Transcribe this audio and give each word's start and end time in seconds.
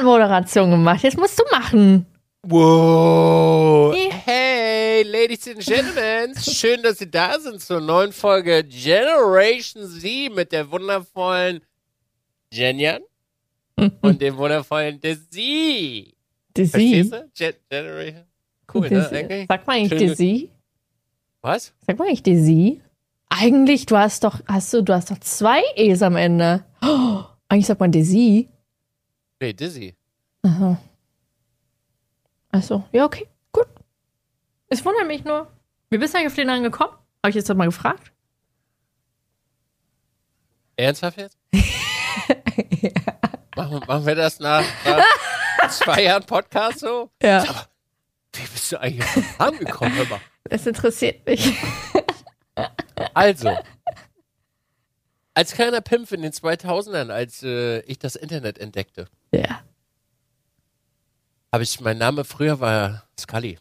Anmoderation 0.00 0.70
gemacht. 0.70 1.02
Jetzt 1.02 1.16
musst 1.16 1.38
du 1.38 1.44
machen. 1.50 2.04
Wow. 2.46 3.94
Hey, 4.26 5.02
Ladies 5.04 5.48
and 5.48 5.58
Gentlemen. 5.60 6.34
Schön, 6.38 6.82
dass 6.82 6.98
Sie 6.98 7.10
da 7.10 7.38
sind 7.40 7.60
zur 7.62 7.80
neuen 7.80 8.12
Folge 8.12 8.62
Generation 8.62 9.86
Z 9.88 10.34
mit 10.34 10.52
der 10.52 10.70
wundervollen 10.70 11.60
Jenjan 12.52 13.00
und 14.02 14.20
dem 14.20 14.36
wundervollen 14.36 15.00
Desi. 15.00 16.12
Desi. 16.54 17.10
Gen 17.34 17.54
Generation. 17.70 18.24
Cool, 18.72 18.90
ne? 18.90 19.08
Eigentlich? 19.10 19.46
Sag 19.48 19.66
mal 19.66 19.72
eigentlich 19.76 19.98
Schön- 19.98 20.08
Desi. 20.08 20.50
Was? 21.40 21.72
Sag 21.86 21.98
mal 21.98 22.04
eigentlich 22.08 22.22
Desi. 22.22 22.82
Eigentlich, 23.30 23.86
du 23.86 23.96
hast 23.96 24.24
doch, 24.24 24.40
hast 24.46 24.72
du, 24.74 24.82
du 24.82 24.92
hast 24.94 25.10
doch 25.10 25.18
zwei 25.20 25.62
E's 25.74 26.02
am 26.02 26.16
Ende. 26.16 26.64
Oh, 26.82 27.20
eigentlich 27.48 27.66
sagt 27.66 27.80
man 27.80 27.92
Desi. 27.92 28.48
Nee, 29.40 29.52
Dizzy. 29.52 29.96
Aha. 30.42 30.78
Achso, 32.52 32.84
ja, 32.92 33.04
okay, 33.04 33.28
gut. 33.52 33.66
Es 34.68 34.84
wundert 34.84 35.06
mich 35.06 35.24
nur. 35.24 35.50
Wie 35.90 35.98
bist 35.98 36.14
du 36.14 36.18
eigentlich 36.18 36.28
auf 36.28 36.34
den 36.34 36.50
angekommen? 36.50 36.92
Habe 36.92 37.30
ich 37.30 37.34
jetzt 37.34 37.50
doch 37.50 37.54
mal 37.54 37.66
gefragt? 37.66 38.12
Ernsthaft 40.76 41.18
jetzt? 41.18 41.38
machen, 43.56 43.80
machen 43.86 44.06
wir 44.06 44.14
das 44.14 44.40
nach, 44.40 44.64
nach 44.84 45.70
zwei 45.70 46.04
Jahren 46.04 46.24
Podcast 46.24 46.80
so? 46.80 47.10
Ja. 47.22 47.44
Wie 48.32 48.42
bist 48.42 48.72
du 48.72 48.80
eigentlich 48.80 49.04
auf 49.04 49.14
den 49.14 49.24
Namen 49.38 49.58
gekommen? 49.58 49.94
Hör 49.94 50.06
mal. 50.06 50.20
Das 50.44 50.66
interessiert 50.66 51.26
mich. 51.26 51.54
Also, 53.14 53.56
als 55.36 55.52
kleiner 55.52 55.80
Pimp 55.82 56.10
in 56.12 56.22
den 56.22 56.32
2000ern, 56.32 57.10
als 57.10 57.42
äh, 57.42 57.80
ich 57.80 57.98
das 57.98 58.16
Internet 58.16 58.58
entdeckte, 58.58 59.06
Ja. 59.32 59.60
habe 61.52 61.62
ich, 61.62 61.80
mein 61.80 61.98
Name 61.98 62.24
früher 62.24 62.60
war 62.60 63.04
Scully. 63.18 63.58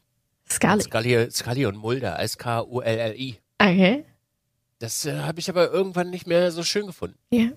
Scully. 0.49 0.81
Scully, 0.83 1.31
Scully 1.31 1.65
und 1.65 1.75
Mulder, 1.77 2.19
S-K-U-L-L-I. 2.19 3.39
Okay. 3.61 4.05
Das 4.79 5.05
äh, 5.05 5.19
habe 5.21 5.39
ich 5.39 5.49
aber 5.49 5.71
irgendwann 5.71 6.09
nicht 6.09 6.27
mehr 6.27 6.51
so 6.51 6.63
schön 6.63 6.85
gefunden. 6.87 7.17
Ja. 7.31 7.49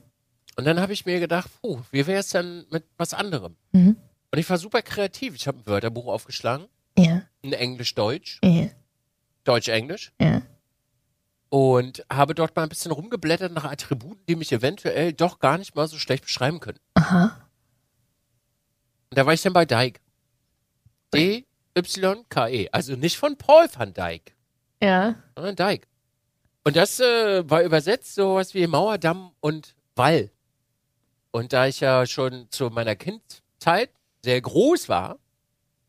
Und 0.56 0.64
dann 0.64 0.80
habe 0.80 0.92
ich 0.92 1.06
mir 1.06 1.20
gedacht, 1.20 1.48
puh, 1.60 1.80
wie 1.92 2.06
wäre 2.06 2.20
es 2.20 2.30
dann 2.30 2.66
mit 2.70 2.84
was 2.96 3.14
anderem? 3.14 3.56
Mhm. 3.72 3.96
Und 4.30 4.38
ich 4.38 4.48
war 4.50 4.58
super 4.58 4.82
kreativ. 4.82 5.34
Ich 5.34 5.46
habe 5.46 5.58
ein 5.58 5.66
Wörterbuch 5.66 6.06
aufgeschlagen, 6.06 6.66
Ja. 6.98 7.22
ein 7.44 7.52
Englisch-Deutsch, 7.52 8.40
Ja. 8.42 8.68
Deutsch-Englisch. 9.44 10.12
Ja. 10.20 10.42
Und 11.50 12.04
habe 12.12 12.34
dort 12.34 12.54
mal 12.56 12.64
ein 12.64 12.68
bisschen 12.68 12.92
rumgeblättert 12.92 13.52
nach 13.52 13.64
Attributen, 13.64 14.22
die 14.28 14.36
mich 14.36 14.52
eventuell 14.52 15.12
doch 15.14 15.38
gar 15.38 15.56
nicht 15.56 15.74
mal 15.74 15.88
so 15.88 15.96
schlecht 15.98 16.24
beschreiben 16.24 16.60
können. 16.60 16.78
Aha. 16.94 17.48
Und 19.10 19.16
da 19.16 19.24
war 19.24 19.32
ich 19.32 19.40
dann 19.40 19.54
bei 19.54 19.64
Dyke. 19.64 20.00
D-Y-K-E. 21.14 22.68
Also 22.72 22.96
nicht 22.96 23.16
von 23.16 23.36
Paul 23.38 23.66
van 23.74 23.94
Dyke, 23.94 24.32
Ja. 24.82 25.14
sondern 25.34 25.56
Dyke. 25.56 25.86
Und 26.64 26.76
das 26.76 27.00
äh, 27.00 27.48
war 27.48 27.62
übersetzt 27.62 28.14
sowas 28.14 28.52
wie 28.52 28.66
Mauerdamm 28.66 29.32
und 29.40 29.74
Wall. 29.96 30.30
Und 31.30 31.52
da 31.52 31.66
ich 31.66 31.80
ja 31.80 32.04
schon 32.06 32.46
zu 32.50 32.68
meiner 32.68 32.94
Kindzeit 32.96 33.90
sehr 34.22 34.40
groß 34.40 34.88
war, 34.88 35.18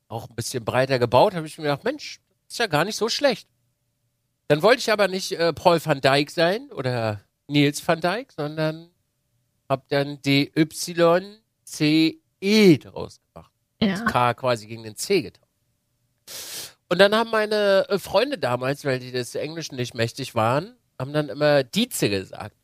auch 0.07 0.29
ein 0.29 0.35
bisschen 0.35 0.63
breiter 0.63 0.99
gebaut, 0.99 1.33
habe 1.33 1.47
ich 1.47 1.57
mir 1.57 1.63
gedacht, 1.65 1.83
Mensch, 1.83 2.19
ist 2.47 2.59
ja 2.59 2.67
gar 2.67 2.85
nicht 2.85 2.95
so 2.95 3.09
schlecht. 3.09 3.47
Dann 4.49 4.61
wollte 4.63 4.79
ich 4.79 4.91
aber 4.91 5.07
nicht 5.07 5.31
äh, 5.33 5.53
Paul 5.53 5.79
van 5.83 6.01
Dyke 6.01 6.31
sein 6.31 6.71
oder 6.71 7.21
Nils 7.47 7.87
van 7.87 8.01
Dyke, 8.01 8.33
sondern 8.35 8.89
habe 9.69 9.83
dann 9.89 10.19
D-Y-C-E 10.23 11.37
draus 12.79 13.21
gemacht. 13.21 13.51
Das 13.79 13.99
Ja. 13.99 14.05
K 14.05 14.33
quasi 14.33 14.65
gegen 14.65 14.81
den 14.83 14.95
C 14.95 15.21
getauscht. 15.21 15.45
Und 16.89 16.97
dann 16.97 17.13
haben 17.13 17.29
meine 17.29 17.87
äh, 17.89 17.99
Freunde 17.99 18.39
damals, 18.39 18.83
weil 18.85 18.97
die 18.99 19.11
des 19.11 19.35
Englischen 19.35 19.75
nicht 19.75 19.93
mächtig 19.93 20.33
waren, 20.33 20.75
haben 20.97 21.13
dann 21.13 21.29
immer 21.29 21.63
Dieze 21.63 22.09
gesagt. 22.09 22.55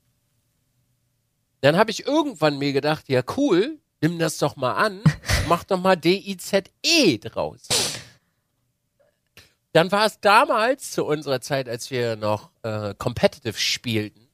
Dann 1.62 1.78
habe 1.78 1.91
ich 1.91 2.07
irgendwann 2.07 2.57
mir 2.57 2.74
gedacht, 2.74 3.07
ja 3.09 3.22
cool, 3.38 3.78
nimm 4.01 4.18
das 4.18 4.40
doch 4.40 4.56
mal 4.56 4.74
an, 4.74 5.01
mach 5.47 5.63
doch 5.63 5.79
mal 5.79 5.95
D-I-Z-E 5.95 7.19
draus. 7.19 7.68
Dann 9.75 9.91
war 9.91 10.06
es 10.06 10.22
damals 10.22 10.91
zu 10.91 11.03
unserer 11.03 11.41
Zeit, 11.41 11.68
als 11.68 11.91
wir 11.91 12.16
noch 12.16 12.50
äh, 12.63 12.94
competitive 12.97 13.58
spielten, 13.58 14.30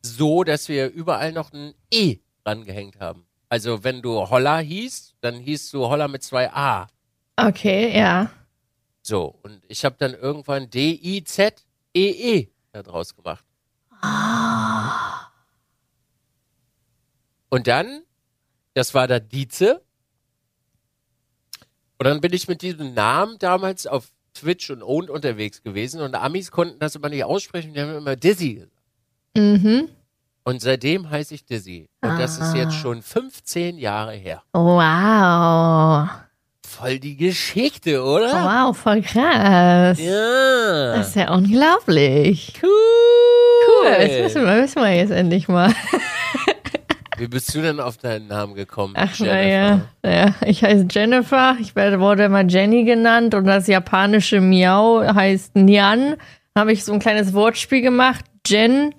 so, 0.00 0.44
dass 0.44 0.70
wir 0.70 0.90
überall 0.90 1.32
noch 1.32 1.52
ein 1.52 1.74
E 1.92 2.20
rangehängt 2.42 2.98
haben. 2.98 3.26
Also 3.50 3.84
wenn 3.84 4.00
du 4.00 4.30
Holla 4.30 4.60
hieß, 4.60 5.16
dann 5.20 5.34
hieß 5.34 5.72
du 5.72 5.86
Holla 5.86 6.08
mit 6.08 6.22
zwei 6.22 6.50
A. 6.54 6.86
Okay, 7.36 7.98
ja. 7.98 8.30
So, 9.02 9.38
und 9.42 9.62
ich 9.68 9.84
habe 9.84 9.96
dann 9.98 10.14
irgendwann 10.14 10.70
D-I-Z-E-E 10.70 12.40
-E 12.40 12.48
da 12.72 12.82
draus 12.82 13.14
gemacht. 13.14 13.44
Und 17.50 17.66
dann, 17.66 18.04
das 18.72 18.94
war 18.94 19.06
der 19.06 19.20
Dieze. 19.20 19.82
Und 21.98 22.06
dann 22.06 22.22
bin 22.22 22.32
ich 22.32 22.48
mit 22.48 22.62
diesem 22.62 22.94
Namen 22.94 23.38
damals 23.38 23.86
auf 23.86 24.15
Twitch 24.40 24.70
und 24.70 24.82
Owned 24.82 25.10
unterwegs 25.10 25.62
gewesen 25.62 26.00
und 26.00 26.14
Amis 26.14 26.50
konnten 26.50 26.78
das 26.78 26.94
immer 26.94 27.08
nicht 27.08 27.24
aussprechen, 27.24 27.72
die 27.74 27.80
haben 27.80 27.96
immer 27.96 28.16
Dizzy 28.16 28.54
gesagt. 28.54 28.72
Mhm. 29.36 29.88
Und 30.44 30.60
seitdem 30.62 31.10
heiße 31.10 31.34
ich 31.34 31.44
Dizzy. 31.44 31.88
Und 32.02 32.18
das 32.20 32.38
ist 32.38 32.54
Ah. 32.54 32.56
jetzt 32.56 32.74
schon 32.74 33.02
15 33.02 33.78
Jahre 33.78 34.12
her. 34.12 34.42
Wow. 34.52 36.08
Voll 36.66 36.98
die 36.98 37.16
Geschichte, 37.16 38.02
oder? 38.02 38.32
Wow, 38.68 38.76
voll 38.76 39.02
krass. 39.02 39.98
Ja. 40.00 40.96
Das 40.96 41.08
ist 41.08 41.16
ja 41.16 41.32
unglaublich. 41.32 42.52
cool. 42.62 42.70
Cool, 43.68 43.90
das 43.98 44.10
wissen 44.10 44.44
wir, 44.44 44.62
wissen 44.62 44.82
wir 44.82 44.94
jetzt 44.94 45.10
endlich 45.10 45.48
mal. 45.48 45.72
Wie 47.18 47.28
bist 47.28 47.54
du 47.54 47.62
denn 47.62 47.80
auf 47.80 47.96
deinen 47.96 48.28
Namen 48.28 48.54
gekommen? 48.54 48.94
Ach, 48.96 49.14
Jennifer? 49.14 49.34
naja. 49.34 49.80
Ja, 50.04 50.34
ich 50.44 50.62
heiße 50.62 50.86
Jennifer. 50.90 51.56
Ich 51.60 51.74
werde, 51.74 51.98
wurde 52.00 52.24
immer 52.24 52.44
Jenny 52.44 52.84
genannt 52.84 53.34
und 53.34 53.46
das 53.46 53.66
japanische 53.66 54.40
Miau 54.40 55.02
heißt 55.02 55.56
Nyan. 55.56 56.16
Habe 56.54 56.72
ich 56.72 56.84
so 56.84 56.92
ein 56.92 57.00
kleines 57.00 57.32
Wortspiel 57.32 57.82
gemacht. 57.82 58.24
Jen, 58.46 58.94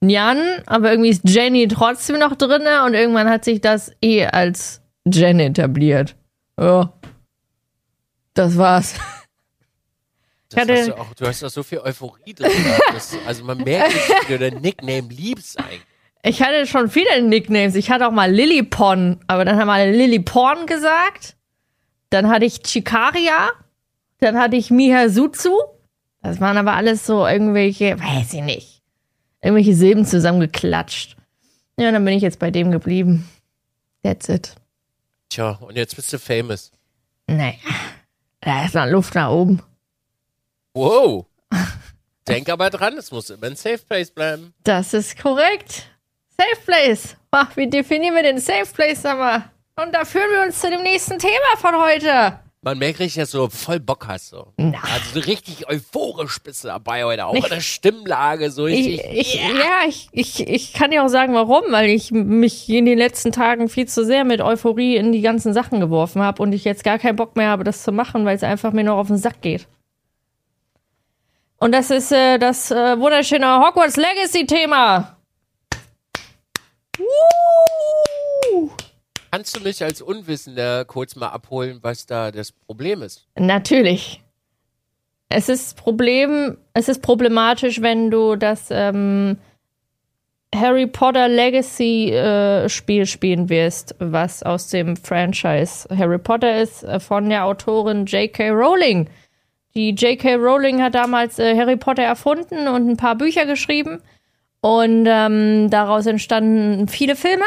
Nyan, 0.00 0.38
aber 0.66 0.90
irgendwie 0.90 1.10
ist 1.10 1.28
Jenny 1.28 1.68
trotzdem 1.68 2.18
noch 2.18 2.34
drinne 2.36 2.84
und 2.84 2.94
irgendwann 2.94 3.28
hat 3.28 3.44
sich 3.44 3.60
das 3.60 3.92
eh 4.02 4.26
als 4.26 4.82
Jen 5.06 5.40
etabliert. 5.40 6.16
Ja. 6.58 6.92
Das 8.34 8.56
war's. 8.58 8.94
Das 10.50 10.68
hast 10.68 10.88
du, 10.88 10.98
auch, 10.98 11.14
du 11.14 11.26
hast 11.26 11.42
da 11.42 11.50
so 11.50 11.62
viel 11.62 11.80
Euphorie 11.80 12.32
drin. 12.32 12.50
Das, 12.92 13.16
also 13.26 13.44
man 13.44 13.58
merkt, 13.58 13.92
wie 13.94 14.32
du 14.32 14.38
dein 14.38 14.60
Nickname 14.60 15.08
liebst 15.08 15.58
eigentlich. 15.58 15.82
Ich 16.26 16.42
hatte 16.42 16.66
schon 16.66 16.88
viele 16.88 17.20
Nicknames. 17.20 17.74
Ich 17.74 17.90
hatte 17.90 18.08
auch 18.08 18.10
mal 18.10 18.32
Lillipon, 18.32 19.20
aber 19.26 19.44
dann 19.44 19.58
haben 19.58 19.68
alle 19.68 19.92
Lilliporn 19.92 20.66
gesagt. 20.66 21.36
Dann 22.08 22.28
hatte 22.28 22.46
ich 22.46 22.62
Chikaria. 22.62 23.50
Dann 24.20 24.38
hatte 24.38 24.56
ich 24.56 24.70
Mihazuzu. 24.70 25.54
Das 26.22 26.40
waren 26.40 26.56
aber 26.56 26.72
alles 26.72 27.04
so 27.04 27.26
irgendwelche, 27.26 28.00
weiß 28.00 28.32
ich 28.32 28.40
nicht, 28.40 28.82
irgendwelche 29.42 29.74
Silben 29.74 30.06
zusammengeklatscht. 30.06 31.14
Ja, 31.76 31.92
dann 31.92 32.02
bin 32.06 32.14
ich 32.14 32.22
jetzt 32.22 32.38
bei 32.38 32.50
dem 32.50 32.70
geblieben. 32.70 33.28
That's 34.02 34.30
it. 34.30 34.54
Tja, 35.28 35.58
und 35.60 35.76
jetzt 35.76 35.94
bist 35.94 36.10
du 36.10 36.18
famous. 36.18 36.72
Naja, 37.26 37.52
da 38.40 38.64
ist 38.64 38.74
noch 38.74 38.86
Luft 38.86 39.14
nach 39.14 39.30
oben. 39.30 39.62
Wow. 40.72 41.26
Denk 42.26 42.48
aber 42.48 42.70
dran, 42.70 42.96
es 42.96 43.10
muss 43.10 43.28
immer 43.28 43.48
ein 43.48 43.56
Safe 43.56 43.82
Place 43.86 44.10
bleiben. 44.10 44.54
Das 44.64 44.94
ist 44.94 45.18
korrekt. 45.18 45.90
Safe 46.38 46.60
Place. 46.66 47.16
Ach, 47.30 47.56
wie 47.56 47.68
definieren 47.68 48.14
wir 48.14 48.22
den 48.22 48.38
Safe 48.38 48.66
Place, 48.72 49.02
sag 49.02 49.18
mal? 49.18 49.44
Und 49.82 49.92
da 49.94 50.04
führen 50.04 50.30
wir 50.32 50.42
uns 50.42 50.60
zu 50.60 50.70
dem 50.70 50.82
nächsten 50.82 51.18
Thema 51.18 51.56
von 51.58 51.74
heute. 51.80 52.38
Man 52.62 52.78
merkt 52.78 52.98
richtig, 53.00 53.20
dass 53.22 53.30
du 53.32 53.48
voll 53.50 53.78
Bock 53.78 54.06
hast. 54.08 54.30
So. 54.30 54.52
Na. 54.56 54.78
Also 54.94 55.20
so 55.20 55.26
richtig 55.26 55.68
euphorisch 55.68 56.38
bist 56.42 56.64
du 56.64 56.68
dabei 56.68 57.04
heute. 57.04 57.26
Auch 57.26 57.34
Nicht- 57.34 57.44
in 57.48 57.54
der 57.54 57.60
Stimmlage 57.60 58.50
so 58.50 58.66
Ich, 58.66 58.86
richtig. 58.86 59.10
ich, 59.12 59.34
Ja, 59.34 59.86
ich, 59.86 60.08
ich, 60.12 60.48
ich 60.48 60.72
kann 60.72 60.90
dir 60.90 61.04
auch 61.04 61.08
sagen, 61.08 61.34
warum, 61.34 61.64
weil 61.70 61.90
ich 61.90 62.10
mich 62.10 62.68
in 62.70 62.86
den 62.86 62.96
letzten 62.96 63.32
Tagen 63.32 63.68
viel 63.68 63.86
zu 63.86 64.04
sehr 64.04 64.24
mit 64.24 64.40
Euphorie 64.40 64.96
in 64.96 65.12
die 65.12 65.20
ganzen 65.20 65.52
Sachen 65.52 65.78
geworfen 65.80 66.22
habe 66.22 66.40
und 66.42 66.52
ich 66.52 66.64
jetzt 66.64 66.84
gar 66.84 66.98
keinen 66.98 67.16
Bock 67.16 67.36
mehr 67.36 67.48
habe, 67.50 67.64
das 67.64 67.82
zu 67.82 67.92
machen, 67.92 68.24
weil 68.24 68.36
es 68.36 68.42
einfach 68.42 68.72
mir 68.72 68.84
noch 68.84 68.96
auf 68.96 69.08
den 69.08 69.18
Sack 69.18 69.42
geht. 69.42 69.66
Und 71.58 71.72
das 71.72 71.90
ist 71.90 72.12
äh, 72.12 72.38
das 72.38 72.70
äh, 72.70 72.98
wunderschöne 72.98 73.58
Hogwarts 73.60 73.96
Legacy-Thema. 73.96 75.13
Kannst 79.34 79.56
du 79.56 79.60
mich 79.64 79.82
als 79.82 80.00
Unwissender 80.00 80.84
kurz 80.84 81.16
mal 81.16 81.30
abholen, 81.30 81.80
was 81.82 82.06
da 82.06 82.30
das 82.30 82.52
Problem 82.52 83.02
ist? 83.02 83.26
Natürlich. 83.36 84.22
Es 85.28 85.48
ist 85.48 85.76
Problem, 85.76 86.56
es 86.72 86.88
ist 86.88 87.02
problematisch, 87.02 87.82
wenn 87.82 88.12
du 88.12 88.36
das 88.36 88.68
ähm, 88.70 89.38
Harry 90.54 90.86
Potter 90.86 91.26
Legacy 91.26 92.12
äh, 92.12 92.68
Spiel 92.68 93.06
spielen 93.06 93.48
wirst, 93.48 93.96
was 93.98 94.44
aus 94.44 94.68
dem 94.68 94.96
Franchise 94.96 95.88
Harry 95.90 96.18
Potter 96.18 96.62
ist, 96.62 96.84
äh, 96.84 97.00
von 97.00 97.28
der 97.28 97.44
Autorin 97.44 98.06
J.K. 98.06 98.50
Rowling. 98.50 99.10
Die 99.74 99.90
J.K. 99.90 100.36
Rowling 100.36 100.80
hat 100.80 100.94
damals 100.94 101.40
äh, 101.40 101.56
Harry 101.56 101.76
Potter 101.76 102.04
erfunden 102.04 102.68
und 102.68 102.88
ein 102.88 102.96
paar 102.96 103.16
Bücher 103.16 103.46
geschrieben. 103.46 104.00
Und 104.60 105.06
ähm, 105.08 105.70
daraus 105.70 106.06
entstanden 106.06 106.86
viele 106.86 107.16
Filme. 107.16 107.42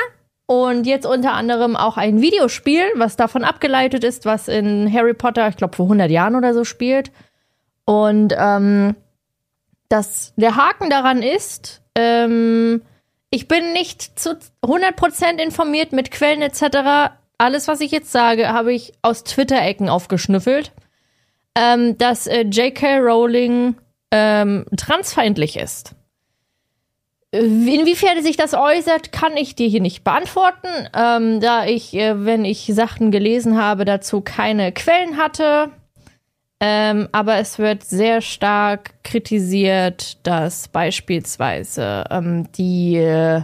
Und 0.48 0.88
jetzt 0.88 1.06
unter 1.06 1.34
anderem 1.34 1.76
auch 1.76 1.98
ein 1.98 2.22
Videospiel, 2.22 2.84
was 2.96 3.18
davon 3.18 3.44
abgeleitet 3.44 4.06
ist, 4.06 4.26
was 4.26 4.48
in 4.48 4.92
Harry 4.92 5.14
Potter, 5.14 5.50
ich 5.50 5.58
glaube, 5.58 5.76
vor 5.76 5.86
100 5.86 6.10
Jahren 6.10 6.36
oder 6.36 6.54
so 6.54 6.64
spielt. 6.64 7.12
Und 7.84 8.34
ähm, 8.38 8.96
das, 9.90 10.34
der 10.38 10.56
Haken 10.56 10.90
daran 10.90 11.22
ist, 11.22 11.82
ähm, 11.96 12.82
ich 13.30 13.50
bin 13.50 13.74
nicht 13.74 14.18
zu 14.18 14.38
100% 14.64 15.38
informiert 15.38 15.92
mit 15.92 16.12
Quellen 16.12 16.42
etc. 16.42 17.12
Alles, 17.38 17.68
was 17.68 17.82
ich 17.82 17.92
jetzt 17.92 18.14
sage, 18.14 18.48
habe 18.48 18.74
ich 18.74 18.94
aus 19.02 19.26
Twitter-Ecken 19.26 19.90
aufgeschnüffelt, 19.90 20.72
ähm, 21.56 21.98
dass 21.98 22.26
äh, 22.26 22.44
J.K. 22.44 23.00
Rowling 23.00 23.76
ähm, 24.12 24.66
transfeindlich 24.78 25.58
ist. 25.58 25.94
Inwiefern 27.38 28.24
sich 28.24 28.38
das 28.38 28.54
äußert, 28.54 29.12
kann 29.12 29.38
ich 29.38 29.56
dir 29.56 29.68
hier 29.68 29.82
nicht 29.82 30.04
beantworten, 30.04 30.68
ähm, 30.96 31.40
da 31.40 31.66
ich, 31.66 31.94
äh, 31.94 32.26
wenn 32.26 32.46
ich 32.46 32.72
Sachen 32.74 33.12
gelesen 33.12 33.62
habe, 33.62 33.86
dazu 33.86 34.22
keine 34.22 34.72
Quellen 34.72 35.18
hatte. 35.18 35.72
Ähm, 36.60 37.08
aber 37.12 37.36
es 37.38 37.60
wird 37.60 37.84
sehr 37.84 38.22
stark 38.22 39.04
kritisiert, 39.04 40.26
dass 40.26 40.68
beispielsweise 40.68 42.06
ähm, 42.10 42.52
die, 42.54 43.42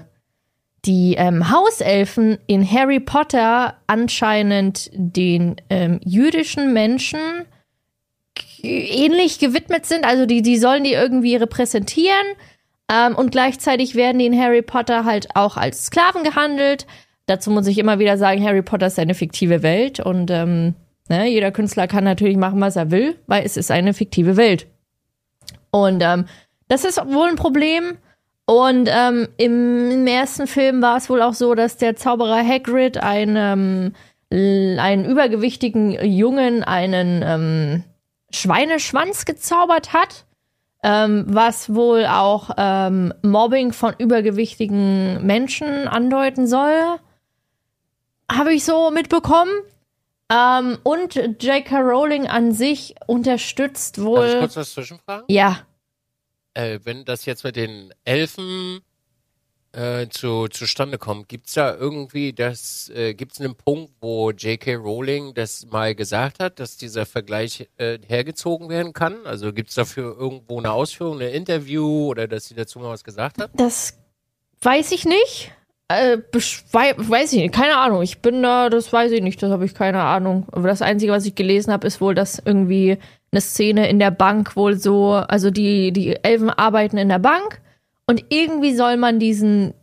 die 0.85 1.15
ähm, 1.15 1.51
Hauselfen 1.51 2.39
in 2.47 2.69
Harry 2.69 2.99
Potter 2.99 3.77
anscheinend 3.85 4.89
den 4.93 5.57
ähm, 5.69 5.99
jüdischen 6.03 6.73
Menschen 6.73 7.19
ähnlich 8.63 9.39
gewidmet 9.39 9.85
sind. 9.85 10.05
Also 10.05 10.25
die, 10.25 10.41
die 10.41 10.57
sollen 10.57 10.83
die 10.83 10.93
irgendwie 10.93 11.35
repräsentieren. 11.35 12.25
Ähm, 12.91 13.15
und 13.15 13.31
gleichzeitig 13.31 13.95
werden 13.95 14.19
die 14.19 14.25
in 14.25 14.39
Harry 14.39 14.61
Potter 14.61 15.05
halt 15.05 15.35
auch 15.35 15.57
als 15.57 15.85
Sklaven 15.85 16.23
gehandelt. 16.23 16.85
Dazu 17.25 17.51
muss 17.51 17.67
ich 17.67 17.77
immer 17.77 17.99
wieder 17.99 18.17
sagen, 18.17 18.43
Harry 18.43 18.61
Potter 18.61 18.87
ist 18.87 18.99
eine 18.99 19.15
fiktive 19.15 19.63
Welt 19.63 19.99
und 19.99 20.29
ähm, 20.29 20.75
Ne? 21.09 21.27
Jeder 21.29 21.51
Künstler 21.51 21.87
kann 21.87 22.03
natürlich 22.03 22.37
machen, 22.37 22.61
was 22.61 22.75
er 22.75 22.91
will, 22.91 23.19
weil 23.27 23.45
es 23.45 23.57
ist 23.57 23.71
eine 23.71 23.93
fiktive 23.93 24.37
Welt. 24.37 24.67
Und 25.71 26.01
ähm, 26.01 26.25
das 26.67 26.85
ist 26.85 26.97
wohl 26.97 27.29
ein 27.29 27.35
Problem. 27.35 27.97
Und 28.45 28.89
ähm, 28.91 29.27
im, 29.37 29.91
im, 29.91 30.07
ersten 30.07 30.47
Film 30.47 30.81
war 30.81 30.97
es 30.97 31.09
wohl 31.09 31.21
auch 31.21 31.33
so, 31.33 31.55
dass 31.55 31.77
der 31.77 31.95
Zauberer 31.95 32.45
Hagrid 32.45 32.97
einen, 32.97 33.93
ähm, 34.31 34.79
einen 34.79 35.05
übergewichtigen 35.05 35.91
Jungen 36.05 36.63
einen 36.63 37.23
ähm, 37.25 37.83
Schweineschwanz 38.31 39.25
gezaubert 39.25 39.93
hat, 39.93 40.25
ähm, 40.83 41.25
was 41.27 41.73
wohl 41.73 42.05
auch 42.05 42.51
ähm, 42.57 43.13
Mobbing 43.21 43.71
von 43.71 43.95
übergewichtigen 43.97 45.25
Menschen 45.25 45.87
andeuten 45.87 46.45
soll. 46.45 46.99
Habe 48.31 48.53
ich 48.53 48.65
so 48.65 48.91
mitbekommen. 48.91 49.51
Ähm, 50.29 50.77
und 50.83 51.15
J.K. 51.15 51.79
Rowling 51.79 52.27
an 52.27 52.51
sich 52.53 52.95
unterstützt 53.07 54.01
wohl. 54.01 54.21
Darf 54.21 54.33
ich 54.33 54.39
kurz 54.39 54.55
was 54.57 54.73
zwischenfragen? 54.73 55.25
Ja. 55.29 55.59
Äh, 56.53 56.79
wenn 56.83 57.05
das 57.05 57.25
jetzt 57.25 57.43
mit 57.43 57.55
den 57.55 57.93
Elfen 58.03 58.81
äh, 59.73 60.07
zu, 60.09 60.47
zustande 60.47 60.97
kommt, 60.97 61.27
gibt 61.27 61.47
es 61.47 61.55
da 61.55 61.75
irgendwie 61.75 62.31
das, 62.33 62.91
äh, 62.95 63.13
gibt 63.13 63.33
es 63.33 63.41
einen 63.41 63.55
Punkt, 63.55 63.91
wo 64.01 64.31
J.K. 64.31 64.75
Rowling 64.75 65.33
das 65.33 65.65
mal 65.71 65.95
gesagt 65.95 66.39
hat, 66.39 66.59
dass 66.59 66.77
dieser 66.77 67.05
Vergleich 67.05 67.67
äh, 67.77 67.97
hergezogen 68.07 68.69
werden 68.69 68.93
kann? 68.93 69.25
Also 69.25 69.51
gibt 69.51 69.69
es 69.69 69.75
dafür 69.75 70.15
irgendwo 70.17 70.59
eine 70.59 70.71
Ausführung, 70.71 71.19
ein 71.21 71.29
Interview 71.29 72.07
oder 72.07 72.27
dass 72.27 72.45
sie 72.45 72.55
dazu 72.55 72.79
mal 72.79 72.89
was 72.89 73.03
gesagt 73.03 73.39
hat? 73.39 73.51
Das 73.55 73.97
weiß 74.61 74.91
ich 74.91 75.05
nicht. 75.05 75.51
Äh, 75.89 76.19
weiß 76.31 77.33
ich 77.33 77.41
nicht, 77.41 77.53
keine 77.53 77.77
Ahnung. 77.77 78.01
Ich 78.01 78.19
bin 78.19 78.41
da, 78.41 78.69
das 78.69 78.93
weiß 78.93 79.11
ich 79.11 79.21
nicht, 79.21 79.41
das 79.43 79.51
habe 79.51 79.65
ich 79.65 79.73
keine 79.73 80.01
Ahnung. 80.01 80.47
Aber 80.51 80.67
das 80.67 80.81
Einzige, 80.81 81.11
was 81.11 81.25
ich 81.25 81.35
gelesen 81.35 81.73
habe, 81.73 81.85
ist 81.87 81.99
wohl, 81.99 82.15
dass 82.15 82.41
irgendwie 82.43 82.97
eine 83.31 83.41
Szene 83.41 83.89
in 83.89 83.99
der 83.99 84.11
Bank 84.11 84.55
wohl 84.55 84.77
so, 84.77 85.13
also 85.13 85.49
die, 85.49 85.91
die 85.91 86.15
Elfen 86.23 86.49
arbeiten 86.49 86.97
in 86.97 87.09
der 87.09 87.19
Bank 87.19 87.59
und 88.07 88.25
irgendwie 88.29 88.75
soll 88.75 88.97
man 88.97 89.19
diesen, 89.19 89.73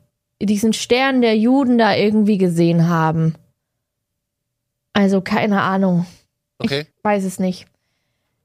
diesen 0.40 0.72
Stern 0.72 1.20
der 1.20 1.36
Juden 1.36 1.78
da 1.78 1.94
irgendwie 1.94 2.38
gesehen 2.38 2.88
haben. 2.88 3.34
Also 4.92 5.20
keine 5.20 5.62
Ahnung. 5.62 6.06
Okay. 6.58 6.86
Ich 6.96 7.04
weiß 7.04 7.24
es 7.24 7.38
nicht. 7.38 7.66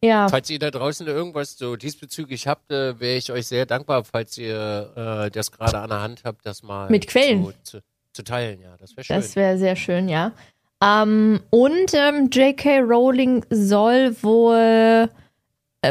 Ja. 0.03 0.29
Falls 0.29 0.49
ihr 0.49 0.59
da 0.59 0.71
draußen 0.71 1.07
irgendwas 1.07 1.57
so 1.57 1.75
diesbezüglich 1.75 2.47
habt, 2.47 2.71
äh, 2.71 2.99
wäre 2.99 3.17
ich 3.17 3.31
euch 3.31 3.47
sehr 3.47 3.65
dankbar, 3.65 4.03
falls 4.03 4.37
ihr 4.37 4.91
äh, 4.95 5.31
das 5.31 5.51
gerade 5.51 5.79
an 5.79 5.89
der 5.89 6.01
Hand 6.01 6.21
habt, 6.23 6.45
das 6.45 6.63
mal 6.63 6.89
mit 6.89 7.07
Quellen 7.07 7.45
zu, 7.63 7.79
zu, 7.79 7.83
zu 8.13 8.23
teilen. 8.23 8.61
Ja, 8.61 8.77
das 8.77 8.95
wäre 8.95 9.03
schön. 9.03 9.15
Das 9.15 9.35
wäre 9.35 9.57
sehr 9.57 9.75
schön, 9.75 10.07
ja. 10.07 10.31
Ähm, 10.83 11.41
und 11.49 11.93
ähm, 11.93 12.29
J.K. 12.29 12.81
Rowling 12.81 13.45
soll 13.49 14.15
wohl 14.21 15.09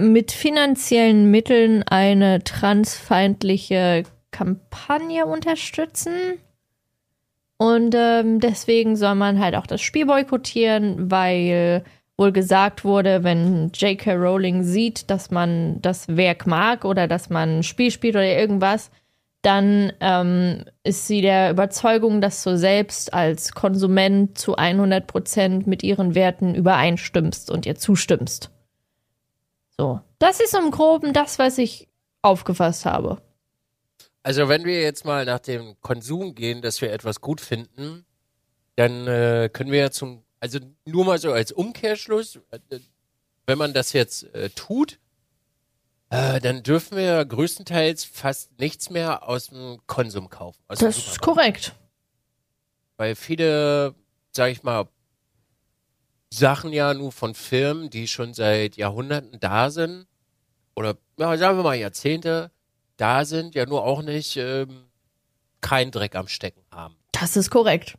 mit 0.00 0.32
finanziellen 0.32 1.30
Mitteln 1.30 1.82
eine 1.82 2.42
transfeindliche 2.44 4.04
Kampagne 4.30 5.26
unterstützen. 5.26 6.38
Und 7.56 7.94
ähm, 7.96 8.40
deswegen 8.40 8.96
soll 8.96 9.14
man 9.14 9.38
halt 9.38 9.54
auch 9.54 9.66
das 9.66 9.80
Spiel 9.80 10.06
boykottieren, 10.06 11.10
weil 11.10 11.84
wohl 12.16 12.32
gesagt 12.32 12.84
wurde, 12.84 13.24
wenn 13.24 13.70
J.K. 13.74 14.14
Rowling 14.14 14.62
sieht, 14.62 15.10
dass 15.10 15.30
man 15.30 15.80
das 15.82 16.08
Werk 16.16 16.46
mag 16.46 16.84
oder 16.84 17.08
dass 17.08 17.30
man 17.30 17.58
ein 17.58 17.62
Spiel 17.62 17.90
spielt 17.90 18.14
oder 18.14 18.24
irgendwas, 18.24 18.90
dann 19.42 19.92
ähm, 20.00 20.64
ist 20.84 21.06
sie 21.06 21.20
der 21.20 21.50
Überzeugung, 21.50 22.20
dass 22.20 22.42
du 22.42 22.56
selbst 22.56 23.12
als 23.12 23.52
Konsument 23.52 24.38
zu 24.38 24.56
100 24.56 25.06
Prozent 25.06 25.66
mit 25.66 25.82
ihren 25.82 26.14
Werten 26.14 26.54
übereinstimmst 26.54 27.50
und 27.50 27.66
ihr 27.66 27.74
zustimmst. 27.74 28.50
So, 29.78 30.00
das 30.18 30.40
ist 30.40 30.54
im 30.54 30.70
Groben 30.70 31.12
das, 31.12 31.38
was 31.38 31.58
ich 31.58 31.88
aufgefasst 32.22 32.86
habe. 32.86 33.20
Also 34.22 34.48
wenn 34.48 34.64
wir 34.64 34.80
jetzt 34.80 35.04
mal 35.04 35.24
nach 35.24 35.40
dem 35.40 35.78
Konsum 35.80 36.34
gehen, 36.34 36.62
dass 36.62 36.80
wir 36.80 36.92
etwas 36.92 37.20
gut 37.20 37.40
finden, 37.40 38.06
dann 38.76 39.06
äh, 39.06 39.50
können 39.52 39.70
wir 39.70 39.80
ja 39.80 39.90
zum 39.90 40.24
also 40.44 40.58
nur 40.84 41.06
mal 41.06 41.16
so 41.18 41.32
als 41.32 41.52
Umkehrschluss, 41.52 42.38
äh, 42.50 42.58
wenn 43.46 43.56
man 43.56 43.72
das 43.72 43.94
jetzt 43.94 44.24
äh, 44.34 44.50
tut, 44.50 44.98
äh, 46.10 46.38
dann 46.38 46.62
dürfen 46.62 46.98
wir 46.98 47.24
größtenteils 47.24 48.04
fast 48.04 48.58
nichts 48.60 48.90
mehr 48.90 49.26
aus 49.26 49.46
dem 49.46 49.80
Konsum 49.86 50.28
kaufen. 50.28 50.58
das 50.68 50.82
ist 50.82 51.20
korrekt. 51.22 51.74
Weil 52.98 53.14
viele, 53.14 53.94
sag 54.32 54.50
ich 54.50 54.62
mal, 54.62 54.86
Sachen 56.38 56.72
ja 56.72 56.94
nur 56.94 57.12
von 57.12 57.34
Firmen, 57.34 57.90
die 57.90 58.08
schon 58.08 58.34
seit 58.34 58.76
Jahrhunderten 58.76 59.38
da 59.40 59.70
sind, 59.70 60.06
oder 60.74 60.96
ja, 61.18 61.36
sagen 61.36 61.58
wir 61.58 61.62
mal 61.62 61.74
Jahrzehnte 61.74 62.50
da 62.96 63.24
sind, 63.24 63.54
ja 63.54 63.66
nur 63.66 63.84
auch 63.84 64.02
nicht 64.02 64.36
ähm, 64.36 64.86
keinen 65.60 65.90
Dreck 65.90 66.14
am 66.16 66.28
Stecken 66.28 66.62
haben. 66.70 66.96
Das 67.12 67.36
ist 67.36 67.50
korrekt 67.50 67.96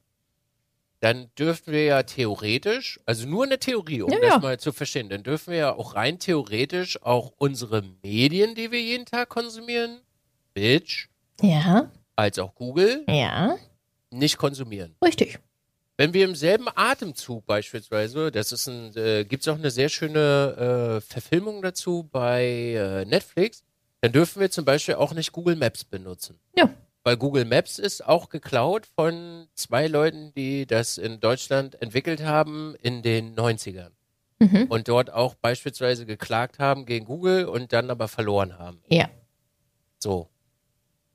dann 1.05 1.29
dürften 1.37 1.71
wir 1.71 1.83
ja 1.83 2.01
theoretisch, 2.01 2.99
also 3.05 3.27
nur 3.27 3.43
eine 3.43 3.59
Theorie, 3.59 4.01
um 4.01 4.11
ja, 4.11 4.19
das 4.19 4.29
ja. 4.29 4.39
mal 4.39 4.59
zu 4.59 4.71
verstehen, 4.71 5.07
dann 5.07 5.21
dürfen 5.21 5.51
wir 5.51 5.59
ja 5.59 5.75
auch 5.75 5.93
rein 5.93 6.17
theoretisch 6.17 6.99
auch 7.03 7.31
unsere 7.37 7.83
Medien, 8.01 8.55
die 8.55 8.71
wir 8.71 8.81
jeden 8.81 9.05
Tag 9.05 9.29
konsumieren, 9.29 9.99
Bitch, 10.55 11.09
ja, 11.41 11.91
als 12.15 12.39
auch 12.39 12.55
Google, 12.55 13.03
ja, 13.07 13.55
nicht 14.09 14.37
konsumieren. 14.37 14.95
Richtig. 15.03 15.37
Wenn 15.97 16.13
wir 16.13 16.25
im 16.25 16.35
selben 16.35 16.67
Atemzug 16.75 17.45
beispielsweise, 17.45 18.31
das 18.31 18.51
ist 18.51 18.67
ein, 18.67 18.95
äh, 18.97 19.23
gibt 19.23 19.43
es 19.43 19.47
auch 19.47 19.57
eine 19.57 19.71
sehr 19.71 19.89
schöne 19.89 20.97
äh, 20.97 21.01
Verfilmung 21.01 21.61
dazu 21.61 22.03
bei 22.11 22.43
äh, 22.43 23.05
Netflix, 23.05 23.63
dann 24.01 24.11
dürfen 24.11 24.41
wir 24.41 24.51
zum 24.51 24.65
Beispiel 24.65 24.95
auch 24.95 25.13
nicht 25.13 25.31
Google 25.31 25.55
Maps 25.55 25.85
benutzen. 25.85 26.39
Ja. 26.55 26.69
Weil 27.03 27.17
Google 27.17 27.45
Maps 27.45 27.79
ist 27.79 28.05
auch 28.05 28.29
geklaut 28.29 28.87
von 28.95 29.47
zwei 29.53 29.87
Leuten, 29.87 30.33
die 30.35 30.65
das 30.65 30.97
in 30.97 31.19
Deutschland 31.19 31.81
entwickelt 31.81 32.23
haben 32.23 32.75
in 32.81 33.01
den 33.01 33.35
90ern. 33.35 33.91
Mhm. 34.39 34.65
Und 34.69 34.87
dort 34.89 35.13
auch 35.13 35.35
beispielsweise 35.35 36.05
geklagt 36.05 36.59
haben 36.59 36.85
gegen 36.85 37.05
Google 37.05 37.45
und 37.45 37.71
dann 37.71 37.89
aber 37.89 38.07
verloren 38.07 38.57
haben. 38.57 38.81
Ja. 38.89 39.09
So. 39.99 40.27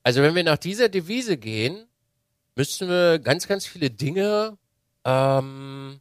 Also 0.03 0.23
wenn 0.23 0.35
wir 0.35 0.45
nach 0.45 0.59
dieser 0.59 0.89
Devise 0.89 1.37
gehen, 1.37 1.87
müssten 2.57 2.89
wir 2.89 3.19
ganz, 3.19 3.47
ganz 3.47 3.67
viele 3.67 3.91
Dinge, 3.91 4.57
ähm, 5.05 6.01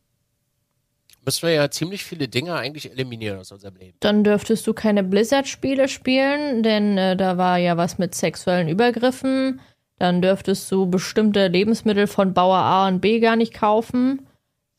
müssen 1.26 1.48
wir 1.48 1.54
ja 1.54 1.70
ziemlich 1.70 2.04
viele 2.04 2.28
Dinge 2.28 2.56
eigentlich 2.56 2.92
eliminieren 2.92 3.40
aus 3.40 3.52
unserem 3.52 3.76
Leben. 3.76 3.98
Dann 4.00 4.24
dürftest 4.24 4.66
du 4.66 4.74
keine 4.74 5.04
Blizzard-Spiele 5.04 5.88
spielen, 5.88 6.64
denn 6.64 6.98
äh, 6.98 7.16
da 7.16 7.38
war 7.38 7.58
ja 7.58 7.78
was 7.78 7.98
mit 7.98 8.16
sexuellen 8.16 8.68
Übergriffen 8.68 9.62
Dann 10.00 10.22
dürftest 10.22 10.72
du 10.72 10.88
bestimmte 10.88 11.48
Lebensmittel 11.48 12.08
von 12.08 12.34
Bauer 12.34 12.58
A 12.58 12.88
und 12.88 13.02
B 13.02 13.20
gar 13.20 13.36
nicht 13.36 13.54
kaufen. 13.54 14.26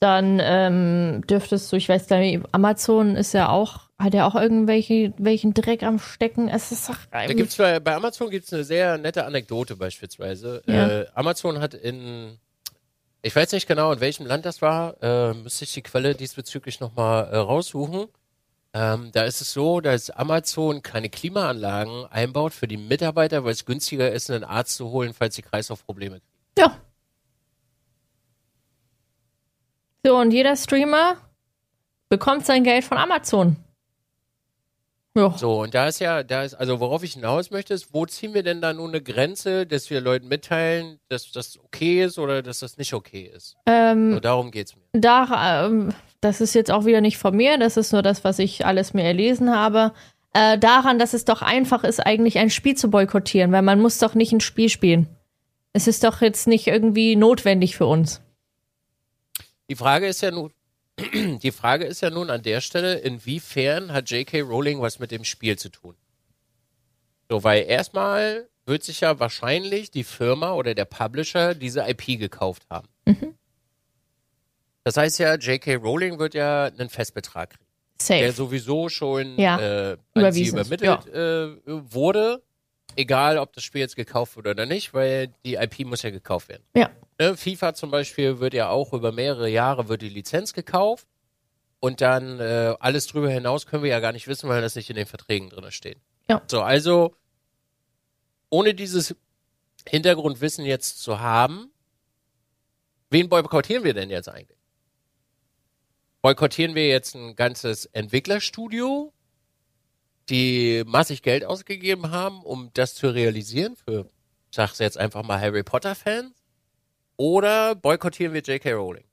Dann 0.01 0.41
ähm, 0.43 1.23
dürftest 1.29 1.71
du, 1.71 1.77
ich 1.77 1.89
weiß 1.89 2.09
gar 2.09 2.19
nicht, 2.19 2.43
Amazon 2.53 3.17
ist 3.17 3.35
ja 3.35 3.51
auch, 3.51 3.91
hat 3.99 4.15
ja 4.15 4.27
auch 4.27 4.35
irgendwelche 4.35 5.13
welchen 5.19 5.53
Dreck 5.53 5.83
am 5.83 5.99
Stecken. 5.99 6.49
Es 6.49 6.73
ist 6.73 6.89
doch 6.89 6.97
Da 7.13 7.27
gibt's 7.27 7.57
bei, 7.57 7.81
bei 7.81 7.95
Amazon 7.95 8.31
gibt's 8.31 8.51
eine 8.53 8.65
sehr 8.65 8.97
nette 8.97 9.27
Anekdote 9.27 9.77
beispielsweise. 9.77 10.63
Ja. 10.67 10.89
Äh, 10.89 11.07
Amazon 11.15 11.61
hat 11.61 11.75
in, 11.75 12.39
ich 13.23 13.37
weiß 13.37 13.53
nicht 13.53 13.67
genau, 13.67 13.93
in 13.93 14.01
welchem 14.01 14.27
Land 14.27 14.47
das 14.47 14.63
war, 14.63 15.03
äh, 15.03 15.35
müsste 15.35 15.65
ich 15.65 15.75
die 15.75 15.83
Quelle 15.83 16.15
diesbezüglich 16.15 16.81
nochmal 16.81 17.29
äh, 17.29 17.37
raussuchen. 17.37 18.09
Ähm, 18.73 19.11
da 19.13 19.25
ist 19.25 19.41
es 19.41 19.53
so, 19.53 19.81
dass 19.81 20.11
Amazon 20.11 20.83
kleine 20.83 21.11
Klimaanlagen 21.11 22.07
einbaut 22.07 22.53
für 22.53 22.69
die 22.69 22.77
Mitarbeiter, 22.77 23.45
weil 23.45 23.53
es 23.53 23.65
günstiger 23.65 24.13
ist, 24.13 24.31
einen 24.31 24.45
Arzt 24.45 24.77
zu 24.77 24.91
holen, 24.91 25.13
falls 25.13 25.35
sie 25.35 25.43
Kreislaufprobleme 25.43 26.21
kriegen. 26.21 26.27
Ja. 26.57 26.77
So, 30.05 30.17
und 30.17 30.31
jeder 30.31 30.57
Streamer 30.57 31.17
bekommt 32.09 32.47
sein 32.47 32.65
Geld 32.65 32.85
von 32.85 32.97
Amazon. 32.97 33.57
Ja. 35.21 35.35
So, 35.37 35.61
und 35.63 35.75
da 35.75 35.89
ist 35.89 35.99
ja, 36.01 36.23
da 36.23 36.43
ist, 36.45 36.55
also 36.55 36.81
worauf 36.81 37.03
ich 37.03 37.13
hinaus 37.15 37.51
möchte, 37.51 37.75
ist, 37.75 37.93
wo 37.93 38.07
ziehen 38.07 38.33
wir 38.35 38.43
denn 38.43 38.61
da 38.61 38.73
nun 38.73 38.91
eine 38.91 39.03
Grenze, 39.03 39.67
dass 39.67 39.91
wir 39.91 40.01
Leuten 40.01 40.29
mitteilen, 40.29 40.99
dass 41.09 41.31
das 41.31 41.59
okay 41.63 42.03
ist 42.05 42.19
oder 42.19 42.43
dass 42.43 42.61
das 42.61 42.79
nicht 42.79 42.95
okay 42.95 43.31
ist? 43.35 43.57
Ähm, 43.67 44.15
So, 44.15 44.21
darum 44.21 44.51
geht's 44.51 44.75
mir. 44.77 44.83
da, 44.93 45.67
ähm, 45.67 45.93
das 46.21 46.41
ist 46.41 46.55
jetzt 46.55 46.71
auch 46.71 46.85
wieder 46.85 47.01
nicht 47.01 47.19
von 47.19 47.37
mir, 47.37 47.59
das 47.59 47.77
ist 47.77 47.93
nur 47.93 48.03
das, 48.03 48.25
was 48.25 48.39
ich 48.39 48.65
alles 48.67 48.95
mir 48.95 49.05
erlesen 49.05 49.55
habe. 49.55 49.93
Äh, 50.33 50.59
daran, 50.59 50.99
dass 50.99 51.13
es 51.13 51.25
doch 51.25 51.43
einfach 51.43 51.83
ist, 51.85 51.99
eigentlich 52.01 52.39
ein 52.39 52.51
Spiel 52.51 52.77
zu 52.77 52.89
boykottieren, 52.89 53.51
weil 53.53 53.63
man 53.63 53.81
muss 53.81 53.99
doch 53.99 54.15
nicht 54.15 54.33
ein 54.33 54.41
Spiel 54.41 54.69
spielen. 54.69 55.09
Es 55.73 55.87
ist 55.87 56.05
doch 56.05 56.21
jetzt 56.21 56.47
nicht 56.47 56.67
irgendwie 56.67 57.17
notwendig 57.17 57.77
für 57.77 57.87
uns. 57.87 58.21
Die 59.69 59.77
Frage 59.77 60.07
ist 60.07 60.21
ja 60.21 60.31
nun, 60.31 60.53
die 61.43 61.51
Frage 61.53 61.85
ist 61.85 62.01
ja 62.03 62.11
nun 62.11 62.31
an 62.31 62.43
der 62.43 62.61
Stelle, 62.61 62.95
inwiefern 62.95 63.93
hat 63.93 64.11
J.K. 64.11 64.41
Rowling 64.41 64.81
was 64.81 64.99
mit 64.99 65.11
dem 65.11 65.25
Spiel 65.25 65.57
zu 65.59 65.69
tun? 65.69 65.95
So, 67.29 67.45
weil 67.45 67.65
erstmal 67.65 68.49
wird 68.67 68.83
sich 68.83 69.01
ja 69.01 69.19
wahrscheinlich 69.21 69.91
die 69.91 70.05
Firma 70.05 70.53
oder 70.53 70.75
der 70.75 70.85
Publisher 70.85 71.55
diese 71.55 71.89
IP 71.89 72.19
gekauft 72.19 72.65
haben. 72.71 72.89
Das 74.85 74.97
heißt 74.97 75.19
ja, 75.19 75.35
J.K. 75.35 75.77
Rowling 75.77 76.19
wird 76.19 76.35
ja 76.35 76.65
einen 76.67 76.89
Festbetrag 76.89 77.51
kriegen, 77.51 77.65
der 78.09 78.29
Safe. 78.29 78.33
sowieso 78.33 78.89
schon 78.89 79.39
Ja, 79.39 79.93
äh, 79.93 79.97
an 80.15 80.33
sie 80.33 80.47
übermittelt 80.47 81.07
äh, 81.09 81.49
wurde. 81.67 82.43
Egal, 82.97 83.39
ob 83.39 83.53
das 83.53 83.63
Spiel 83.63 83.83
jetzt 83.83 83.95
gekauft 83.95 84.37
wurde 84.37 84.51
oder 84.51 84.67
nicht, 84.67 84.93
weil 84.95 85.33
die 85.45 85.55
IP 85.55 85.87
muss 85.87 86.03
ja 86.03 86.11
gekauft 86.11 86.49
werden. 86.49 86.65
Ja. 86.75 86.91
Ne, 87.21 87.37
FIFA 87.37 87.75
zum 87.75 87.91
Beispiel 87.91 88.41
wird 88.41 88.55
ja 88.55 88.71
auch 88.71 88.95
über 88.95 89.13
mehrere 89.13 89.47
Jahre 89.47 89.91
wird 89.91 90.01
die 90.01 90.09
Lizenz 90.09 90.55
gekauft 90.55 91.07
und 91.79 92.01
dann 92.01 92.41
äh, 92.41 92.75
alles 92.81 93.09
drüber 93.09 93.29
hinaus 93.29 93.67
können 93.67 93.83
wir 93.83 93.91
ja 93.91 94.01
gar 94.01 94.13
nicht 94.13 94.27
wissen, 94.27 94.49
weil 94.49 94.63
das 94.63 94.75
nicht 94.75 94.89
in 94.89 94.97
den 94.97 95.05
Verträgen 95.05 95.51
drin 95.51 95.71
steht. 95.71 95.99
Ja. 96.31 96.41
So, 96.47 96.63
also 96.63 97.15
ohne 98.49 98.73
dieses 98.73 99.15
Hintergrundwissen 99.87 100.65
jetzt 100.65 101.03
zu 101.03 101.21
haben, 101.21 101.71
wen 103.11 103.29
boykottieren 103.29 103.85
wir 103.85 103.93
denn 103.93 104.09
jetzt 104.09 104.31
eigentlich? 104.31 104.59
Boykottieren 106.23 106.75
wir 106.75 106.89
jetzt 106.89 107.15
ein 107.15 107.37
ganzes 107.37 107.85
Entwicklerstudio, 107.85 109.13
die 110.31 110.85
massig 110.87 111.21
Geld 111.21 111.45
ausgegeben 111.45 112.13
haben, 112.13 112.43
um 112.43 112.71
das 112.73 112.95
zu 112.95 113.11
realisieren 113.11 113.77
für, 113.77 114.07
ich 114.51 114.57
sag's 114.57 114.79
jetzt 114.79 114.97
einfach 114.97 115.23
mal 115.23 115.39
Harry 115.39 115.63
Potter 115.63 115.95
Fans? 115.95 116.40
Oder 117.21 117.75
boykottieren 117.75 118.33
wir 118.33 118.41
J.K. 118.41 118.73
Rowling? 118.73 119.05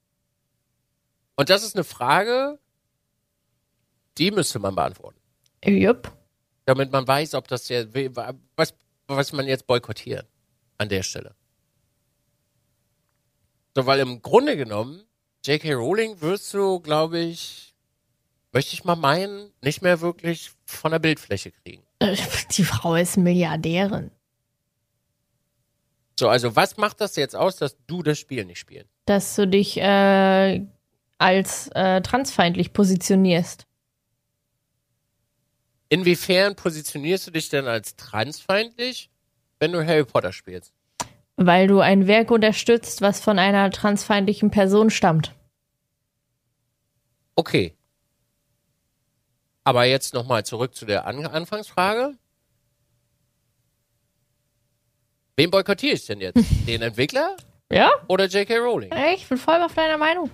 Und 1.36 1.50
das 1.50 1.62
ist 1.62 1.76
eine 1.76 1.84
Frage, 1.84 2.58
die 4.18 4.32
müsste 4.32 4.60
man 4.60 4.76
beantworten. 4.76 5.20
Jupp. 5.66 6.14
Damit 6.64 6.90
man 6.90 7.06
weiß, 7.06 7.34
ob 7.34 7.50
das 7.50 7.68
ja, 7.68 7.84
was, 8.56 8.76
was 9.08 9.34
man 9.34 9.46
jetzt 9.46 9.68
boykottiert 9.68 10.26
an 10.78 10.88
der 10.88 11.04
Stelle. 11.04 11.36
So, 13.76 13.86
weil 13.86 14.00
im 14.00 14.22
Grunde 14.22 14.56
genommen, 14.56 15.04
J.K. 15.46 15.74
Rowling 15.74 16.22
wirst 16.22 16.54
du, 16.54 16.80
glaube 16.80 17.20
ich, 17.20 17.76
möchte 18.54 18.74
ich 18.74 18.86
mal 18.86 18.96
meinen, 18.96 19.52
nicht 19.62 19.82
mehr 19.82 20.00
wirklich 20.00 20.52
von 20.64 20.92
der 20.92 21.00
Bildfläche 21.00 21.52
kriegen. 21.52 21.84
Die 22.52 22.64
Frau 22.64 22.96
ist 22.96 23.18
Milliardärin. 23.18 24.12
So, 26.20 26.30
also 26.30 26.56
was 26.56 26.78
macht 26.78 27.00
das 27.00 27.16
jetzt 27.16 27.36
aus, 27.36 27.58
dass 27.58 27.78
du 27.86 28.02
das 28.02 28.18
Spiel 28.18 28.46
nicht 28.46 28.60
spielst? 28.60 28.90
Dass 29.06 29.36
du 29.36 29.48
dich 29.48 29.78
äh, 29.78 30.62
als 31.18 31.70
äh, 31.74 32.02
transfeindlich 32.02 32.74
positionierst. 32.74 33.66
Inwiefern 35.90 36.56
positionierst 36.56 37.28
du 37.28 37.32
dich 37.32 37.50
denn 37.50 37.68
als 37.68 37.96
transfeindlich, 37.96 39.10
wenn 39.60 39.72
du 39.72 39.86
Harry 39.86 40.04
Potter 40.04 40.34
spielst? 40.34 40.74
Weil 41.38 41.68
du 41.68 41.80
ein 41.80 42.08
Werk 42.08 42.32
unterstützt, 42.32 43.02
was 43.02 43.22
von 43.22 43.40
einer 43.40 43.70
transfeindlichen 43.70 44.52
Person 44.52 44.90
stammt. 44.90 45.34
Okay. 47.36 47.76
Aber 49.64 49.86
jetzt 49.86 50.14
nochmal 50.14 50.46
zurück 50.46 50.76
zu 50.76 50.86
der 50.86 51.06
An 51.06 51.26
Anfangsfrage. 51.26 52.16
Wen 55.38 55.52
boykottiere 55.52 55.94
ich 55.94 56.06
denn 56.06 56.20
jetzt? 56.20 56.44
Den 56.68 56.82
Entwickler 56.82 57.38
Ja? 57.72 57.92
oder 58.08 58.26
J.K. 58.26 58.58
Rowling? 58.58 58.92
Ey, 58.92 59.16
Ich 59.16 59.28
bin 59.30 59.38
voll 59.38 59.62
auf 59.62 59.74
deiner 59.76 59.98
Meinung. 59.98 60.32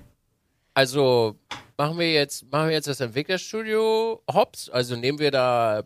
Also 0.73 1.37
machen 1.77 1.99
wir 1.99 2.11
jetzt, 2.13 2.49
machen 2.51 2.67
wir 2.69 2.73
jetzt 2.75 2.87
das 2.87 3.01
Entwicklerstudio 3.01 4.23
hops? 4.31 4.69
Also 4.69 4.95
nehmen 4.95 5.19
wir 5.19 5.29
da 5.29 5.83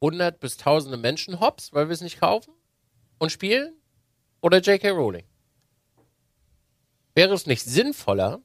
hundert 0.00 0.40
bis 0.40 0.56
tausende 0.56 0.96
Menschen 0.96 1.40
hops, 1.40 1.72
weil 1.72 1.88
wir 1.88 1.92
es 1.92 2.00
nicht 2.00 2.18
kaufen 2.18 2.54
und 3.18 3.30
spielen? 3.30 3.74
Oder 4.40 4.60
J.K. 4.60 4.90
Rowling? 4.90 5.24
Wäre 7.14 7.34
es 7.34 7.46
nicht 7.46 7.62
sinnvoller, 7.64 8.40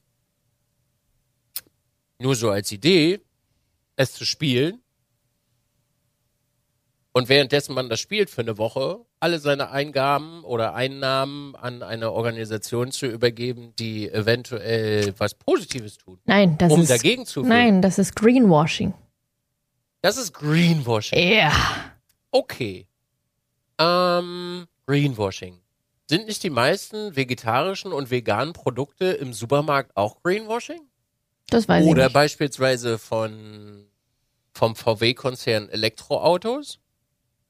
nur 2.18 2.34
so 2.34 2.50
als 2.50 2.70
Idee, 2.72 3.20
es 3.96 4.12
zu 4.12 4.26
spielen 4.26 4.82
und 7.14 7.28
währenddessen 7.28 7.74
man 7.74 7.88
das 7.88 8.00
spielt 8.00 8.28
für 8.28 8.40
eine 8.40 8.58
Woche, 8.58 8.98
alle 9.20 9.38
seine 9.38 9.70
Eingaben 9.70 10.42
oder 10.42 10.74
Einnahmen 10.74 11.54
an 11.54 11.84
eine 11.84 12.10
Organisation 12.10 12.90
zu 12.90 13.06
übergeben, 13.06 13.72
die 13.78 14.10
eventuell 14.10 15.14
was 15.16 15.34
Positives 15.34 15.96
tut, 15.96 16.18
Nein, 16.24 16.58
das 16.58 16.72
um 16.72 16.82
ist. 16.82 16.90
dagegen 16.90 17.24
zu. 17.24 17.42
Nein, 17.44 17.80
das 17.80 17.98
ist 17.98 18.16
Greenwashing. 18.16 18.92
Das 20.02 20.16
ist 20.16 20.34
Greenwashing. 20.34 21.18
Ja. 21.32 21.52
Okay. 22.32 22.88
Ähm, 23.78 24.66
Greenwashing. 24.86 25.60
Sind 26.10 26.26
nicht 26.26 26.42
die 26.42 26.50
meisten 26.50 27.14
vegetarischen 27.14 27.92
und 27.92 28.10
veganen 28.10 28.52
Produkte 28.52 29.06
im 29.06 29.32
Supermarkt 29.32 29.96
auch 29.96 30.20
Greenwashing? 30.22 30.80
Das 31.48 31.68
weiß 31.68 31.86
Oder 31.86 32.02
ich 32.02 32.06
nicht. 32.08 32.12
beispielsweise 32.12 32.98
von 32.98 33.86
vom 34.52 34.74
VW-Konzern 34.76 35.68
Elektroautos, 35.68 36.80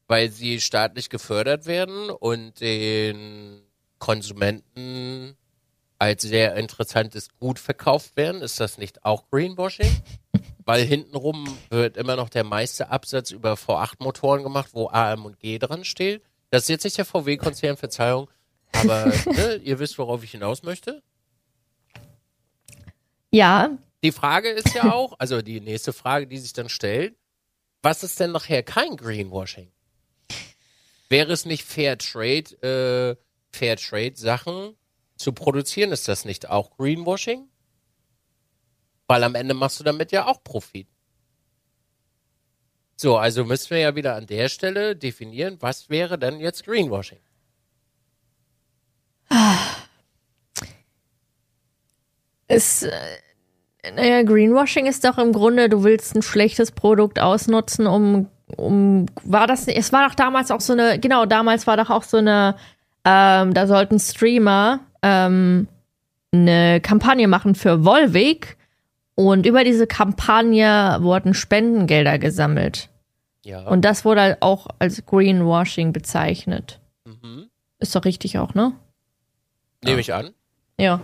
weil 0.07 0.31
sie 0.31 0.61
staatlich 0.61 1.11
gefördert 1.11 1.67
werden 1.67 2.11
und 2.11 2.61
den 2.61 3.63
Konsumenten 3.99 5.37
als 5.99 6.23
sehr 6.23 6.57
interessantes 6.57 7.29
Gut 7.39 7.59
verkauft 7.59 8.17
werden. 8.17 8.43
Ist 8.43 8.61
das 8.61 8.79
nicht 8.79 9.05
auch 9.05 9.31
Greenwashing? 9.31 9.91
Weil 10.67 10.83
hintenrum 10.83 11.59
wird 11.69 11.97
immer 11.97 12.17
noch 12.17 12.31
der 12.31 12.45
meiste 12.45 12.89
Absatz 12.89 13.31
über 13.31 13.55
V8-Motoren 13.55 14.43
gemacht, 14.43 14.71
wo 14.73 14.89
AM 14.89 15.27
und 15.27 15.39
G 15.39 15.59
dran 15.59 15.85
steht. 15.85 16.23
Das 16.51 16.63
ist 16.65 16.69
jetzt 16.71 16.85
nicht 16.85 16.97
der 16.99 17.05
VW-Konzern, 17.05 17.77
Verzeihung, 17.77 18.31
aber 18.73 19.07
ne, 19.27 19.57
ihr 19.63 19.79
wisst, 19.79 19.99
worauf 19.99 20.25
ich 20.25 20.31
hinaus 20.31 20.63
möchte. 20.63 21.03
Ja, 23.31 23.77
Die 24.03 24.13
Frage 24.13 24.51
ist 24.51 24.75
ja 24.75 24.93
auch, 24.93 25.15
also 25.19 25.41
die 25.43 25.61
nächste 25.61 25.93
Frage, 25.93 26.27
die 26.27 26.39
sich 26.39 26.53
dann 26.53 26.69
stellt, 26.69 27.17
was 27.83 28.03
ist 28.03 28.21
denn 28.21 28.33
nachher 28.33 28.63
kein 28.63 28.97
Greenwashing? 28.97 29.71
Wäre 31.15 31.33
es 31.33 31.45
nicht 31.45 31.63
Fair 31.63 31.97
Trade, 31.97 32.51
äh, 32.61 33.15
Fair 33.57 33.77
Trade 33.77 34.17
Sachen 34.17 34.75
zu 35.15 35.33
produzieren? 35.33 35.93
Ist 35.93 36.09
das 36.09 36.25
nicht 36.25 36.51
auch 36.51 36.77
Greenwashing? 36.77 37.49
Weil 39.07 39.23
am 39.23 39.37
Ende 39.37 39.55
machst 39.55 39.79
du 39.79 39.85
damit 39.85 40.11
ja 40.11 40.27
auch 40.27 40.43
Profit. 40.43 40.89
So, 42.97 43.17
also 43.17 43.45
müssen 43.45 43.71
wir 43.71 43.79
ja 43.79 43.95
wieder 43.95 44.17
an 44.17 44.27
der 44.27 44.49
Stelle 44.49 44.97
definieren, 44.97 45.59
was 45.61 45.89
wäre 45.89 46.19
denn 46.19 46.41
jetzt 46.41 46.65
Greenwashing? 46.65 47.21
es. 52.49 52.83
Äh, 52.83 52.91
naja, 53.95 54.25
Greenwashing 54.25 54.87
ist 54.87 55.05
doch 55.05 55.19
im 55.19 55.33
Grunde, 55.33 55.69
du 55.69 55.85
willst 55.85 56.17
ein 56.17 56.23
schlechtes 56.23 56.73
Produkt 56.73 57.21
ausnutzen, 57.21 57.87
um. 57.87 58.34
Um 58.57 59.07
war 59.23 59.47
das. 59.47 59.69
Es 59.69 59.93
war 59.93 60.09
doch 60.09 60.15
damals 60.15 60.51
auch 60.51 60.61
so 60.61 60.73
eine. 60.73 60.99
Genau, 60.99 61.27
damals 61.27 61.67
war 61.67 61.77
doch 61.77 61.91
auch 61.91 62.03
so 62.03 62.19
eine 62.19 62.57
Ähm, 63.07 63.53
da 63.53 63.67
sollten 63.67 63.99
Streamer 63.99 64.81
ähm, 65.03 65.69
eine 66.33 66.81
Kampagne 66.81 67.29
machen 67.29 67.55
für 67.55 67.85
Volvic 67.85 68.57
und 69.15 69.45
über 69.47 69.63
diese 69.63 69.87
Kampagne 69.87 70.97
wurden 71.01 71.35
Spendengelder 71.35 72.19
gesammelt. 72.19 72.89
Ja. 73.45 73.67
Und 73.69 73.85
das 73.85 74.07
wurde 74.07 74.39
auch 74.41 74.69
als 74.79 75.05
Greenwashing 75.05 75.93
bezeichnet. 75.93 76.81
mhm. 77.05 77.49
Ist 77.79 77.95
doch 77.95 78.07
richtig 78.07 78.39
auch, 78.39 78.55
ne? 78.55 78.73
Nehme 79.85 80.01
ich 80.01 80.15
an. 80.15 80.31
Ja. 80.81 81.01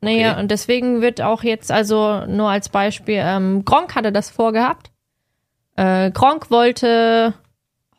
Naja, 0.00 0.32
Okay. 0.32 0.40
und 0.40 0.50
deswegen 0.50 1.00
wird 1.02 1.20
auch 1.20 1.44
jetzt, 1.44 1.70
also 1.70 2.24
nur 2.26 2.48
als 2.50 2.70
Beispiel, 2.70 3.20
ähm, 3.22 3.64
Gronk 3.64 3.94
hatte 3.94 4.10
das 4.10 4.30
vorgehabt. 4.30 4.89
Äh, 5.80 6.10
Gronk 6.10 6.50
wollte 6.50 7.32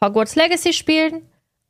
Hogwarts 0.03 0.35
Legacy 0.35 0.71
spielen 0.71 1.23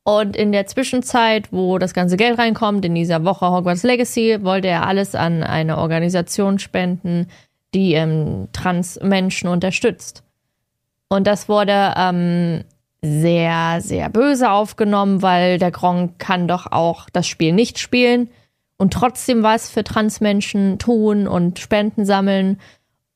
und 0.04 0.36
in 0.36 0.52
der 0.52 0.66
Zwischenzeit, 0.66 1.50
wo 1.52 1.78
das 1.78 1.94
ganze 1.94 2.18
Geld 2.18 2.38
reinkommt, 2.38 2.84
in 2.84 2.94
dieser 2.94 3.24
Woche 3.24 3.50
Hogwarts 3.50 3.82
Legacy, 3.82 4.44
wollte 4.44 4.68
er 4.68 4.86
alles 4.86 5.14
an 5.14 5.42
eine 5.42 5.78
Organisation 5.78 6.58
spenden, 6.58 7.28
die 7.72 7.94
ähm, 7.94 8.48
Trans-Menschen 8.52 9.48
unterstützt. 9.48 10.22
Und 11.08 11.26
das 11.26 11.48
wurde 11.48 11.94
ähm, 11.96 12.64
sehr, 13.00 13.80
sehr 13.80 14.10
böse 14.10 14.50
aufgenommen, 14.50 15.22
weil 15.22 15.58
der 15.58 15.70
Gronk 15.70 16.18
kann 16.18 16.46
doch 16.46 16.70
auch 16.70 17.08
das 17.10 17.26
Spiel 17.26 17.54
nicht 17.54 17.78
spielen 17.78 18.28
und 18.76 18.92
trotzdem 18.92 19.42
was 19.42 19.70
für 19.70 19.82
Transmenschen 19.82 20.78
tun 20.78 21.26
und 21.26 21.58
Spenden 21.58 22.04
sammeln. 22.04 22.60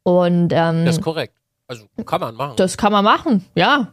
Und 0.03 0.53
ähm, 0.55 0.87
Das 0.87 0.97
ist 0.97 1.03
korrekt. 1.03 1.36
Also 1.69 1.87
kann 2.05 2.21
man 2.21 2.35
machen. 2.35 2.57
das 2.57 2.77
kann 2.77 2.93
man 2.93 3.05
machen, 3.05 3.45
ja. 3.55 3.93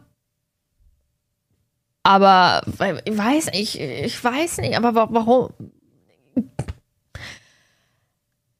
Aber 2.02 2.60
ich 3.04 3.16
weiß 3.18 3.52
nicht, 3.52 3.80
ich 3.80 4.22
weiß 4.22 4.58
nicht, 4.58 4.76
aber 4.76 4.94
wa- 4.94 5.08
warum? 5.10 5.48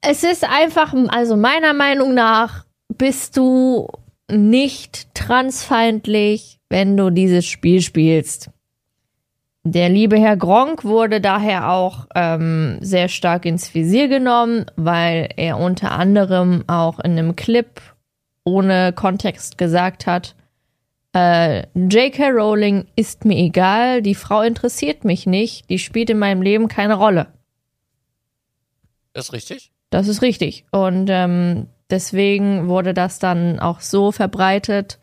Es 0.00 0.22
ist 0.22 0.44
einfach, 0.44 0.94
also 1.08 1.36
meiner 1.36 1.72
Meinung 1.74 2.14
nach 2.14 2.64
bist 2.88 3.36
du 3.36 3.88
nicht 4.30 5.14
transfeindlich, 5.14 6.58
wenn 6.68 6.96
du 6.96 7.10
dieses 7.10 7.46
Spiel 7.46 7.80
spielst. 7.80 8.50
Der 9.66 9.88
liebe 9.88 10.18
Herr 10.18 10.36
Gronk 10.36 10.84
wurde 10.84 11.22
daher 11.22 11.70
auch 11.70 12.06
ähm, 12.14 12.76
sehr 12.82 13.08
stark 13.08 13.46
ins 13.46 13.72
Visier 13.74 14.08
genommen, 14.08 14.66
weil 14.76 15.30
er 15.36 15.58
unter 15.58 15.92
anderem 15.92 16.64
auch 16.66 16.98
in 17.00 17.12
einem 17.12 17.34
Clip 17.34 17.80
ohne 18.44 18.92
Kontext 18.92 19.58
gesagt 19.58 20.06
hat, 20.06 20.34
äh, 21.14 21.66
J.K. 21.74 22.30
Rowling 22.30 22.86
ist 22.96 23.24
mir 23.24 23.36
egal, 23.36 24.02
die 24.02 24.14
Frau 24.14 24.42
interessiert 24.42 25.04
mich 25.04 25.26
nicht, 25.26 25.70
die 25.70 25.78
spielt 25.78 26.10
in 26.10 26.18
meinem 26.18 26.42
Leben 26.42 26.68
keine 26.68 26.94
Rolle. 26.94 27.28
Das 29.12 29.26
ist 29.26 29.32
richtig. 29.32 29.70
Das 29.90 30.08
ist 30.08 30.22
richtig. 30.22 30.64
Und 30.72 31.08
ähm, 31.08 31.68
deswegen 31.88 32.68
wurde 32.68 32.94
das 32.94 33.20
dann 33.20 33.60
auch 33.60 33.80
so 33.80 34.10
verbreitet, 34.10 34.98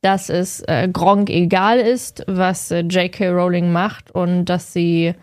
dass 0.00 0.30
es 0.30 0.60
äh, 0.66 0.88
Gronk 0.90 1.28
egal 1.28 1.78
ist, 1.78 2.24
was 2.26 2.70
äh, 2.70 2.80
J.K. 2.80 3.28
Rowling 3.28 3.70
macht 3.70 4.10
und 4.10 4.46
dass 4.46 4.72
sie 4.72 5.14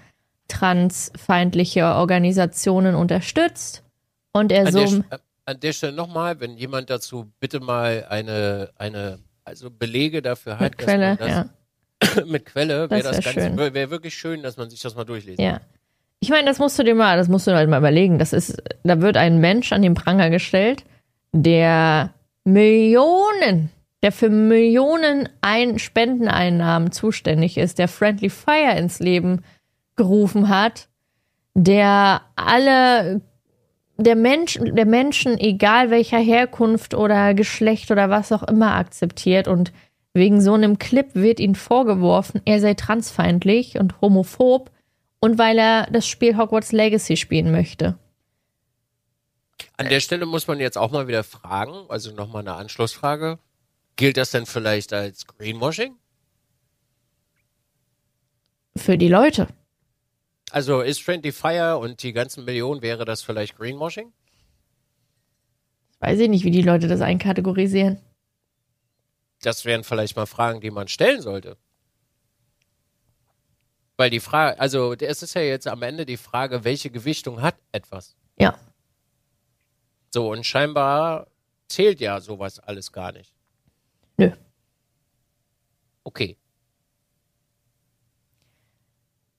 transfeindliche 0.47 1.85
Organisationen 1.85 2.93
unterstützt. 2.93 3.83
Und 4.33 4.51
er 4.51 4.67
An 4.67 4.71
so. 4.71 4.79
der, 4.85 5.19
an 5.47 5.59
der 5.61 5.73
Stelle 5.73 5.93
nochmal, 5.93 6.39
wenn 6.39 6.57
jemand 6.57 6.89
dazu 6.89 7.31
bitte 7.39 7.59
mal 7.61 8.05
eine, 8.09 8.69
eine 8.75 9.19
also 9.45 9.71
Belege 9.71 10.21
dafür 10.21 10.59
hat, 10.59 10.71
mit 10.71 10.77
Quelle, 10.77 11.17
man 11.19 11.29
ja. 11.29 11.49
das 11.99 12.25
mit 12.25 12.45
Quelle, 12.45 12.89
wäre 12.89 13.01
Das 13.01 13.15
das, 13.15 13.25
wär 13.25 13.33
ganz, 13.33 13.47
schön. 13.47 13.57
wäre 13.57 13.73
wär 13.73 13.89
wirklich 13.89 14.13
schön, 14.13 14.43
dass 14.43 14.57
man 14.57 14.69
sich 14.69 14.81
das 14.81 14.95
mal 14.95 15.05
durchlesen. 15.05 15.43
Ja. 15.43 15.61
Ich 16.19 16.29
meine, 16.29 16.47
das 16.47 16.59
musst 16.59 16.77
du 16.77 16.83
dir 16.83 16.95
mal, 16.95 17.15
das 17.17 17.29
musst 17.29 17.47
du 17.47 17.55
halt 17.55 17.69
mal 17.69 17.77
überlegen. 17.77 18.19
Das 18.19 18.33
ist, 18.33 18.61
da 18.83 19.01
wird 19.01 19.15
ein 19.15 19.39
Mensch 19.39 19.71
an 19.71 19.81
den 19.81 19.93
Pranger 19.93 20.29
gestellt, 20.29 20.83
der 21.31 22.13
Millionen, 22.43 23.69
der 24.03 24.11
für 24.11 24.29
Millionen 24.29 25.29
ein 25.41 25.79
Spendeneinnahmen 25.79 26.91
zuständig 26.91 27.57
ist, 27.57 27.79
der 27.79 27.87
Friendly 27.87 28.29
Fire 28.29 28.77
ins 28.77 28.99
Leben 28.99 29.43
gerufen 29.95 30.49
hat, 30.49 30.89
der 31.53 32.21
alle 32.35 33.21
der 33.97 34.15
Mensch, 34.15 34.59
der 34.61 34.85
Menschen, 34.85 35.37
egal 35.37 35.89
welcher 35.89 36.19
Herkunft 36.19 36.93
oder 36.93 37.33
Geschlecht 37.33 37.91
oder 37.91 38.09
was 38.09 38.31
auch 38.31 38.43
immer, 38.43 38.75
akzeptiert 38.75 39.47
und 39.47 39.73
wegen 40.13 40.41
so 40.41 40.53
einem 40.53 40.79
Clip 40.79 41.13
wird 41.13 41.39
ihm 41.39 41.55
vorgeworfen, 41.55 42.41
er 42.45 42.59
sei 42.59 42.73
transfeindlich 42.73 43.77
und 43.77 43.99
homophob 44.01 44.71
und 45.19 45.37
weil 45.37 45.57
er 45.57 45.87
das 45.91 46.07
Spiel 46.07 46.37
Hogwarts 46.37 46.71
Legacy 46.71 47.17
spielen 47.17 47.51
möchte. 47.51 47.97
An 49.77 49.89
der 49.89 49.99
Stelle 49.99 50.25
muss 50.25 50.47
man 50.47 50.59
jetzt 50.59 50.77
auch 50.77 50.91
mal 50.91 51.07
wieder 51.07 51.23
fragen, 51.23 51.85
also 51.89 52.11
nochmal 52.13 52.41
eine 52.41 52.53
Anschlussfrage. 52.53 53.39
Gilt 53.95 54.17
das 54.17 54.31
denn 54.31 54.45
vielleicht 54.45 54.93
als 54.93 55.25
Greenwashing? 55.25 55.95
Für 58.75 58.97
die 58.97 59.07
Leute. 59.07 59.47
Also 60.51 60.81
ist 60.81 61.01
Friendly 61.01 61.31
Fire 61.31 61.77
und 61.77 62.03
die 62.03 62.13
ganzen 62.13 62.45
Millionen, 62.45 62.81
wäre 62.81 63.05
das 63.05 63.21
vielleicht 63.21 63.57
Greenwashing? 63.57 64.13
Weiß 65.99 66.19
ich 66.19 66.29
nicht, 66.29 66.45
wie 66.45 66.51
die 66.51 66.61
Leute 66.61 66.87
das 66.87 67.01
einkategorisieren. 67.01 67.99
Das 69.41 69.65
wären 69.65 69.83
vielleicht 69.83 70.15
mal 70.15 70.25
Fragen, 70.25 70.61
die 70.61 70.71
man 70.71 70.87
stellen 70.87 71.21
sollte. 71.21 71.57
Weil 73.97 74.09
die 74.11 74.19
Frage, 74.19 74.59
also 74.59 74.93
es 74.93 75.23
ist 75.23 75.33
ja 75.33 75.41
jetzt 75.41 75.67
am 75.67 75.81
Ende 75.81 76.05
die 76.05 76.17
Frage, 76.17 76.63
welche 76.63 76.91
Gewichtung 76.91 77.41
hat 77.41 77.55
etwas? 77.71 78.15
Ja. 78.37 78.57
So, 80.13 80.31
und 80.31 80.45
scheinbar 80.45 81.27
zählt 81.67 81.99
ja 81.99 82.21
sowas 82.21 82.59
alles 82.59 82.91
gar 82.91 83.11
nicht. 83.11 83.33
Nö. 84.17 84.31
Okay. 86.03 86.37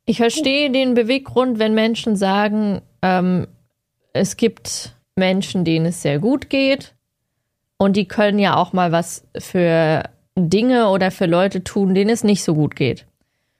Ich 0.08 0.16
verstehe 0.16 0.70
den 0.70 0.94
Beweggrund, 0.94 1.58
wenn 1.58 1.74
Menschen 1.74 2.16
sagen, 2.16 2.80
ähm, 3.02 3.46
es 4.14 4.38
gibt 4.38 4.96
Menschen, 5.16 5.66
denen 5.66 5.84
es 5.84 6.00
sehr 6.00 6.18
gut 6.18 6.48
geht 6.48 6.94
und 7.76 7.94
die 7.94 8.08
können 8.08 8.38
ja 8.38 8.56
auch 8.56 8.72
mal 8.72 8.90
was 8.90 9.28
für 9.36 10.04
Dinge 10.34 10.88
oder 10.88 11.10
für 11.10 11.26
Leute 11.26 11.62
tun, 11.62 11.94
denen 11.94 12.08
es 12.08 12.24
nicht 12.24 12.42
so 12.42 12.54
gut 12.54 12.74
geht. 12.74 13.04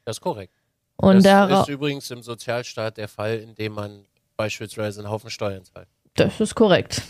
Das 0.06 0.16
ist 0.16 0.20
korrekt. 0.22 0.54
Und 0.96 1.22
das 1.26 1.68
ist 1.68 1.68
übrigens 1.68 2.11
im 2.11 2.22
Sozialstaat 2.22 2.96
der 2.96 3.08
Fall, 3.08 3.40
in 3.40 3.54
dem 3.54 3.74
man 3.74 4.06
beispielsweise 4.38 5.00
einen 5.00 5.11
Haufen 5.11 5.28
Steuern 5.28 5.64
zahlt. 5.64 5.88
Das 6.14 6.40
ist 6.40 6.54
korrekt. 6.54 7.02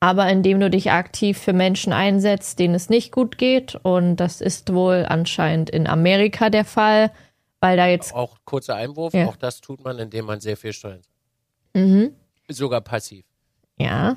Aber 0.00 0.28
indem 0.28 0.58
du 0.58 0.68
dich 0.68 0.90
aktiv 0.90 1.38
für 1.38 1.52
Menschen 1.52 1.92
einsetzt, 1.92 2.58
denen 2.58 2.74
es 2.74 2.88
nicht 2.88 3.12
gut 3.12 3.38
geht, 3.38 3.76
und 3.84 4.16
das 4.16 4.40
ist 4.40 4.74
wohl 4.74 5.06
anscheinend 5.08 5.70
in 5.70 5.86
Amerika 5.86 6.50
der 6.50 6.64
Fall, 6.64 7.12
weil 7.60 7.76
da 7.76 7.86
jetzt. 7.86 8.14
Auch 8.14 8.38
kurzer 8.44 8.74
Einwurf, 8.76 9.14
Ja. 9.14 9.26
auch 9.26 9.36
das 9.36 9.60
tut 9.60 9.84
man, 9.84 9.98
indem 9.98 10.26
man 10.26 10.40
sehr 10.40 10.56
viel 10.56 10.72
Steuern 10.72 11.00
zahlt. 11.02 11.86
Mhm. 11.86 12.10
Sogar 12.48 12.80
passiv. 12.80 13.24
Ja. 13.78 14.16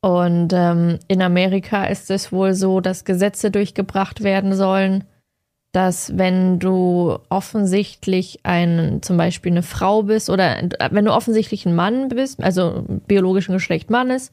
Und 0.00 0.52
ähm, 0.52 0.98
in 1.08 1.22
Amerika 1.22 1.84
ist 1.84 2.10
es 2.10 2.30
wohl 2.32 2.52
so, 2.54 2.80
dass 2.80 3.04
Gesetze 3.04 3.50
durchgebracht 3.50 4.22
werden 4.22 4.54
sollen, 4.54 5.04
dass 5.72 6.16
wenn 6.18 6.58
du 6.58 7.18
offensichtlich 7.30 8.40
ein, 8.44 9.00
zum 9.02 9.16
Beispiel 9.16 9.52
eine 9.52 9.62
Frau 9.62 10.02
bist 10.02 10.30
oder 10.30 10.68
wenn 10.90 11.04
du 11.04 11.12
offensichtlich 11.12 11.64
ein 11.66 11.74
Mann 11.74 12.08
bist, 12.08 12.42
also 12.42 12.84
biologischen 13.06 13.54
Geschlecht 13.54 13.90
Mann 13.90 14.10
ist 14.10 14.32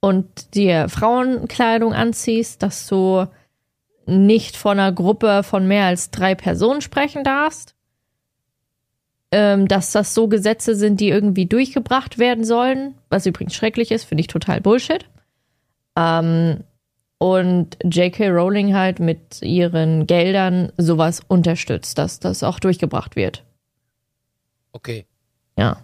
und 0.00 0.54
dir 0.54 0.88
Frauenkleidung 0.88 1.94
anziehst, 1.94 2.62
dass 2.62 2.86
du 2.86 3.26
nicht 4.06 4.56
von 4.56 4.78
einer 4.78 4.92
Gruppe 4.92 5.42
von 5.42 5.66
mehr 5.66 5.86
als 5.86 6.10
drei 6.10 6.34
Personen 6.34 6.80
sprechen 6.80 7.24
darfst. 7.24 7.74
Ähm, 9.30 9.66
dass 9.66 9.90
das 9.90 10.14
so 10.14 10.28
Gesetze 10.28 10.76
sind, 10.76 11.00
die 11.00 11.08
irgendwie 11.08 11.46
durchgebracht 11.46 12.18
werden 12.18 12.44
sollen, 12.44 12.94
was 13.08 13.26
übrigens 13.26 13.54
schrecklich 13.54 13.90
ist, 13.90 14.04
finde 14.04 14.20
ich 14.20 14.28
total 14.28 14.60
Bullshit. 14.60 15.06
Ähm, 15.96 16.62
und 17.18 17.78
J.K. 17.82 18.28
Rowling 18.28 18.74
halt 18.74 19.00
mit 19.00 19.40
ihren 19.42 20.06
Geldern 20.06 20.72
sowas 20.76 21.22
unterstützt, 21.26 21.98
dass 21.98 22.20
das 22.20 22.42
auch 22.42 22.60
durchgebracht 22.60 23.16
wird. 23.16 23.44
Okay. 24.72 25.06
Ja. 25.56 25.78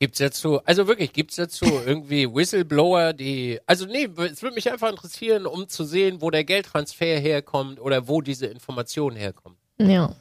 Gibt's 0.00 0.18
dazu, 0.18 0.64
also 0.64 0.86
wirklich, 0.86 1.12
gibt's 1.12 1.36
dazu 1.36 1.66
irgendwie 1.66 2.26
Whistleblower, 2.26 3.12
die, 3.12 3.60
also 3.66 3.84
nee, 3.84 4.08
es 4.30 4.42
würde 4.42 4.54
mich 4.54 4.72
einfach 4.72 4.88
interessieren, 4.88 5.44
um 5.44 5.68
zu 5.68 5.84
sehen, 5.84 6.22
wo 6.22 6.30
der 6.30 6.42
Geldtransfer 6.42 7.18
herkommt 7.18 7.78
oder 7.78 8.08
wo 8.08 8.22
diese 8.22 8.46
Informationen 8.46 9.14
herkommen. 9.14 9.58
Ja. 9.78 10.16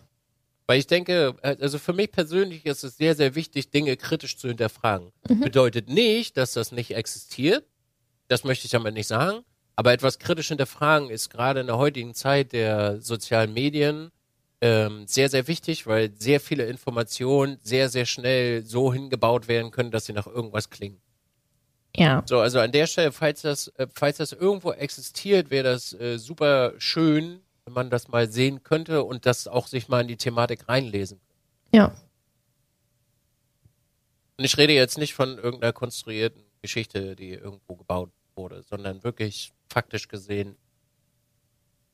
Weil 0.67 0.79
ich 0.79 0.87
denke, 0.87 1.33
also 1.41 1.79
für 1.79 1.93
mich 1.93 2.11
persönlich 2.11 2.65
ist 2.65 2.83
es 2.83 2.97
sehr, 2.97 3.15
sehr 3.15 3.35
wichtig, 3.35 3.71
Dinge 3.71 3.95
kritisch 3.95 4.37
zu 4.37 4.49
hinterfragen. 4.49 5.13
Bedeutet 5.23 5.87
nicht, 5.87 6.35
dass 6.35 6.51
das 6.53 6.73
nicht 6.73 6.93
existiert. 6.93 7.65
Das 8.27 8.43
möchte 8.43 8.65
ich 8.65 8.71
damit 8.71 8.93
nicht 8.93 9.07
sagen. 9.07 9.45
Aber 9.77 9.93
etwas 9.93 10.19
kritisch 10.19 10.49
hinterfragen 10.49 11.09
ist 11.09 11.29
gerade 11.29 11.61
in 11.61 11.67
der 11.67 11.77
heutigen 11.77 12.13
Zeit 12.13 12.51
der 12.51 12.99
sozialen 12.99 13.53
Medien 13.53 14.11
ähm, 14.61 15.07
sehr, 15.07 15.29
sehr 15.29 15.47
wichtig, 15.47 15.87
weil 15.87 16.11
sehr 16.17 16.39
viele 16.39 16.65
Informationen 16.65 17.59
sehr, 17.61 17.89
sehr 17.89 18.05
schnell 18.05 18.63
so 18.65 18.93
hingebaut 18.93 19.47
werden 19.47 19.71
können, 19.71 19.91
dass 19.91 20.05
sie 20.05 20.13
nach 20.13 20.27
irgendwas 20.27 20.69
klingen. 20.69 21.01
Ja. 21.95 22.23
So, 22.25 22.39
also 22.39 22.59
an 22.59 22.71
der 22.71 22.87
Stelle, 22.87 23.11
falls 23.11 23.41
das, 23.41 23.69
äh, 23.77 23.87
falls 23.93 24.17
das 24.17 24.31
irgendwo 24.31 24.71
existiert, 24.71 25.49
wäre 25.49 25.63
das 25.63 25.93
äh, 25.93 26.17
super 26.17 26.73
schön, 26.77 27.41
wenn 27.65 27.73
man 27.73 27.89
das 27.89 28.07
mal 28.09 28.29
sehen 28.29 28.63
könnte 28.63 29.03
und 29.03 29.25
das 29.25 29.47
auch 29.47 29.67
sich 29.67 29.87
mal 29.87 30.01
in 30.01 30.07
die 30.07 30.17
Thematik 30.17 30.67
reinlesen. 30.67 31.19
Ja. 31.73 31.95
Und 34.37 34.45
ich 34.45 34.57
rede 34.57 34.73
jetzt 34.73 34.97
nicht 34.97 35.13
von 35.13 35.37
irgendeiner 35.37 35.73
konstruierten 35.73 36.43
Geschichte, 36.61 37.15
die 37.15 37.31
irgendwo 37.31 37.75
gebaut 37.75 38.11
wurde, 38.35 38.63
sondern 38.63 39.03
wirklich 39.03 39.51
faktisch 39.69 40.07
gesehen 40.07 40.55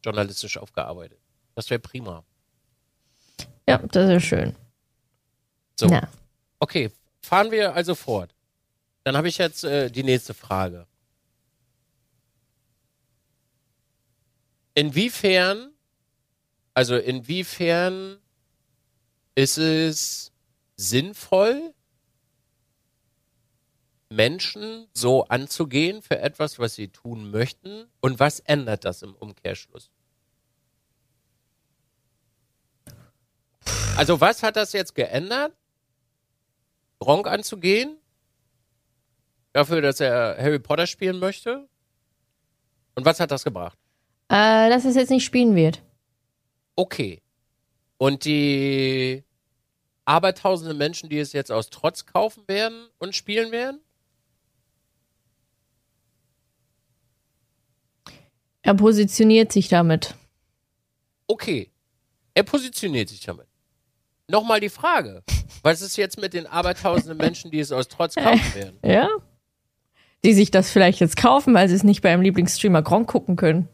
journalistisch 0.04 0.58
aufgearbeitet. 0.58 1.20
Das 1.56 1.70
wäre 1.70 1.80
prima. 1.80 2.24
Ja, 3.68 3.78
das 3.80 4.10
ist 4.10 4.24
schön. 4.24 4.56
So. 5.80 5.88
Ja. 5.88 6.08
Okay, 6.60 6.92
fahren 7.22 7.52
wir 7.52 7.74
also 7.74 7.96
fort. 7.96 8.34
Dann 9.04 9.18
habe 9.18 9.28
ich 9.28 9.38
jetzt 9.38 9.64
äh, 9.64 9.90
die 9.90 10.04
nächste 10.04 10.34
Frage. 10.34 10.88
Inwiefern, 14.74 15.72
also 16.74 16.98
inwiefern 16.98 18.18
ist 19.36 19.58
es 19.58 20.32
sinnvoll, 20.76 21.74
Menschen 24.10 24.88
so 24.94 25.26
anzugehen 25.26 26.02
für 26.02 26.20
etwas, 26.20 26.60
was 26.60 26.76
sie 26.76 26.90
tun 26.90 27.32
möchten? 27.32 27.86
Und 28.02 28.20
was 28.20 28.40
ändert 28.40 28.86
das 28.86 29.02
im 29.02 29.16
Umkehrschluss? 29.16 29.90
Also 33.98 34.20
was 34.20 34.44
hat 34.44 34.56
das 34.56 34.74
jetzt 34.74 34.96
geändert? 34.96 35.54
Gronk 37.00 37.28
anzugehen? 37.28 37.98
Dafür, 39.54 39.82
dass 39.82 40.00
er 40.00 40.38
Harry 40.38 40.60
Potter 40.60 40.86
spielen 40.86 41.20
möchte? 41.20 41.68
Und 42.96 43.06
was 43.06 43.20
hat 43.20 43.32
das 43.32 43.44
gebracht? 43.44 43.78
Äh, 44.28 44.70
dass 44.70 44.86
es 44.86 44.96
jetzt 44.96 45.10
nicht 45.10 45.24
spielen 45.24 45.56
wird. 45.56 45.82
Okay. 46.76 47.22
Und 47.98 48.26
die 48.26 49.24
abertausende 50.04 50.74
Menschen, 50.74 51.10
die 51.10 51.20
es 51.20 51.34
jetzt 51.34 51.52
aus 51.52 51.70
Trotz 51.70 52.06
kaufen 52.06 52.44
werden 52.48 52.88
und 52.98 53.16
spielen 53.16 53.52
werden? 53.52 53.80
Er 58.62 58.74
positioniert 58.74 59.52
sich 59.52 59.70
damit. 59.70 60.16
Okay. 61.28 61.72
Er 62.34 62.44
positioniert 62.44 63.10
sich 63.10 63.22
damit. 63.22 63.48
Nochmal 64.28 64.60
die 64.60 64.70
Frage. 64.70 65.24
Was 65.62 65.82
ist 65.82 65.98
jetzt 65.98 66.20
mit 66.20 66.34
den 66.34 66.48
abertausenden 66.48 67.18
Menschen, 67.18 67.52
die 67.52 67.60
es 67.60 67.72
aus 67.72 67.88
Trotz 67.88 68.16
kaufen 68.16 68.56
werden? 68.56 68.80
Ja. 68.84 69.10
Die 70.24 70.34
sich 70.34 70.50
das 70.50 70.72
vielleicht 70.72 71.00
jetzt 71.00 71.18
kaufen, 71.18 71.54
weil 71.54 71.70
sie 71.70 71.76
es 71.76 71.84
nicht 71.84 72.02
beim 72.02 72.22
Lieblingsstreamer 72.22 72.82
Gronk 72.82 73.08
gucken 73.08 73.36
können. 73.36 73.70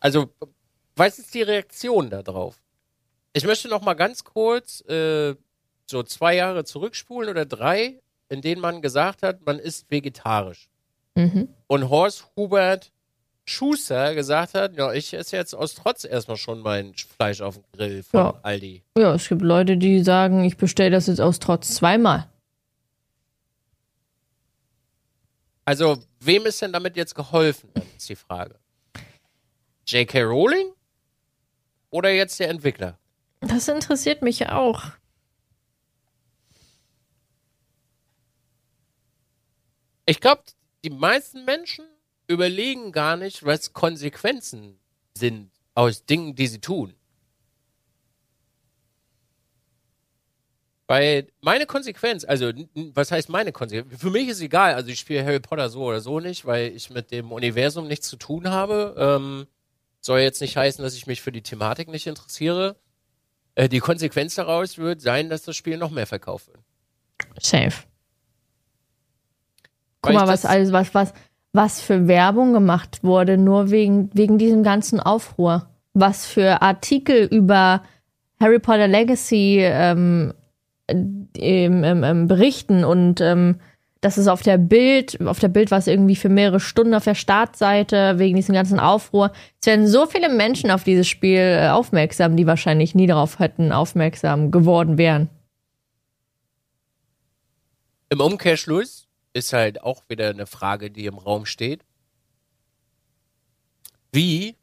Also, 0.00 0.30
was 0.96 1.18
ist 1.18 1.34
die 1.34 1.42
Reaktion 1.42 2.10
darauf? 2.10 2.60
Ich 3.32 3.44
möchte 3.44 3.68
noch 3.68 3.82
mal 3.82 3.94
ganz 3.94 4.24
kurz 4.24 4.80
äh, 4.88 5.34
so 5.86 6.02
zwei 6.02 6.34
Jahre 6.34 6.64
zurückspulen 6.64 7.30
oder 7.30 7.46
drei, 7.46 8.00
in 8.28 8.42
denen 8.42 8.60
man 8.60 8.82
gesagt 8.82 9.22
hat, 9.22 9.44
man 9.44 9.58
ist 9.58 9.90
vegetarisch. 9.90 10.68
Mhm. 11.14 11.48
Und 11.66 11.88
Horst 11.88 12.26
Hubert 12.36 12.92
Schuster 13.48 14.14
gesagt 14.14 14.54
hat, 14.54 14.76
ja, 14.76 14.92
ich 14.92 15.14
esse 15.14 15.36
jetzt 15.36 15.54
aus 15.54 15.74
Trotz 15.74 16.04
erstmal 16.04 16.36
schon 16.36 16.60
mein 16.60 16.94
Fleisch 16.94 17.40
auf 17.40 17.54
dem 17.56 17.64
Grill 17.72 18.02
von 18.02 18.20
Ja. 18.20 18.40
Aldi. 18.42 18.82
Ja, 18.96 19.14
es 19.14 19.28
gibt 19.28 19.42
Leute, 19.42 19.76
die 19.76 20.02
sagen, 20.04 20.44
ich 20.44 20.56
bestelle 20.56 20.90
das 20.90 21.06
jetzt 21.06 21.20
aus 21.20 21.38
Trotz 21.38 21.74
zweimal. 21.74 22.28
Also, 25.64 25.98
wem 26.20 26.46
ist 26.46 26.62
denn 26.62 26.72
damit 26.72 26.96
jetzt 26.96 27.14
geholfen, 27.14 27.70
ist 27.96 28.08
die 28.08 28.16
Frage. 28.16 28.54
J.K. 29.86 30.22
Rowling 30.22 30.72
oder 31.90 32.10
jetzt 32.10 32.38
der 32.40 32.48
Entwickler? 32.50 32.98
Das 33.40 33.68
interessiert 33.68 34.22
mich 34.22 34.48
auch. 34.48 34.82
Ich 40.06 40.20
glaube, 40.20 40.42
die 40.84 40.90
meisten 40.90 41.44
Menschen 41.44 41.84
überlegen 42.28 42.92
gar 42.92 43.16
nicht, 43.16 43.44
was 43.44 43.72
Konsequenzen 43.72 44.78
sind 45.14 45.50
aus 45.74 46.04
Dingen, 46.04 46.34
die 46.34 46.46
sie 46.46 46.60
tun. 46.60 46.94
Weil 50.86 51.26
meine 51.42 51.66
Konsequenz, 51.66 52.24
also 52.24 52.50
was 52.94 53.12
heißt 53.12 53.28
meine 53.28 53.52
Konsequenz? 53.52 54.00
Für 54.00 54.10
mich 54.10 54.28
ist 54.28 54.40
egal, 54.40 54.74
also 54.74 54.88
ich 54.88 54.98
spiele 54.98 55.24
Harry 55.24 55.40
Potter 55.40 55.68
so 55.68 55.82
oder 55.82 56.00
so 56.00 56.18
nicht, 56.18 56.46
weil 56.46 56.74
ich 56.74 56.88
mit 56.88 57.10
dem 57.10 57.30
Universum 57.30 57.86
nichts 57.86 58.08
zu 58.08 58.16
tun 58.16 58.48
habe. 58.48 58.94
Ähm, 58.96 59.46
soll 60.00 60.20
jetzt 60.20 60.40
nicht 60.40 60.56
heißen, 60.56 60.82
dass 60.82 60.94
ich 60.94 61.06
mich 61.06 61.20
für 61.20 61.32
die 61.32 61.42
Thematik 61.42 61.88
nicht 61.88 62.06
interessiere. 62.06 62.76
Äh, 63.54 63.68
die 63.68 63.80
Konsequenz 63.80 64.36
daraus 64.36 64.78
wird 64.78 65.02
sein, 65.02 65.28
dass 65.28 65.42
das 65.42 65.56
Spiel 65.56 65.76
noch 65.76 65.90
mehr 65.90 66.06
verkauft 66.06 66.48
wird. 66.48 66.60
Safe. 67.38 67.84
Weil 70.00 70.12
Guck 70.12 70.14
mal, 70.14 70.28
was 70.28 70.46
alles, 70.46 70.72
was, 70.72 70.94
was, 70.94 71.12
was 71.52 71.80
für 71.80 72.08
Werbung 72.08 72.52
gemacht 72.52 73.00
wurde, 73.02 73.38
nur 73.38 73.70
wegen, 73.70 74.10
wegen 74.12 74.38
diesem 74.38 74.62
ganzen 74.62 75.00
Aufruhr. 75.00 75.68
Was 75.94 76.26
für 76.26 76.62
Artikel 76.62 77.24
über 77.24 77.82
Harry 78.40 78.58
Potter 78.58 78.86
Legacy 78.86 79.60
ähm, 79.62 80.34
im, 80.86 81.84
im 81.84 82.28
berichten 82.28 82.84
und 82.84 83.20
ähm, 83.20 83.56
dass 84.00 84.16
es 84.16 84.28
auf 84.28 84.42
der 84.42 84.58
Bild, 84.58 85.20
auf 85.26 85.40
der 85.40 85.48
Bild 85.48 85.70
war 85.70 85.78
es 85.78 85.88
irgendwie 85.88 86.14
für 86.14 86.28
mehrere 86.28 86.60
Stunden 86.60 86.94
auf 86.94 87.04
der 87.04 87.16
Startseite 87.16 88.18
wegen 88.18 88.36
diesem 88.36 88.54
ganzen 88.54 88.78
Aufruhr. 88.78 89.32
Es 89.60 89.66
werden 89.66 89.88
so 89.88 90.06
viele 90.06 90.28
Menschen 90.28 90.70
auf 90.70 90.84
dieses 90.84 91.08
Spiel 91.08 91.40
äh, 91.40 91.68
aufmerksam, 91.68 92.36
die 92.36 92.46
wahrscheinlich 92.46 92.94
nie 92.94 93.08
darauf 93.08 93.40
hätten 93.40 93.72
aufmerksam 93.72 94.52
geworden 94.52 94.98
wären. 94.98 95.28
Im 98.08 98.20
Umkehrschluss 98.20 99.07
ist 99.38 99.52
halt 99.52 99.82
auch 99.82 100.02
wieder 100.08 100.30
eine 100.30 100.46
Frage, 100.46 100.90
die 100.90 101.06
im 101.06 101.18
Raum 101.18 101.46
steht. 101.46 101.84
Wie 104.12 104.56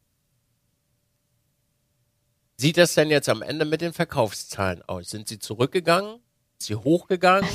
sieht 2.57 2.77
das 2.77 2.93
denn 2.93 3.09
jetzt 3.09 3.29
am 3.29 3.41
Ende 3.41 3.65
mit 3.65 3.81
den 3.81 3.93
Verkaufszahlen 3.93 4.81
aus? 4.83 5.09
Sind 5.09 5.27
sie 5.27 5.39
zurückgegangen? 5.39 6.19
Sind 6.57 6.61
sie 6.61 6.75
hochgegangen? 6.75 7.49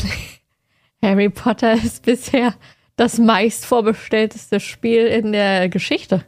Harry 1.03 1.31
Potter 1.31 1.73
ist 1.73 2.03
bisher 2.03 2.55
das 2.97 3.19
meist 3.19 3.65
vorbestellteste 3.65 4.61
Spiel 4.61 5.07
in 5.07 5.33
der 5.33 5.71
Geschichte. 5.71 6.27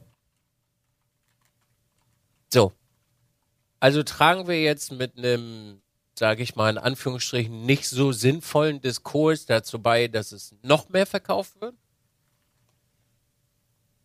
So. 2.51 2.73
Also 3.79 4.03
tragen 4.03 4.49
wir 4.49 4.63
jetzt 4.63 4.93
mit 4.93 5.19
einem, 5.19 5.82
sage 6.19 6.43
ich 6.43 6.57
mal 6.57 6.71
in 6.71 6.79
Anführungsstrichen, 6.79 7.65
nicht 7.65 7.89
so 7.89 8.13
sinnvollen 8.13 8.81
Diskurs 8.81 9.47
dazu 9.47 9.81
bei, 9.81 10.09
dass 10.09 10.33
es 10.33 10.55
noch 10.63 10.89
mehr 10.89 11.07
verkauft 11.07 11.61
wird? 11.61 11.75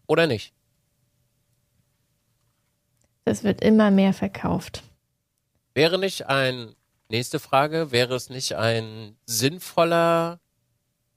Oder 0.07 0.25
nicht? 0.25 0.53
Es 3.25 3.43
wird 3.43 3.61
immer 3.61 3.91
mehr 3.91 4.13
verkauft. 4.13 4.83
Wäre 5.73 5.99
nicht 5.99 6.27
ein, 6.27 6.75
nächste 7.09 7.39
Frage, 7.39 7.91
wäre 7.91 8.15
es 8.15 8.29
nicht 8.29 8.55
ein 8.55 9.17
sinnvoller 9.25 10.39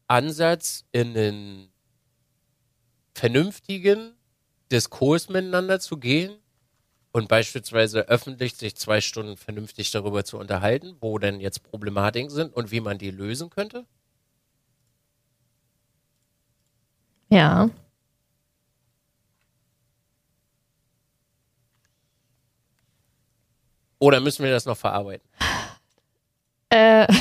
Ansatz 0.08 0.84
in 0.90 1.16
einen 1.16 1.72
vernünftigen 3.14 4.16
Diskurs 4.72 5.28
miteinander 5.28 5.78
zu 5.78 5.98
gehen 5.98 6.39
und 7.12 7.28
beispielsweise 7.28 8.08
öffentlich 8.08 8.56
sich 8.56 8.76
zwei 8.76 9.00
Stunden 9.00 9.36
vernünftig 9.36 9.90
darüber 9.90 10.24
zu 10.24 10.38
unterhalten, 10.38 10.96
wo 11.00 11.18
denn 11.18 11.40
jetzt 11.40 11.62
Problematiken 11.62 12.30
sind 12.30 12.54
und 12.54 12.70
wie 12.70 12.80
man 12.80 12.98
die 12.98 13.10
lösen 13.10 13.50
könnte? 13.50 13.84
Ja. 17.28 17.70
Oder 23.98 24.20
müssen 24.20 24.44
wir 24.44 24.50
das 24.50 24.64
noch 24.64 24.76
verarbeiten? 24.76 25.28
Äh. 26.70 27.06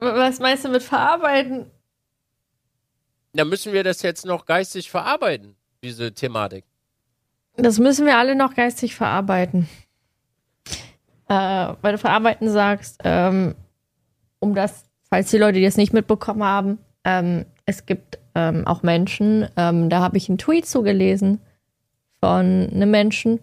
Was 0.00 0.38
meinst 0.40 0.64
du 0.64 0.68
mit 0.68 0.82
verarbeiten? 0.82 1.70
Da 3.32 3.44
müssen 3.44 3.72
wir 3.72 3.84
das 3.84 4.02
jetzt 4.02 4.26
noch 4.26 4.44
geistig 4.44 4.90
verarbeiten, 4.90 5.56
diese 5.82 6.12
Thematik. 6.12 6.64
Das 7.56 7.78
müssen 7.78 8.06
wir 8.06 8.16
alle 8.18 8.34
noch 8.34 8.54
geistig 8.54 8.94
verarbeiten. 8.94 9.68
Äh, 11.28 11.74
weil 11.80 11.92
du 11.92 11.98
verarbeiten 11.98 12.48
sagst, 12.50 13.00
ähm, 13.04 13.54
um 14.40 14.54
das, 14.54 14.84
falls 15.08 15.30
die 15.30 15.38
Leute, 15.38 15.60
das 15.60 15.76
nicht 15.76 15.92
mitbekommen 15.92 16.42
haben, 16.42 16.78
ähm, 17.04 17.44
es 17.66 17.86
gibt 17.86 18.18
ähm, 18.34 18.66
auch 18.66 18.82
Menschen, 18.82 19.48
ähm, 19.56 19.90
da 19.90 20.00
habe 20.00 20.16
ich 20.16 20.28
einen 20.28 20.38
Tweet 20.38 20.66
zugelesen 20.66 21.40
von 22.20 22.68
einem 22.72 22.90
Menschen 22.90 23.40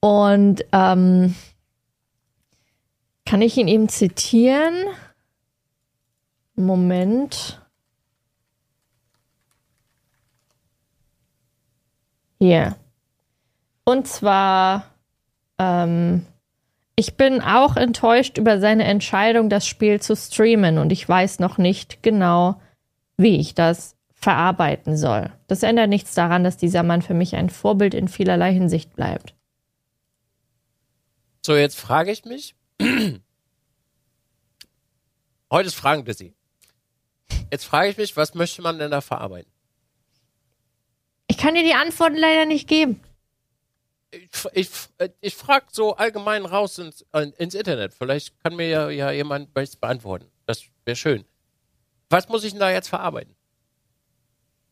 und 0.00 0.64
ähm, 0.72 1.34
kann 3.24 3.42
ich 3.42 3.56
ihn 3.56 3.68
eben 3.68 3.88
zitieren? 3.88 4.74
Moment. 6.56 7.63
Hier. 12.38 12.76
Und 13.84 14.06
zwar, 14.08 14.90
ähm, 15.58 16.26
ich 16.96 17.16
bin 17.16 17.40
auch 17.42 17.76
enttäuscht 17.76 18.38
über 18.38 18.60
seine 18.60 18.84
Entscheidung, 18.84 19.50
das 19.50 19.66
Spiel 19.66 20.00
zu 20.00 20.16
streamen 20.16 20.78
und 20.78 20.92
ich 20.92 21.08
weiß 21.08 21.38
noch 21.38 21.58
nicht 21.58 22.02
genau, 22.02 22.60
wie 23.16 23.38
ich 23.38 23.54
das 23.54 23.96
verarbeiten 24.12 24.96
soll. 24.96 25.30
Das 25.46 25.62
ändert 25.62 25.90
nichts 25.90 26.14
daran, 26.14 26.44
dass 26.44 26.56
dieser 26.56 26.82
Mann 26.82 27.02
für 27.02 27.14
mich 27.14 27.36
ein 27.36 27.50
Vorbild 27.50 27.94
in 27.94 28.08
vielerlei 28.08 28.52
Hinsicht 28.52 28.96
bleibt. 28.96 29.34
So, 31.44 31.54
jetzt 31.54 31.78
frage 31.78 32.10
ich 32.10 32.24
mich. 32.24 32.54
Heute 35.50 35.66
ist 35.66 35.74
Fragen 35.74 36.04
busy. 36.04 36.34
Jetzt 37.50 37.66
frage 37.66 37.90
ich 37.90 37.98
mich, 37.98 38.16
was 38.16 38.34
möchte 38.34 38.62
man 38.62 38.78
denn 38.78 38.90
da 38.90 39.02
verarbeiten? 39.02 39.53
Ich 41.26 41.38
kann 41.38 41.54
dir 41.54 41.62
die 41.62 41.74
Antworten 41.74 42.16
leider 42.16 42.44
nicht 42.44 42.68
geben. 42.68 43.00
Ich, 44.10 44.28
ich, 44.52 44.70
ich 45.20 45.34
frage 45.34 45.66
so 45.72 45.96
allgemein 45.96 46.44
raus 46.44 46.78
ins, 46.78 47.04
ins 47.38 47.54
Internet. 47.54 47.94
Vielleicht 47.94 48.38
kann 48.42 48.54
mir 48.54 48.68
ja, 48.68 48.90
ja 48.90 49.10
jemand 49.10 49.50
was 49.54 49.76
beantworten. 49.76 50.30
Das 50.46 50.62
wäre 50.84 50.96
schön. 50.96 51.24
Was 52.10 52.28
muss 52.28 52.44
ich 52.44 52.52
denn 52.52 52.60
da 52.60 52.70
jetzt 52.70 52.88
verarbeiten? 52.88 53.34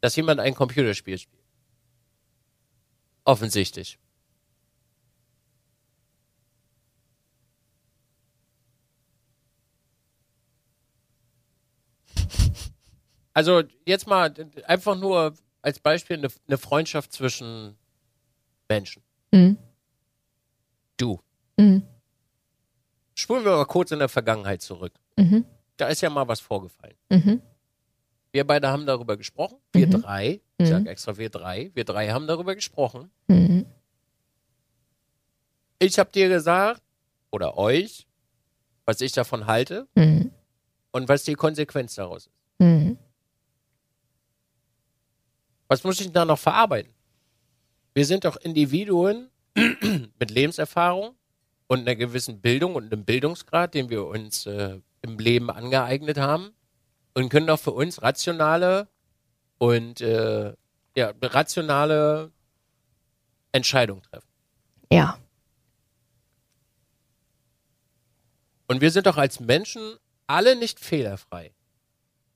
Dass 0.01 0.15
jemand 0.15 0.41
ein 0.41 0.55
Computerspiel 0.55 1.19
spielt. 1.19 1.43
Offensichtlich. 3.25 3.99
Also 13.35 13.63
jetzt 13.87 14.07
mal 14.07 14.35
einfach 14.67 14.97
nur 14.97 15.35
als 15.63 15.79
Beispiel 15.79 16.19
eine, 16.19 16.29
eine 16.47 16.59
Freundschaft 16.59 17.13
zwischen 17.13 17.77
Menschen. 18.69 19.03
Mhm. 19.33 19.57
Du. 20.97 21.21
Mhm. 21.57 21.83
Spulen 23.15 23.45
wir 23.45 23.53
mal 23.53 23.65
kurz 23.67 23.91
in 23.93 23.99
der 23.99 24.09
Vergangenheit 24.09 24.63
zurück. 24.63 24.93
Mhm. 25.17 25.45
Da 25.77 25.89
ist 25.89 26.01
ja 26.01 26.11
mal 26.11 26.27
was 26.29 26.41
vorgefallen. 26.41 26.97
Mhm. 27.11 27.41
Wir 28.33 28.47
beide 28.47 28.69
haben 28.69 28.87
darüber 28.87 29.17
gesprochen. 29.17 29.59
Wir 29.73 29.87
Mhm. 29.87 30.03
drei. 30.03 30.41
Ich 30.59 30.67
Mhm. 30.67 30.71
sage 30.71 30.91
extra 30.91 31.17
wir 31.17 31.29
drei. 31.31 31.71
Wir 31.75 31.85
drei 31.85 32.11
haben 32.11 32.27
darüber 32.27 32.55
gesprochen. 32.55 33.11
Ich 35.79 35.99
habe 35.99 36.11
dir 36.13 36.29
gesagt, 36.29 36.83
oder 37.31 37.57
euch, 37.59 38.07
was 38.85 39.01
ich 39.01 39.13
davon 39.13 39.47
halte 39.47 39.87
und 39.95 41.09
was 41.09 41.25
die 41.25 41.35
Konsequenz 41.35 41.95
daraus 41.97 42.27
ist. 42.27 42.97
Was 45.73 45.85
muss 45.85 45.99
ich 46.03 46.13
da 46.13 46.27
noch 46.27 46.39
verarbeiten? 46.39 46.93
Wir 47.95 48.05
sind 48.05 48.27
doch 48.27 48.37
Individuen 48.37 49.31
mit 49.55 50.31
Lebenserfahrung 50.31 51.17
und 51.67 51.81
einer 51.81 51.97
gewissen 51.97 52.43
Bildung 52.43 52.75
und 52.75 52.93
einem 52.93 53.07
Bildungsgrad, 53.07 53.73
den 53.73 53.89
wir 53.89 54.05
uns 54.05 54.45
äh, 54.45 54.79
im 55.01 55.19
Leben 55.19 55.49
angeeignet 55.49 56.19
haben 56.19 56.51
und 57.15 57.31
können 57.31 57.47
doch 57.47 57.59
für 57.59 57.71
uns 57.71 58.03
rationale 58.03 58.87
und 59.57 60.03
äh, 60.03 60.53
ja, 60.95 61.13
rationale 61.23 62.33
Entscheidungen 63.53 64.03
treffen. 64.03 64.29
Ja. 64.91 65.19
Und 68.67 68.83
wir 68.83 68.91
sind 68.91 69.07
doch 69.07 69.17
als 69.17 69.41
Menschen 69.41 69.97
alle 70.27 70.55
nicht 70.55 70.79
fehlerfrei. 70.81 71.55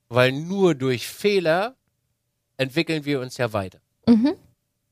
Weil 0.09 0.33
nur 0.33 0.75
durch 0.75 1.07
Fehler 1.07 1.76
entwickeln 2.57 3.05
wir 3.05 3.21
uns 3.21 3.37
ja 3.37 3.53
weiter. 3.53 3.81
Mhm. 4.07 4.35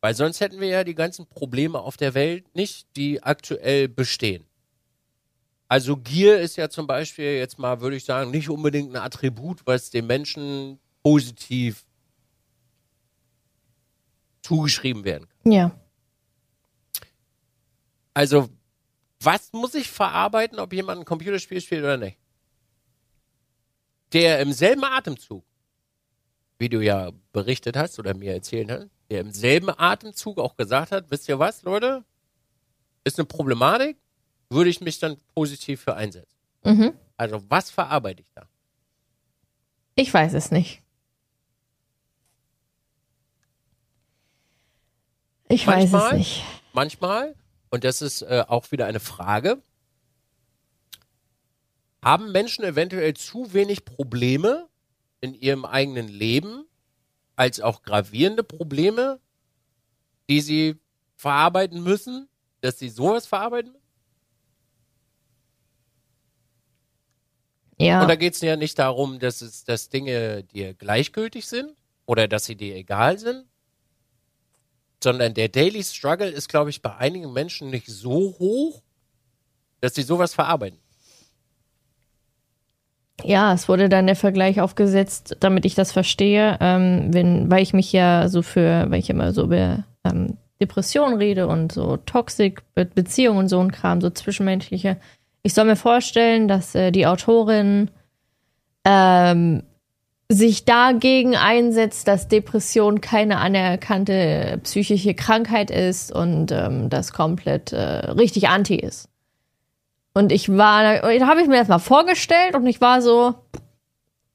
Weil 0.01 0.15
sonst 0.15 0.41
hätten 0.41 0.61
wir 0.61 0.69
ja 0.69 0.85
die 0.85 0.95
ganzen 0.95 1.27
Probleme 1.27 1.81
auf 1.81 1.97
der 1.97 2.15
Welt 2.15 2.55
nicht, 2.55 2.87
die 2.97 3.23
aktuell 3.23 3.89
bestehen. 3.89 4.45
Also 5.67 5.97
Gier 5.97 6.41
ist 6.41 6.57
ja 6.57 6.69
zum 6.69 6.87
Beispiel 6.87 7.37
jetzt 7.37 7.59
mal, 7.59 7.81
würde 7.81 7.97
ich 7.97 8.05
sagen, 8.05 8.31
nicht 8.31 8.51
unbedingt 8.51 8.95
ein 8.95 9.03
Attribut, 9.03 9.63
was 9.67 9.91
dem 9.91 10.07
Menschen 10.07 10.79
positiv 11.03 11.85
zugeschrieben 14.43 15.05
werden 15.05 15.27
kann. 15.29 15.53
Ja. 15.53 15.81
Also, 18.13 18.49
was 19.21 19.53
muss 19.53 19.75
ich 19.75 19.91
verarbeiten, 19.91 20.61
ob 20.61 20.73
jemand 20.73 21.01
ein 21.01 21.05
Computerspiel 21.05 21.61
spielt 21.61 21.83
oder 21.83 21.97
nicht? 21.97 22.19
Der 24.13 24.41
im 24.41 24.53
selben 24.53 24.85
Atemzug, 24.85 25.45
wie 26.59 26.69
du 26.69 26.81
ja 26.81 27.11
berichtet 27.33 27.77
hast 27.77 27.99
oder 27.99 28.15
mir 28.15 28.33
erzählt 28.35 28.71
hast, 28.71 28.89
der 29.11 29.21
im 29.21 29.33
selben 29.33 29.69
Atemzug 29.71 30.39
auch 30.39 30.57
gesagt 30.57 30.93
hat, 30.93 31.11
wisst 31.11 31.29
ihr 31.29 31.39
was, 31.39 31.63
Leute? 31.63 32.05
Ist 33.05 33.19
eine 33.19 33.27
Problematik, 33.27 33.99
würde 34.51 34.71
ich 34.71 34.81
mich 34.81 34.99
dann 34.99 35.17
positiv 35.35 35.81
für 35.83 35.95
einsetzen. 35.95 36.39
Mhm. 36.65 36.93
Also, 37.17 37.43
was 37.49 37.71
verarbeite 37.71 38.23
ich 38.23 38.31
da? 38.35 38.49
Ich 39.95 40.13
weiß 40.13 40.33
es 40.35 40.51
nicht. 40.51 40.83
Ich 45.49 45.67
weiß 45.67 45.85
es 45.85 45.93
Manchmal- 45.93 46.19
nicht. 46.19 46.43
manchmal, 46.73 47.35
und 47.71 47.85
das 47.85 48.01
ist 48.03 48.23
äh, 48.23 48.45
auch 48.49 48.73
wieder 48.73 48.87
eine 48.87 49.01
Frage, 49.01 49.63
haben 52.03 52.33
Menschen 52.33 52.65
eventuell 52.65 53.15
zu 53.15 53.53
wenig 53.53 53.85
Probleme 53.85 54.69
in 55.25 55.35
ihrem 55.35 55.65
eigenen 55.65 56.07
Leben, 56.07 56.67
als 57.35 57.61
auch 57.61 57.83
gravierende 57.83 58.45
Probleme, 58.45 59.21
die 60.29 60.41
sie 60.41 60.77
verarbeiten 61.17 61.83
müssen, 61.83 62.29
dass 62.61 62.79
sie 62.79 62.91
sowas 62.91 63.27
verarbeiten 63.27 63.73
müssen? 63.73 63.85
Ja. 67.79 68.03
Und 68.03 68.09
da 68.09 68.15
geht 68.15 68.35
es 68.35 68.41
ja 68.41 68.57
nicht 68.57 68.79
darum, 68.79 69.19
dass 69.19 69.41
es, 69.41 69.65
dass 69.65 69.89
Dinge 69.89 70.45
dir 70.45 70.75
gleichgültig 70.75 71.47
sind 71.47 71.75
oder 72.07 72.29
dass 72.29 72.45
sie 72.45 72.55
dir 72.55 72.77
egal 72.77 73.19
sind, 73.19 73.47
sondern 75.03 75.35
der 75.35 75.49
Daily 75.49 75.83
Struggle 75.83 76.31
ist, 76.31 76.49
glaube 76.49 76.71
ich, 76.71 76.83
bei 76.83 76.95
einigen 76.97 77.33
Menschen 77.33 77.71
nicht 77.71 77.89
so 77.89 78.37
hoch, 78.39 78.83
dass 79.81 79.95
sie 79.95 80.03
sowas 80.03 80.35
verarbeiten. 80.35 80.79
Ja, 83.23 83.53
es 83.53 83.69
wurde 83.69 83.89
dann 83.89 84.07
der 84.07 84.17
Vergleich 84.17 84.61
aufgesetzt, 84.61 85.37
damit 85.41 85.65
ich 85.65 85.75
das 85.75 85.93
verstehe, 85.93 86.59
ähm, 86.61 87.13
wenn, 87.13 87.51
weil 87.51 87.63
ich 87.63 87.73
mich 87.73 87.93
ja 87.93 88.29
so 88.29 88.43
für, 88.43 88.91
weil 88.91 88.99
ich 88.99 89.09
immer 89.09 89.33
so 89.33 89.45
über 89.45 89.85
ähm, 90.05 90.37
Depressionen 90.61 91.19
rede 91.19 91.47
und 91.47 91.73
so 91.73 91.97
Toxik, 91.97 92.63
Be 92.75 92.87
Beziehungen 92.87 93.39
und 93.39 93.49
so 93.49 93.61
ein 93.61 93.73
Kram, 93.73 94.01
so 94.01 94.11
zwischenmenschliche. 94.11 94.97
Ich 95.43 95.55
soll 95.55 95.65
mir 95.65 95.77
vorstellen, 95.77 96.49
dass 96.49 96.75
äh, 96.75 96.91
die 96.91 97.07
Autorin 97.07 97.91
ähm, 98.85 99.63
sich 100.29 100.65
dagegen 100.65 101.37
einsetzt, 101.37 102.09
dass 102.09 102.29
Depression 102.29 103.01
keine 103.01 103.39
anerkannte 103.39 104.59
psychische 104.63 105.15
Krankheit 105.15 105.71
ist 105.71 106.13
und 106.13 106.51
ähm, 106.51 106.89
das 106.91 107.13
komplett 107.13 107.73
äh, 107.73 108.11
richtig 108.11 108.49
anti 108.49 108.77
ist. 108.77 109.09
Und 110.15 110.31
ich 110.31 110.49
war, 110.49 111.03
da 111.03 111.27
habe 111.27 111.43
ich 111.43 111.49
mir 111.49 111.59
das 111.59 111.69
mal 111.69 111.81
vorgestellt 111.81 112.55
und 112.55 112.67
ich 112.67 112.81
war 112.81 113.03
so, 113.03 113.35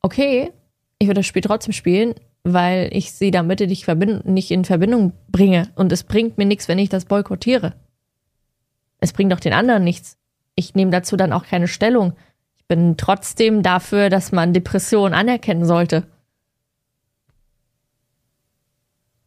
okay, 0.01 0.51
ich 0.99 1.07
würde 1.07 1.19
das 1.19 1.25
Spiel 1.25 1.41
trotzdem 1.41 1.73
spielen, 1.73 2.15
weil 2.43 2.89
ich 2.91 3.13
sie 3.13 3.31
damit 3.31 3.61
nicht, 3.61 3.87
nicht 4.25 4.51
in 4.51 4.65
Verbindung 4.65 5.13
bringe. 5.29 5.71
Und 5.75 5.91
es 5.93 6.03
bringt 6.03 6.37
mir 6.37 6.45
nichts, 6.45 6.67
wenn 6.67 6.79
ich 6.79 6.89
das 6.89 7.05
boykottiere. 7.05 7.73
Es 8.99 9.13
bringt 9.13 9.31
doch 9.31 9.39
den 9.39 9.53
anderen 9.53 9.85
nichts. 9.85 10.17
Ich 10.55 10.75
nehme 10.75 10.91
dazu 10.91 11.15
dann 11.15 11.31
auch 11.31 11.45
keine 11.45 11.69
Stellung. 11.69 12.13
Ich 12.57 12.65
bin 12.65 12.97
trotzdem 12.97 13.63
dafür, 13.63 14.09
dass 14.09 14.33
man 14.33 14.53
Depressionen 14.53 15.13
anerkennen 15.13 15.63
sollte. 15.63 16.05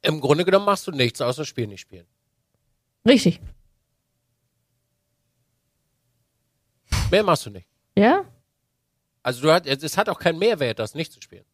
Im 0.03 0.21
Grunde 0.21 0.45
genommen 0.45 0.67
machst 0.67 0.87
du 0.87 0.91
nichts, 0.91 1.23
außer 1.23 1.47
Spiel 1.47 1.69
nicht 1.69 1.81
spielen. 1.81 2.07
Richtig. 3.09 3.41
Mehr 7.13 7.23
machst 7.23 7.47
du 7.47 7.51
nicht. 7.51 7.69
Ja? 7.97 8.25
Also 9.23 9.43
du 9.43 9.53
hat, 9.53 9.67
es 9.67 9.97
hat 9.97 10.09
auch 10.09 10.19
keinen 10.19 10.39
Mehrwert, 10.39 10.79
das 10.79 10.95
nicht 10.95 11.13
zu 11.13 11.21
spielen. 11.21 11.45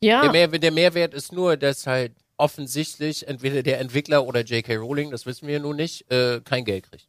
Ja. 0.00 0.22
Der, 0.22 0.32
Mehr, 0.32 0.48
der 0.48 0.72
Mehrwert 0.72 1.12
ist 1.14 1.32
nur, 1.32 1.56
dass 1.56 1.86
halt 1.86 2.12
offensichtlich 2.38 3.28
entweder 3.28 3.62
der 3.62 3.78
Entwickler 3.78 4.24
oder 4.24 4.40
J.K. 4.40 4.76
Rowling, 4.76 5.10
das 5.10 5.26
wissen 5.26 5.46
wir 5.48 5.60
nun 5.60 5.76
nicht, 5.76 6.10
äh, 6.10 6.40
kein 6.40 6.64
Geld 6.64 6.90
kriegt. 6.90 7.08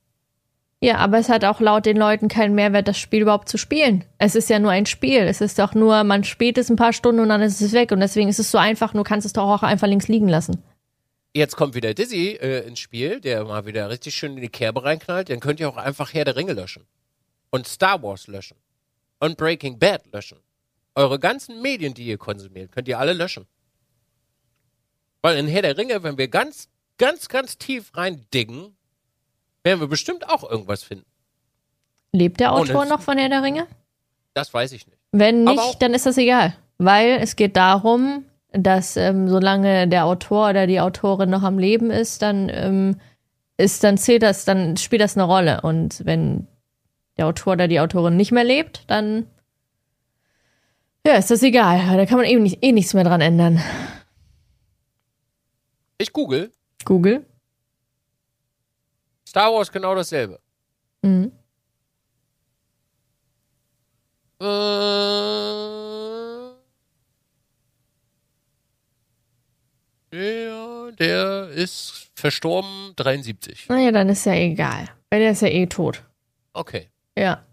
Ja, 0.81 0.97
aber 0.97 1.17
es 1.17 1.29
hat 1.29 1.45
auch 1.45 1.59
laut 1.59 1.85
den 1.85 1.97
Leuten 1.97 2.27
keinen 2.27 2.55
Mehrwert, 2.55 2.87
das 2.87 2.97
Spiel 2.97 3.21
überhaupt 3.21 3.47
zu 3.47 3.57
spielen. 3.57 4.03
Es 4.17 4.35
ist 4.35 4.49
ja 4.49 4.59
nur 4.59 4.71
ein 4.71 4.85
Spiel. 4.85 5.19
Es 5.19 5.41
ist 5.41 5.59
doch 5.59 5.73
nur, 5.73 6.03
man 6.03 6.23
spielt 6.23 6.57
es 6.57 6.69
ein 6.69 6.77
paar 6.77 6.93
Stunden 6.93 7.21
und 7.21 7.29
dann 7.29 7.41
ist 7.41 7.61
es 7.61 7.73
weg. 7.73 7.91
Und 7.91 7.99
deswegen 7.99 8.29
ist 8.29 8.39
es 8.39 8.51
so 8.51 8.57
einfach, 8.57 8.93
du 8.93 9.03
kannst 9.03 9.25
es 9.25 9.33
doch 9.33 9.43
auch 9.43 9.63
einfach 9.63 9.87
links 9.87 10.07
liegen 10.07 10.29
lassen. 10.29 10.63
Jetzt 11.33 11.57
kommt 11.57 11.75
wieder 11.75 11.93
Dizzy 11.93 12.37
äh, 12.41 12.65
ins 12.65 12.79
Spiel, 12.79 13.21
der 13.21 13.43
mal 13.43 13.65
wieder 13.65 13.89
richtig 13.89 14.15
schön 14.15 14.35
in 14.35 14.41
die 14.41 14.49
Kerbe 14.49 14.83
reinknallt. 14.83 15.29
Dann 15.29 15.41
könnt 15.41 15.59
ihr 15.59 15.69
auch 15.69 15.77
einfach 15.77 16.13
Herr 16.13 16.25
der 16.25 16.35
Ringe 16.35 16.53
löschen. 16.53 16.85
Und 17.51 17.67
Star 17.67 18.01
Wars 18.03 18.27
löschen. 18.27 18.57
Und 19.19 19.37
Breaking 19.37 19.79
Bad 19.79 20.11
löschen. 20.11 20.39
Eure 20.95 21.19
ganzen 21.19 21.61
Medien, 21.61 21.93
die 21.93 22.05
ihr 22.05 22.17
konsumiert, 22.17 22.71
könnt 22.71 22.87
ihr 22.87 22.99
alle 22.99 23.13
löschen. 23.13 23.47
Weil 25.21 25.37
in 25.37 25.47
Herr 25.47 25.61
der 25.61 25.77
Ringe, 25.77 26.03
wenn 26.03 26.17
wir 26.17 26.27
ganz, 26.27 26.69
ganz, 26.97 27.27
ganz 27.27 27.57
tief 27.57 27.95
reindiggen, 27.95 28.75
werden 29.63 29.79
wir 29.79 29.87
bestimmt 29.87 30.29
auch 30.29 30.49
irgendwas 30.49 30.83
finden. 30.83 31.05
Lebt 32.11 32.39
der 32.39 32.53
Autor 32.53 32.85
noch 32.85 33.01
von 33.01 33.17
Herr 33.17 33.29
der 33.29 33.43
Ringe? 33.43 33.67
Das 34.33 34.53
weiß 34.53 34.71
ich 34.71 34.87
nicht. 34.87 34.97
Wenn 35.11 35.43
nicht, 35.43 35.81
dann 35.81 35.93
ist 35.93 36.05
das 36.05 36.17
egal. 36.17 36.55
Weil 36.77 37.19
es 37.21 37.35
geht 37.35 37.57
darum, 37.57 38.25
dass 38.51 38.95
ähm, 38.95 39.27
solange 39.27 39.87
der 39.87 40.05
Autor 40.05 40.49
oder 40.49 40.65
die 40.65 40.79
Autorin 40.79 41.29
noch 41.29 41.43
am 41.43 41.59
Leben 41.59 41.91
ist, 41.91 42.21
dann 42.21 42.99
ist, 43.57 43.83
dann 43.83 43.97
zählt 43.97 44.23
das, 44.23 44.45
dann 44.45 44.77
spielt 44.77 45.01
das 45.01 45.17
eine 45.17 45.25
Rolle. 45.25 45.61
Und 45.61 46.05
wenn 46.05 46.47
der 47.19 47.27
Autor 47.27 47.53
oder 47.53 47.67
die 47.67 47.79
Autorin 47.79 48.15
nicht 48.15 48.31
mehr 48.31 48.45
lebt, 48.45 48.83
dann 48.87 49.27
ja, 51.05 51.15
ist 51.15 51.29
das 51.31 51.43
egal. 51.43 51.97
Da 51.97 52.05
kann 52.05 52.17
man 52.17 52.25
eben 52.25 52.43
nicht, 52.43 52.63
eh 52.63 52.71
nichts 52.71 52.93
mehr 52.93 53.03
dran 53.03 53.21
ändern. 53.21 53.61
Ich 55.97 56.13
google. 56.13 56.51
Google. 56.85 57.25
Star 59.27 59.51
Wars 59.51 59.71
genau 59.71 59.95
dasselbe. 59.95 60.39
Mhm. 61.01 61.31
Äh, 64.41 64.45
der, 70.11 70.91
der 70.97 71.49
ist 71.49 72.11
verstorben 72.15 72.93
73. 72.95 73.67
Naja, 73.67 73.91
dann 73.91 74.07
ist 74.07 74.25
ja 74.25 74.33
egal. 74.33 74.89
Weil 75.09 75.19
der 75.19 75.31
ist 75.31 75.41
ja 75.41 75.49
eh 75.49 75.67
tot. 75.67 76.03
Okay. 76.53 76.87
Ja. 77.19 77.45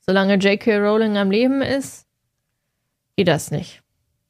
Solange 0.00 0.36
J.K. 0.36 0.78
Rowling 0.78 1.18
am 1.18 1.30
Leben 1.30 1.60
ist, 1.60 2.06
geht 3.16 3.28
das 3.28 3.50
nicht. 3.50 3.82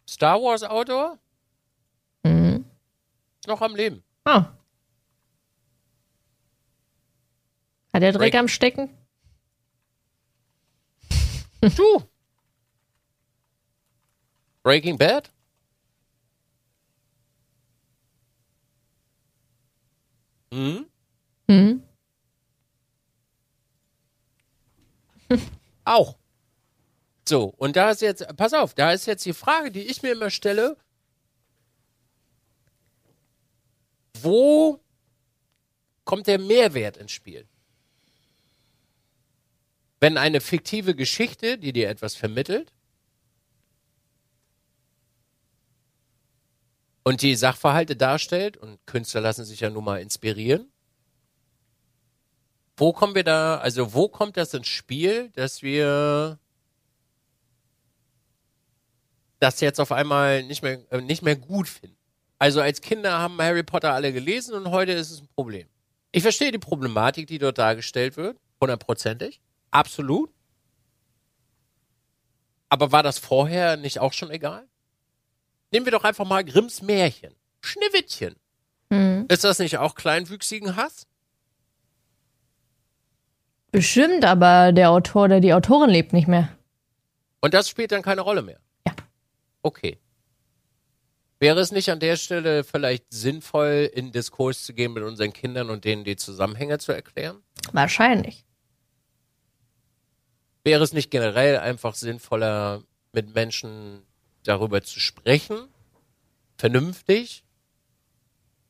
Star 0.08 0.40
Wars 0.42 0.64
Autor 0.64 1.18
Mhm. 2.24 2.64
noch 3.46 3.60
am 3.62 3.76
Leben. 3.76 4.02
Ah. 4.24 4.52
Hat 7.94 8.02
der 8.02 8.10
Dreck 8.12 8.32
Break- 8.32 8.34
am 8.40 8.48
Stecken? 8.48 8.90
Du! 11.76 12.02
Breaking 14.64 14.98
Bad? 14.98 15.30
Hm? 20.52 20.86
Mhm. 21.48 21.82
Auch. 25.84 26.16
So, 27.28 27.52
und 27.56 27.76
da 27.76 27.90
ist 27.90 28.02
jetzt, 28.02 28.24
pass 28.36 28.52
auf, 28.52 28.74
da 28.74 28.92
ist 28.92 29.06
jetzt 29.06 29.24
die 29.24 29.32
Frage, 29.32 29.70
die 29.70 29.82
ich 29.82 30.02
mir 30.02 30.12
immer 30.12 30.30
stelle. 30.30 30.76
Wo 34.22 34.80
kommt 36.04 36.26
der 36.28 36.38
Mehrwert 36.38 36.96
ins 36.96 37.12
Spiel? 37.12 37.48
Wenn 39.98 40.18
eine 40.18 40.40
fiktive 40.40 40.94
Geschichte, 40.94 41.58
die 41.58 41.72
dir 41.72 41.88
etwas 41.88 42.14
vermittelt, 42.14 42.72
und 47.02 47.22
die 47.22 47.34
Sachverhalte 47.36 47.96
darstellt, 47.96 48.56
und 48.56 48.84
Künstler 48.86 49.20
lassen 49.20 49.44
sich 49.44 49.60
ja 49.60 49.70
nun 49.70 49.84
mal 49.84 50.00
inspirieren, 50.00 50.70
wo 52.76 52.92
kommen 52.92 53.14
wir 53.14 53.24
da, 53.24 53.58
also 53.58 53.94
wo 53.94 54.08
kommt 54.08 54.36
das 54.36 54.52
ins 54.54 54.68
Spiel, 54.68 55.30
dass 55.30 55.62
wir 55.62 56.38
das 59.38 59.60
jetzt 59.60 59.80
auf 59.80 59.92
einmal 59.92 60.42
nicht 60.42 60.62
mehr, 60.62 60.80
äh, 60.92 61.00
nicht 61.00 61.22
mehr 61.22 61.36
gut 61.36 61.68
finden? 61.68 61.96
Also 62.38 62.60
als 62.60 62.82
Kinder 62.82 63.18
haben 63.18 63.40
Harry 63.40 63.62
Potter 63.62 63.94
alle 63.94 64.12
gelesen 64.12 64.54
und 64.54 64.70
heute 64.70 64.92
ist 64.92 65.10
es 65.10 65.20
ein 65.20 65.28
Problem. 65.28 65.68
Ich 66.12 66.22
verstehe 66.22 66.52
die 66.52 66.58
Problematik, 66.58 67.26
die 67.26 67.38
dort 67.38 67.58
dargestellt 67.58 68.16
wird, 68.16 68.38
hundertprozentig, 68.60 69.40
absolut. 69.70 70.30
Aber 72.68 72.92
war 72.92 73.02
das 73.02 73.18
vorher 73.18 73.76
nicht 73.76 74.00
auch 74.00 74.12
schon 74.12 74.30
egal? 74.30 74.66
Nehmen 75.72 75.86
wir 75.86 75.92
doch 75.92 76.04
einfach 76.04 76.26
mal 76.26 76.44
Grimms 76.44 76.82
Märchen. 76.82 77.34
Schneewittchen. 77.62 78.36
Mhm. 78.90 79.26
Ist 79.28 79.44
das 79.44 79.58
nicht 79.58 79.78
auch 79.78 79.94
kleinwüchsigen 79.94 80.76
Hass? 80.76 81.06
Bestimmt, 83.76 84.24
aber 84.24 84.72
der 84.72 84.90
Autor 84.90 85.24
oder 85.24 85.38
die 85.38 85.52
Autorin 85.52 85.90
lebt 85.90 86.14
nicht 86.14 86.28
mehr. 86.28 86.48
Und 87.42 87.52
das 87.52 87.68
spielt 87.68 87.92
dann 87.92 88.00
keine 88.00 88.22
Rolle 88.22 88.40
mehr. 88.40 88.58
Ja. 88.86 88.94
Okay. 89.60 89.98
Wäre 91.40 91.60
es 91.60 91.72
nicht 91.72 91.90
an 91.90 92.00
der 92.00 92.16
Stelle 92.16 92.64
vielleicht 92.64 93.04
sinnvoll, 93.12 93.90
in 93.92 94.12
Diskurs 94.12 94.64
zu 94.64 94.72
gehen 94.72 94.94
mit 94.94 95.02
unseren 95.02 95.34
Kindern 95.34 95.68
und 95.68 95.84
denen 95.84 96.04
die 96.04 96.16
Zusammenhänge 96.16 96.78
zu 96.78 96.92
erklären? 96.92 97.42
Wahrscheinlich. 97.72 98.46
Wäre 100.64 100.82
es 100.82 100.94
nicht 100.94 101.10
generell 101.10 101.58
einfach 101.58 101.96
sinnvoller, 101.96 102.82
mit 103.12 103.34
Menschen 103.34 104.06
darüber 104.42 104.80
zu 104.80 105.00
sprechen, 105.00 105.68
vernünftig, 106.56 107.44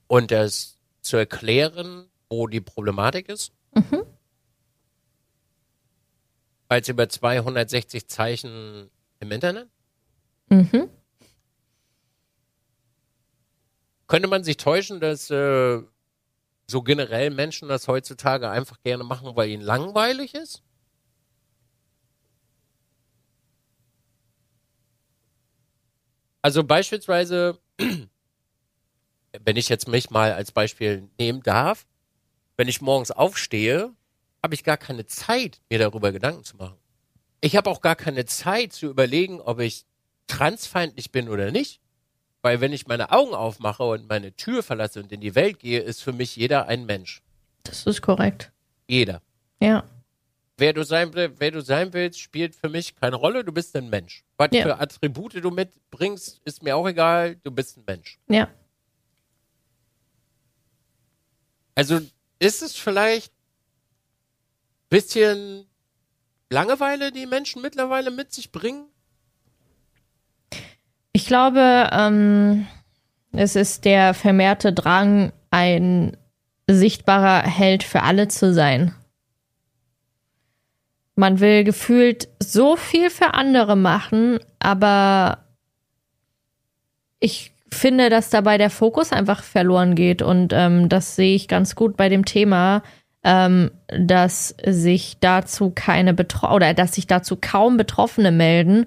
und 0.08 0.32
das 0.32 0.78
zu 1.00 1.16
erklären, 1.16 2.10
wo 2.28 2.48
die 2.48 2.60
Problematik 2.60 3.28
ist? 3.28 3.52
Mhm. 3.72 4.02
Als 6.68 6.88
über 6.88 7.08
260 7.08 8.08
Zeichen 8.08 8.90
im 9.20 9.30
Internet? 9.30 9.68
Mhm. 10.48 10.90
Könnte 14.08 14.28
man 14.28 14.44
sich 14.44 14.56
täuschen, 14.56 15.00
dass 15.00 15.30
äh, 15.30 15.82
so 16.66 16.82
generell 16.82 17.30
Menschen 17.30 17.68
das 17.68 17.88
heutzutage 17.88 18.48
einfach 18.50 18.80
gerne 18.82 19.04
machen, 19.04 19.34
weil 19.36 19.50
ihnen 19.50 19.62
langweilig 19.62 20.34
ist? 20.34 20.62
Also 26.42 26.62
beispielsweise, 26.62 27.58
wenn 29.44 29.56
ich 29.56 29.68
jetzt 29.68 29.88
mich 29.88 30.10
mal 30.10 30.32
als 30.32 30.52
Beispiel 30.52 31.08
nehmen 31.18 31.42
darf, 31.42 31.86
wenn 32.56 32.68
ich 32.68 32.80
morgens 32.80 33.10
aufstehe, 33.10 33.95
habe 34.46 34.54
ich 34.54 34.62
gar 34.62 34.76
keine 34.76 35.06
Zeit, 35.06 35.60
mir 35.70 35.80
darüber 35.80 36.12
Gedanken 36.12 36.44
zu 36.44 36.56
machen. 36.56 36.76
Ich 37.40 37.56
habe 37.56 37.68
auch 37.68 37.80
gar 37.80 37.96
keine 37.96 38.26
Zeit 38.26 38.72
zu 38.72 38.86
überlegen, 38.86 39.40
ob 39.40 39.58
ich 39.58 39.86
transfeindlich 40.28 41.10
bin 41.10 41.28
oder 41.28 41.50
nicht. 41.50 41.80
Weil 42.42 42.60
wenn 42.60 42.72
ich 42.72 42.86
meine 42.86 43.10
Augen 43.10 43.34
aufmache 43.34 43.82
und 43.82 44.08
meine 44.08 44.36
Tür 44.36 44.62
verlasse 44.62 45.02
und 45.02 45.10
in 45.10 45.20
die 45.20 45.34
Welt 45.34 45.58
gehe, 45.58 45.80
ist 45.80 46.00
für 46.00 46.12
mich 46.12 46.36
jeder 46.36 46.68
ein 46.68 46.86
Mensch. 46.86 47.22
Das 47.64 47.86
ist 47.86 48.02
korrekt. 48.02 48.52
Jeder. 48.86 49.20
Ja. 49.60 49.82
Wer 50.58 50.72
du 50.74 50.84
sein, 50.84 51.10
wer 51.12 51.50
du 51.50 51.60
sein 51.60 51.92
willst, 51.92 52.20
spielt 52.20 52.54
für 52.54 52.68
mich 52.68 52.94
keine 52.94 53.16
Rolle. 53.16 53.42
Du 53.42 53.50
bist 53.50 53.74
ein 53.74 53.90
Mensch. 53.90 54.22
Was 54.36 54.50
Ja. 54.52 54.62
für 54.62 54.78
Attribute 54.78 55.34
du 55.42 55.50
mitbringst, 55.50 56.40
ist 56.44 56.62
mir 56.62 56.76
auch 56.76 56.86
egal. 56.86 57.34
Du 57.42 57.50
bist 57.50 57.78
ein 57.78 57.84
Mensch. 57.84 58.20
Ja. 58.28 58.48
Also 61.74 62.00
ist 62.38 62.62
es 62.62 62.76
vielleicht 62.76 63.32
bisschen 64.88 65.66
Langeweile, 66.50 67.12
die 67.12 67.26
Menschen 67.26 67.62
mittlerweile 67.62 68.10
mit 68.10 68.32
sich 68.32 68.52
bringen? 68.52 68.86
Ich 71.12 71.26
glaube, 71.26 71.88
ähm, 71.92 72.66
es 73.32 73.56
ist 73.56 73.84
der 73.84 74.14
vermehrte 74.14 74.72
Drang, 74.72 75.32
ein 75.50 76.16
sichtbarer 76.66 77.42
Held 77.42 77.82
für 77.82 78.02
alle 78.02 78.28
zu 78.28 78.52
sein. 78.52 78.94
Man 81.14 81.40
will 81.40 81.64
gefühlt 81.64 82.28
so 82.40 82.76
viel 82.76 83.08
für 83.08 83.34
andere 83.34 83.76
machen, 83.76 84.38
aber 84.58 85.46
ich 87.20 87.52
finde, 87.72 88.10
dass 88.10 88.30
dabei 88.30 88.58
der 88.58 88.70
Fokus 88.70 89.12
einfach 89.12 89.42
verloren 89.42 89.94
geht 89.94 90.22
und 90.22 90.52
ähm, 90.52 90.88
das 90.88 91.16
sehe 91.16 91.34
ich 91.34 91.48
ganz 91.48 91.74
gut 91.74 91.96
bei 91.96 92.08
dem 92.08 92.24
Thema, 92.24 92.82
ähm, 93.26 93.72
dass 93.88 94.54
sich 94.64 95.18
dazu 95.18 95.72
keine 95.74 96.14
Betro 96.14 96.54
oder 96.54 96.74
dass 96.74 96.94
sich 96.94 97.08
dazu 97.08 97.36
kaum 97.38 97.76
Betroffene 97.76 98.30
melden 98.30 98.86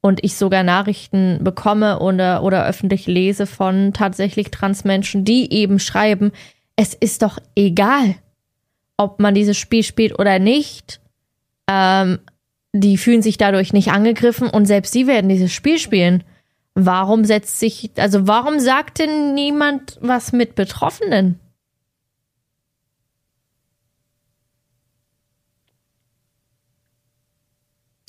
und 0.00 0.22
ich 0.22 0.36
sogar 0.36 0.62
Nachrichten 0.62 1.40
bekomme 1.42 1.98
oder, 1.98 2.44
oder 2.44 2.64
öffentlich 2.64 3.08
lese 3.08 3.46
von 3.46 3.92
tatsächlich 3.92 4.52
Transmenschen, 4.52 5.24
die 5.24 5.52
eben 5.52 5.80
schreiben, 5.80 6.30
es 6.76 6.94
ist 6.94 7.22
doch 7.22 7.40
egal, 7.56 8.14
ob 8.96 9.18
man 9.18 9.34
dieses 9.34 9.58
Spiel 9.58 9.82
spielt 9.82 10.16
oder 10.20 10.38
nicht, 10.38 11.00
ähm, 11.68 12.20
die 12.72 12.96
fühlen 12.96 13.22
sich 13.22 13.38
dadurch 13.38 13.72
nicht 13.72 13.90
angegriffen 13.90 14.48
und 14.48 14.66
selbst 14.66 14.92
sie 14.92 15.08
werden 15.08 15.28
dieses 15.28 15.52
Spiel 15.52 15.78
spielen. 15.78 16.22
Warum 16.74 17.24
setzt 17.24 17.58
sich, 17.58 17.90
also 17.96 18.28
warum 18.28 18.60
sagt 18.60 19.00
denn 19.00 19.34
niemand 19.34 19.98
was 20.00 20.32
mit 20.32 20.54
Betroffenen? 20.54 21.40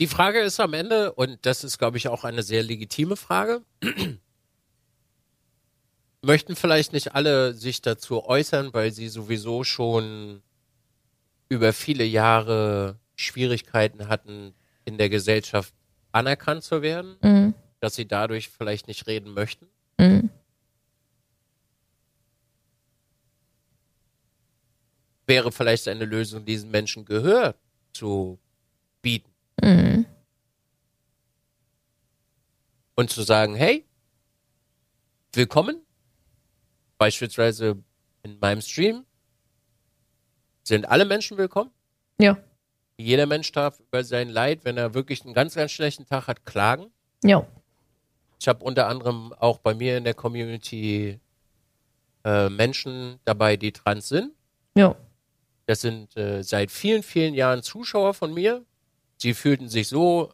Die 0.01 0.07
Frage 0.07 0.39
ist 0.39 0.59
am 0.59 0.73
Ende, 0.73 1.13
und 1.13 1.45
das 1.45 1.63
ist, 1.63 1.77
glaube 1.77 1.97
ich, 1.97 2.07
auch 2.07 2.23
eine 2.23 2.41
sehr 2.41 2.63
legitime 2.63 3.15
Frage, 3.15 3.61
möchten 6.23 6.55
vielleicht 6.55 6.91
nicht 6.91 7.13
alle 7.13 7.53
sich 7.53 7.83
dazu 7.83 8.25
äußern, 8.25 8.73
weil 8.73 8.91
sie 8.91 9.09
sowieso 9.09 9.63
schon 9.63 10.41
über 11.49 11.71
viele 11.71 12.03
Jahre 12.03 12.97
Schwierigkeiten 13.15 14.07
hatten, 14.07 14.55
in 14.85 14.97
der 14.97 15.09
Gesellschaft 15.09 15.71
anerkannt 16.11 16.63
zu 16.63 16.81
werden, 16.81 17.17
mhm. 17.21 17.53
dass 17.79 17.93
sie 17.93 18.07
dadurch 18.07 18.49
vielleicht 18.49 18.87
nicht 18.87 19.05
reden 19.05 19.35
möchten. 19.35 19.67
Mhm. 19.99 20.31
Wäre 25.27 25.51
vielleicht 25.51 25.87
eine 25.87 26.05
Lösung, 26.05 26.43
diesen 26.43 26.71
Menschen 26.71 27.05
Gehör 27.05 27.53
zu 27.93 28.39
bieten. 29.03 29.30
Mhm. 29.61 30.05
Und 32.95 33.09
zu 33.09 33.21
sagen, 33.21 33.55
hey, 33.55 33.85
willkommen. 35.33 35.81
Beispielsweise 36.97 37.83
in 38.23 38.37
meinem 38.39 38.61
Stream 38.61 39.05
sind 40.63 40.87
alle 40.87 41.05
Menschen 41.05 41.37
willkommen. 41.37 41.71
Ja. 42.19 42.37
Jeder 42.97 43.25
Mensch 43.25 43.51
darf 43.51 43.79
über 43.79 44.03
sein 44.03 44.29
Leid, 44.29 44.63
wenn 44.63 44.77
er 44.77 44.93
wirklich 44.93 45.23
einen 45.23 45.33
ganz, 45.33 45.55
ganz 45.55 45.71
schlechten 45.71 46.05
Tag 46.05 46.27
hat, 46.27 46.45
klagen. 46.45 46.91
Ja. 47.23 47.47
Ich 48.39 48.47
habe 48.47 48.63
unter 48.63 48.87
anderem 48.87 49.33
auch 49.33 49.57
bei 49.59 49.73
mir 49.73 49.97
in 49.97 50.03
der 50.03 50.13
Community 50.13 51.19
äh, 52.23 52.49
Menschen 52.49 53.19
dabei, 53.25 53.57
die 53.57 53.71
trans 53.71 54.09
sind. 54.09 54.33
Ja. 54.75 54.95
Das 55.65 55.81
sind 55.81 56.15
äh, 56.17 56.43
seit 56.43 56.71
vielen, 56.71 57.01
vielen 57.01 57.33
Jahren 57.33 57.63
Zuschauer 57.63 58.13
von 58.13 58.33
mir. 58.33 58.65
Sie 59.21 59.35
fühlten 59.35 59.69
sich 59.69 59.87
so 59.87 60.33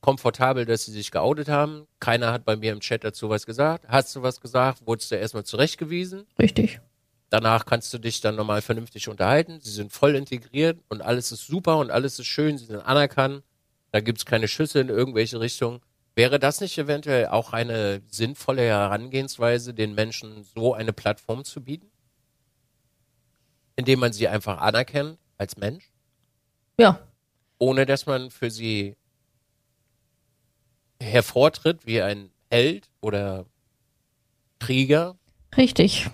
komfortabel, 0.00 0.64
dass 0.64 0.86
sie 0.86 0.92
sich 0.92 1.10
geoutet 1.10 1.50
haben. 1.50 1.86
Keiner 2.00 2.32
hat 2.32 2.46
bei 2.46 2.56
mir 2.56 2.72
im 2.72 2.80
Chat 2.80 3.04
dazu 3.04 3.28
was 3.28 3.44
gesagt. 3.44 3.84
Hast 3.88 4.16
du 4.16 4.22
was 4.22 4.40
gesagt? 4.40 4.86
Wurdest 4.86 5.10
du 5.10 5.16
erstmal 5.16 5.44
zurechtgewiesen? 5.44 6.26
Richtig. 6.38 6.80
Danach 7.28 7.66
kannst 7.66 7.92
du 7.92 7.98
dich 7.98 8.22
dann 8.22 8.36
nochmal 8.36 8.62
vernünftig 8.62 9.10
unterhalten. 9.10 9.60
Sie 9.60 9.70
sind 9.70 9.92
voll 9.92 10.14
integriert 10.14 10.80
und 10.88 11.02
alles 11.02 11.30
ist 11.30 11.46
super 11.46 11.76
und 11.76 11.90
alles 11.90 12.18
ist 12.18 12.26
schön. 12.26 12.56
Sie 12.56 12.64
sind 12.64 12.80
anerkannt. 12.80 13.42
Da 13.90 14.00
gibt 14.00 14.16
es 14.16 14.24
keine 14.24 14.48
Schüsse 14.48 14.80
in 14.80 14.88
irgendwelche 14.88 15.38
Richtungen. 15.38 15.80
Wäre 16.14 16.38
das 16.38 16.62
nicht 16.62 16.78
eventuell 16.78 17.26
auch 17.26 17.52
eine 17.52 18.00
sinnvolle 18.08 18.62
Herangehensweise, 18.62 19.74
den 19.74 19.94
Menschen 19.94 20.42
so 20.54 20.72
eine 20.72 20.94
Plattform 20.94 21.44
zu 21.44 21.62
bieten? 21.62 21.90
Indem 23.76 24.00
man 24.00 24.14
sie 24.14 24.26
einfach 24.26 24.58
anerkennt 24.58 25.18
als 25.36 25.58
Mensch? 25.58 25.92
Ja. 26.78 26.98
Ohne 27.62 27.86
dass 27.86 28.06
man 28.06 28.32
für 28.32 28.50
sie 28.50 28.96
hervortritt 31.00 31.86
wie 31.86 32.02
ein 32.02 32.30
Held 32.50 32.88
oder 33.00 33.46
Krieger. 34.58 35.14
Richtig. 35.56 36.10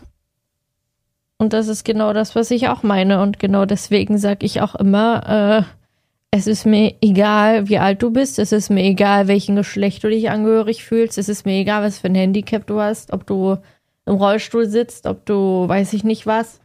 Und 1.39 1.55
das 1.55 1.69
ist 1.69 1.87
genau 1.87 2.13
das, 2.13 2.35
was 2.35 2.51
ich 2.51 2.69
auch 2.69 2.83
meine. 2.83 3.23
Und 3.23 3.39
genau 3.39 3.65
deswegen 3.65 4.19
sage 4.19 4.45
ich 4.45 4.61
auch 4.61 4.75
immer, 4.75 5.65
äh, 5.65 6.37
es 6.37 6.47
ist 6.47 6.67
mir 6.67 6.95
egal, 7.01 7.67
wie 7.71 7.79
alt 7.79 8.03
du 8.03 8.11
bist. 8.11 8.39
Es 8.39 8.53
ist 8.53 8.69
mir 8.69 8.85
egal, 8.85 9.27
welchen 9.27 9.57
Geschlecht 9.57 10.05
du 10.05 10.11
dich 10.11 10.29
angehörig 10.29 10.85
fühlst. 10.85 11.17
Es 11.17 11.31
ist 11.31 11.47
mir 11.47 11.55
egal, 11.55 11.83
was 11.83 11.99
für 11.99 12.09
ein 12.09 12.15
Handicap 12.15 12.67
du 12.67 12.79
hast. 12.79 13.11
Ob 13.11 13.27
du 13.27 13.57
im 14.05 14.17
Rollstuhl 14.17 14.69
sitzt, 14.69 15.07
ob 15.07 15.25
du 15.25 15.67
weiß 15.67 15.95
ich 15.95 16.05
nicht 16.05 16.27
was. 16.27 16.61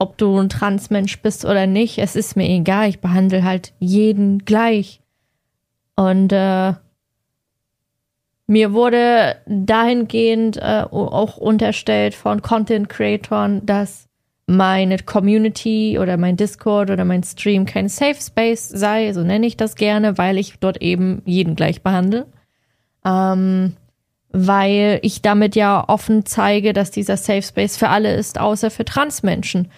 Ob 0.00 0.16
du 0.16 0.36
ein 0.40 0.48
Transmensch 0.48 1.20
bist 1.20 1.44
oder 1.44 1.66
nicht. 1.66 1.98
Es 1.98 2.16
ist 2.16 2.34
mir 2.34 2.48
egal. 2.48 2.88
Ich 2.88 3.00
behandle 3.00 3.44
halt 3.44 3.74
jeden 3.78 4.40
gleich. 4.40 5.00
Und 5.94 6.32
äh, 6.32 6.72
mir 8.46 8.72
wurde 8.72 9.36
dahingehend 9.46 10.56
äh, 10.56 10.84
auch 10.90 11.36
unterstellt 11.36 12.14
von 12.14 12.40
Content-Creatoren, 12.42 13.66
dass 13.66 14.08
meine 14.46 14.98
Community 14.98 15.98
oder 16.00 16.16
mein 16.16 16.36
Discord 16.36 16.90
oder 16.90 17.04
mein 17.04 17.22
Stream 17.22 17.66
kein 17.66 17.88
Safe 17.88 18.20
Space 18.20 18.68
sei, 18.68 19.12
so 19.12 19.22
nenne 19.22 19.46
ich 19.46 19.56
das 19.56 19.76
gerne, 19.76 20.18
weil 20.18 20.38
ich 20.38 20.58
dort 20.58 20.82
eben 20.82 21.22
jeden 21.24 21.54
gleich 21.54 21.82
behandle. 21.82 22.26
Ähm, 23.04 23.76
weil 24.32 24.98
ich 25.02 25.22
damit 25.22 25.54
ja 25.54 25.88
offen 25.88 26.26
zeige, 26.26 26.72
dass 26.72 26.90
dieser 26.90 27.16
Safe 27.16 27.42
Space 27.42 27.76
für 27.76 27.90
alle 27.90 28.14
ist, 28.14 28.40
außer 28.40 28.70
für 28.70 28.84
Transmenschen. 28.84 29.70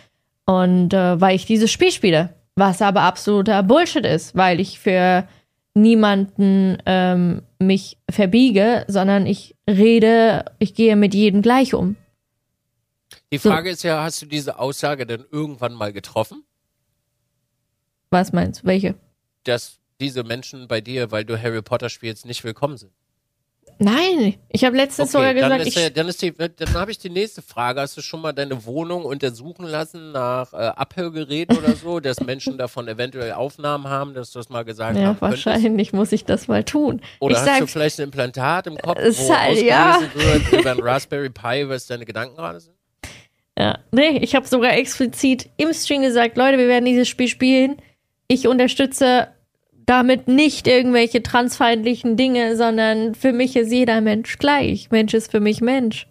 Und 0.47 0.93
äh, 0.93 1.21
weil 1.21 1.37
ich 1.37 1.47
dieses 1.47 1.71
Spiel 1.71 1.93
spiele, 1.93 2.35
was 2.55 2.83
aber 2.83 3.03
absoluter 3.03 3.63
Bullshit 3.63 4.05
ist, 4.05 4.37
weil 4.37 4.61
ich 4.61 4.79
für 4.79 5.27
niemanden 5.75 6.79
ähm, 6.85 7.43
mich 7.59 7.99
verbiege, 8.11 8.85
sondern 8.89 9.27
ich 9.27 9.57
rede, 9.69 10.45
ich 10.59 10.75
gehe 10.75 10.97
mit 10.97 11.15
jedem 11.15 11.43
gleich 11.43 11.75
um. 11.75 11.97
Die 13.31 13.39
Frage 13.39 13.71
so. 13.71 13.73
ist 13.73 13.83
ja, 13.83 14.03
hast 14.03 14.21
du 14.21 14.27
diese 14.27 14.59
Aussage 14.59 15.07
denn 15.07 15.25
irgendwann 15.31 15.73
mal 15.73 15.93
getroffen? 15.93 16.45
Was 18.11 18.33
meinst 18.33 18.63
du? 18.63 18.67
Welche? 18.67 18.95
Dass 19.45 19.79
diese 20.01 20.25
Menschen 20.25 20.69
bei 20.69 20.81
dir, 20.81 21.11
weil 21.11 21.25
du 21.25 21.41
Harry 21.41 21.63
Potter 21.63 21.89
spielst, 21.89 22.27
nicht 22.27 22.45
willkommen 22.45 22.77
sind. 22.77 22.93
Nein, 23.83 24.35
ich 24.49 24.65
habe 24.65 24.77
letztens 24.77 25.13
okay, 25.13 25.19
sogar 25.19 25.35
gesagt, 25.35 25.53
dann 25.53 25.61
ist, 25.61 25.77
ich, 25.77 25.93
dann, 25.93 26.09
ist 26.09 26.23
die, 26.23 26.33
dann 26.33 26.75
habe 26.75 26.93
ich 26.93 26.99
die 26.99 27.11
nächste 27.11 27.43
Frage. 27.43 27.81
Hast 27.81 27.97
du 27.97 28.01
schon 28.01 28.21
mal 28.21 28.33
deine 28.33 28.65
Wohnung 28.65 29.05
untersuchen 29.05 29.67
lassen 29.67 30.13
nach 30.13 30.53
äh, 30.53 30.57
Abhörgeräten 30.57 31.57
oder 31.59 31.75
so, 31.75 31.99
dass 31.99 32.21
Menschen 32.21 32.59
davon 32.59 32.87
eventuell 32.87 33.33
Aufnahmen 33.33 33.89
haben, 33.89 34.15
dass 34.15 34.31
du 34.31 34.39
das 34.39 34.51
mal 34.51 34.65
gesagt 34.65 34.97
ja, 34.97 35.07
haben 35.07 35.21
wahrscheinlich 35.21 35.89
könntest? 35.89 35.95
muss 35.95 36.13
ich 36.13 36.25
das 36.25 36.47
mal 36.47 36.63
tun. 36.63 37.01
Oder 37.19 37.33
ich 37.33 37.39
hast 37.41 37.47
sag, 37.47 37.59
du 37.59 37.67
vielleicht 37.67 37.99
ein 37.99 38.05
Implantat 38.05 38.69
im 38.69 38.77
Kopf, 38.79 38.99
wo 38.99 39.37
halt, 39.37 39.63
ja. 39.63 40.01
wird 40.15 40.53
über 40.53 40.71
ein 40.71 40.81
Raspberry 40.81 41.31
Pi, 41.31 41.69
was 41.69 41.87
deine 41.89 42.05
Gedanken 42.05 42.37
gerade 42.37 42.61
sind? 42.61 42.77
Ja, 43.59 43.79
nee, 43.91 44.19
ich 44.19 44.37
habe 44.37 44.47
sogar 44.47 44.75
explizit 44.75 45.51
im 45.57 45.73
Stream 45.75 46.03
gesagt, 46.03 46.37
Leute, 46.37 46.57
wir 46.57 46.69
werden 46.69 46.85
dieses 46.85 47.09
Spiel 47.09 47.29
spielen. 47.29 47.77
Ich 48.29 48.47
unterstütze 48.47 49.29
damit 49.87 50.29
nicht 50.29 50.67
irgendwelche 50.67 51.23
transfeindlichen 51.23 52.17
Dinge, 52.17 52.57
sondern 52.57 53.15
für 53.15 53.33
mich 53.33 53.57
ist 53.57 53.73
jeder 53.73 54.01
Mensch 54.01 54.39
gleich. 54.39 54.91
Mensch 54.91 55.15
ist 55.15 55.31
für 55.31 55.41
mich 55.41 55.61
Mensch. 55.61 56.07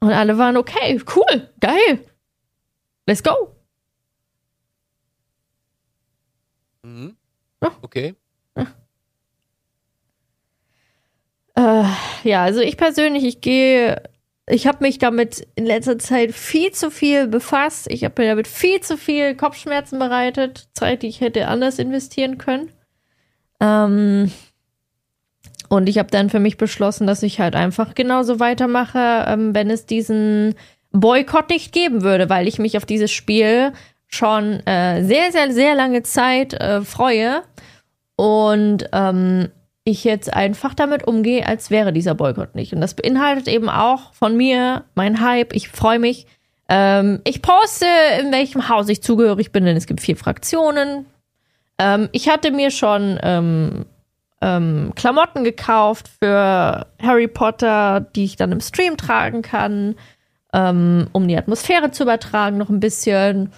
Und 0.00 0.10
alle 0.12 0.38
waren 0.38 0.56
okay, 0.56 1.00
cool, 1.14 1.50
geil. 1.60 2.04
Let's 3.06 3.22
go. 3.22 3.56
Mhm. 6.82 7.16
Okay. 7.82 8.14
Ja. 8.56 8.66
Äh, 11.56 12.28
ja, 12.28 12.42
also 12.42 12.60
ich 12.60 12.76
persönlich, 12.76 13.24
ich 13.24 13.40
gehe 13.40 14.02
ich 14.48 14.66
habe 14.66 14.78
mich 14.84 14.98
damit 14.98 15.46
in 15.56 15.66
letzter 15.66 15.98
Zeit 15.98 16.32
viel 16.32 16.70
zu 16.70 16.90
viel 16.90 17.26
befasst. 17.26 17.90
Ich 17.90 18.04
habe 18.04 18.22
mir 18.22 18.28
damit 18.28 18.46
viel 18.46 18.80
zu 18.80 18.96
viel 18.96 19.34
Kopfschmerzen 19.34 19.98
bereitet. 19.98 20.68
Zeit, 20.72 21.02
die 21.02 21.08
ich 21.08 21.20
hätte 21.20 21.48
anders 21.48 21.78
investieren 21.78 22.38
können. 22.38 22.70
Ähm 23.60 24.30
und 25.68 25.88
ich 25.88 25.98
habe 25.98 26.10
dann 26.10 26.30
für 26.30 26.38
mich 26.38 26.58
beschlossen, 26.58 27.08
dass 27.08 27.24
ich 27.24 27.40
halt 27.40 27.56
einfach 27.56 27.94
genauso 27.94 28.38
weitermache, 28.38 29.24
ähm, 29.26 29.52
wenn 29.52 29.68
es 29.68 29.84
diesen 29.84 30.54
Boykott 30.92 31.50
nicht 31.50 31.72
geben 31.72 32.02
würde, 32.02 32.30
weil 32.30 32.46
ich 32.46 32.60
mich 32.60 32.76
auf 32.76 32.86
dieses 32.86 33.10
Spiel 33.10 33.72
schon 34.06 34.64
äh, 34.66 35.02
sehr, 35.02 35.32
sehr, 35.32 35.52
sehr 35.52 35.74
lange 35.74 36.04
Zeit 36.04 36.54
äh, 36.54 36.82
freue. 36.82 37.42
Und 38.14 38.88
ähm, 38.92 39.48
ich 39.86 40.02
jetzt 40.02 40.34
einfach 40.34 40.74
damit 40.74 41.06
umgehe, 41.06 41.46
als 41.46 41.70
wäre 41.70 41.92
dieser 41.92 42.16
Boykott 42.16 42.56
nicht. 42.56 42.74
Und 42.74 42.80
das 42.80 42.94
beinhaltet 42.94 43.46
eben 43.46 43.70
auch 43.70 44.12
von 44.14 44.36
mir 44.36 44.82
mein 44.96 45.20
Hype. 45.20 45.54
Ich 45.54 45.68
freue 45.68 46.00
mich. 46.00 46.26
Ähm, 46.68 47.20
ich 47.22 47.40
poste, 47.40 47.86
in 48.20 48.32
welchem 48.32 48.68
Haus 48.68 48.88
ich 48.88 49.00
zugehörig 49.00 49.52
bin, 49.52 49.64
denn 49.64 49.76
es 49.76 49.86
gibt 49.86 50.00
vier 50.00 50.16
Fraktionen. 50.16 51.06
Ähm, 51.78 52.08
ich 52.10 52.28
hatte 52.28 52.50
mir 52.50 52.72
schon 52.72 53.20
ähm, 53.22 53.86
ähm 54.40 54.90
Klamotten 54.96 55.44
gekauft 55.44 56.10
für 56.18 56.88
Harry 57.00 57.28
Potter, 57.28 58.00
die 58.00 58.24
ich 58.24 58.34
dann 58.34 58.50
im 58.50 58.60
Stream 58.60 58.96
tragen 58.96 59.42
kann, 59.42 59.94
ähm, 60.52 61.06
um 61.12 61.28
die 61.28 61.36
Atmosphäre 61.36 61.92
zu 61.92 62.02
übertragen 62.02 62.58
noch 62.58 62.70
ein 62.70 62.80
bisschen. 62.80 63.52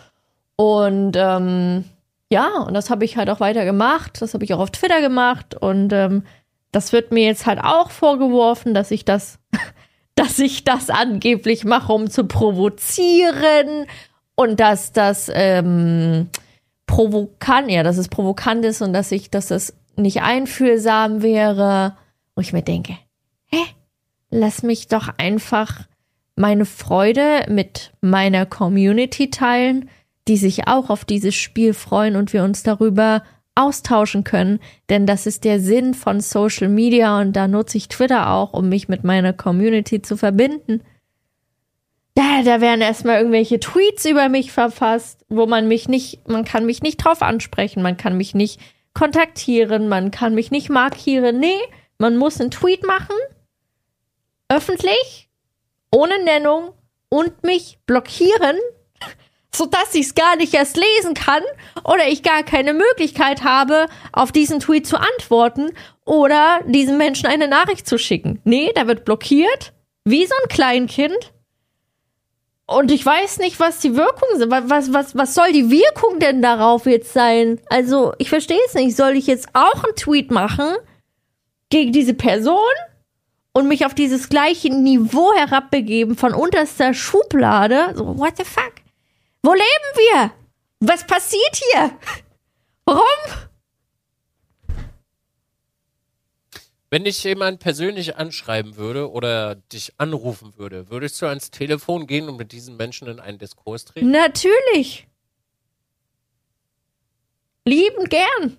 Und 0.57 1.13
ähm, 1.17 1.85
ja, 2.31 2.59
und 2.59 2.75
das 2.75 2.91
habe 2.91 3.05
ich 3.05 3.17
halt 3.17 3.31
auch 3.31 3.41
weiter 3.41 3.65
gemacht. 3.65 4.21
Das 4.21 4.35
habe 4.35 4.45
ich 4.45 4.53
auch 4.53 4.59
auf 4.59 4.71
Twitter 4.71 5.01
gemacht. 5.01 5.55
Und 5.55 5.93
ähm, 5.93 6.25
das 6.73 6.93
wird 6.93 7.11
mir 7.11 7.25
jetzt 7.25 7.47
halt 7.47 7.61
auch 7.63 7.91
vorgeworfen, 7.91 8.75
dass 8.75 8.91
ich 8.91 9.05
das, 9.05 9.39
dass 10.15 10.39
ich 10.39 10.65
das 10.65 10.91
angeblich 10.91 11.65
mache, 11.65 11.93
um 11.93 12.11
zu 12.11 12.25
provozieren 12.25 13.87
und 14.35 14.61
dass 14.61 14.93
das 14.93 15.31
ähm, 15.33 16.29
provokant, 16.87 17.71
ja, 17.71 17.83
dass 17.83 17.97
es 17.97 18.09
provokant 18.09 18.65
ist 18.65 18.83
und 18.83 18.93
dass 18.93 19.11
ich, 19.11 19.31
dass 19.31 19.49
das 19.49 19.75
nicht 19.97 20.23
einfühlsam 20.23 21.23
wäre. 21.23 21.97
Wo 22.35 22.41
ich 22.41 22.53
mir 22.53 22.63
denke, 22.63 22.97
hä? 23.47 23.59
Lass 24.31 24.63
mich 24.63 24.89
doch 24.89 25.09
einfach 25.17 25.89
meine 26.37 26.67
Freude 26.67 27.47
mit 27.49 27.93
meiner 28.01 28.45
Community 28.45 29.31
teilen, 29.31 29.89
die 30.29 30.37
sich 30.37 30.69
auch 30.69 30.91
auf 30.91 31.05
dieses 31.05 31.35
Spiel 31.35 31.75
freuen 31.75 32.17
und 32.17 32.33
wir 32.33 32.45
uns 32.45 32.63
darüber 32.63 33.23
austauschen 33.55 34.23
können, 34.23 34.61
denn 34.89 35.05
das 35.05 35.27
ist 35.27 35.43
der 35.43 35.59
Sinn 35.59 35.95
von 35.95 36.21
Social 36.21 36.69
Media 36.69 37.21
und 37.21 37.33
da 37.33 37.49
nutze 37.49 37.77
ich 37.77 37.89
Twitter 37.89 38.31
auch, 38.31 38.53
um 38.53 38.69
mich 38.69 38.89
mit 38.89 39.03
meiner 39.03 39.33
Community 39.33 40.01
zu 40.01 40.17
verbinden. 40.17 40.83
Da, 42.15 42.43
da 42.45 42.61
werden 42.61 42.81
erstmal 42.81 43.19
irgendwelche 43.19 43.59
Tweets 43.59 44.05
über 44.05 44.29
mich 44.29 44.53
verfasst, 44.53 45.25
wo 45.29 45.47
man 45.47 45.67
mich 45.67 45.89
nicht, 45.89 46.29
man 46.29 46.45
kann 46.45 46.67
mich 46.67 46.83
nicht 46.83 46.99
drauf 46.99 47.23
ansprechen, 47.23 47.83
man 47.83 47.97
kann 47.97 48.17
mich 48.17 48.35
nicht 48.35 48.61
kontaktieren, 48.95 49.89
man 49.89 50.11
kann 50.11 50.35
mich 50.35 50.51
nicht 50.51 50.69
markieren. 50.69 51.39
Nee, 51.39 51.61
man 51.99 52.17
muss 52.17 52.41
einen 52.41 52.51
Tweet 52.51 52.85
machen, 52.85 53.15
öffentlich, 54.49 55.29
ohne 55.93 56.23
Nennung 56.25 56.71
und 57.09 57.45
mich 57.45 57.79
blockieren, 57.87 58.57
sodass 59.55 59.95
ich 59.95 60.07
es 60.07 60.15
gar 60.15 60.37
nicht 60.37 60.55
erst 60.55 60.77
lesen 60.77 61.15
kann 61.15 61.43
oder 61.85 62.07
ich 62.09 62.23
gar 62.23 62.43
keine 62.43 62.75
Möglichkeit 62.75 63.43
habe, 63.43 63.87
auf 64.13 64.33
diesen 64.33 64.61
Tweet 64.61 64.87
zu 64.87 64.99
antworten 64.99 65.71
oder 66.05 66.61
diesem 66.67 66.99
Menschen 66.99 67.27
eine 67.27 67.49
Nachricht 67.49 67.87
zu 67.87 67.99
schicken. 67.99 68.41
Nee, 68.45 68.73
da 68.75 68.87
wird 68.87 69.05
blockiert, 69.05 69.73
wie 70.05 70.27
so 70.27 70.35
ein 70.43 70.49
Kleinkind. 70.49 71.33
Und 72.67 72.91
ich 72.91 73.05
weiß 73.05 73.39
nicht, 73.39 73.59
was 73.61 73.79
die 73.79 73.97
Wirkung 73.97 74.29
ist. 74.35 74.51
Was, 74.51 74.93
was, 74.93 75.17
was 75.17 75.35
soll 75.35 75.53
die 75.53 75.71
Wirkung 75.71 76.19
denn 76.19 76.43
darauf 76.43 76.85
jetzt 76.85 77.15
sein? 77.15 77.59
Also, 77.71 78.13
ich 78.19 78.29
verstehe 78.29 78.61
es 78.67 78.75
nicht. 78.75 78.95
Soll 78.95 79.17
ich 79.17 79.27
jetzt 79.27 79.49
auch 79.55 79.85
einen 79.85 79.97
Tweet 79.97 80.31
machen 80.31 80.77
gegen 81.71 81.93
diese 81.93 82.13
Person? 82.13 82.59
und 83.59 83.69
mich 83.69 83.85
auf 83.85 83.95
dieses 83.95 84.29
gleiche 84.29 84.71
Niveau 84.71 85.33
herabbegeben 85.35 86.17
von 86.17 86.33
unterster 86.33 86.95
Schublade. 86.95 87.93
So, 87.97 88.17
what 88.17 88.37
the 88.37 88.45
fuck? 88.45 88.73
Wo 89.43 89.53
leben 89.53 89.65
wir? 89.95 90.33
Was 90.81 91.07
passiert 91.07 91.57
hier? 91.73 91.99
Warum? 92.85 93.49
Wenn 96.91 97.05
dich 97.05 97.23
jemand 97.23 97.61
persönlich 97.61 98.17
anschreiben 98.17 98.77
würde 98.77 99.11
oder 99.11 99.57
dich 99.57 99.93
anrufen 99.99 100.57
würde, 100.57 100.89
würdest 100.89 101.21
du 101.21 101.27
ans 101.27 101.51
Telefon 101.51 102.07
gehen 102.07 102.29
und 102.29 102.39
mit 102.39 102.53
diesen 102.53 102.77
Menschen 102.77 103.09
in 103.09 103.21
einen 103.21 103.39
Diskurs 103.39 103.85
treten? 103.85 104.11
Natürlich. 104.11 105.07
Lieben 107.67 108.05
gern. 108.07 108.57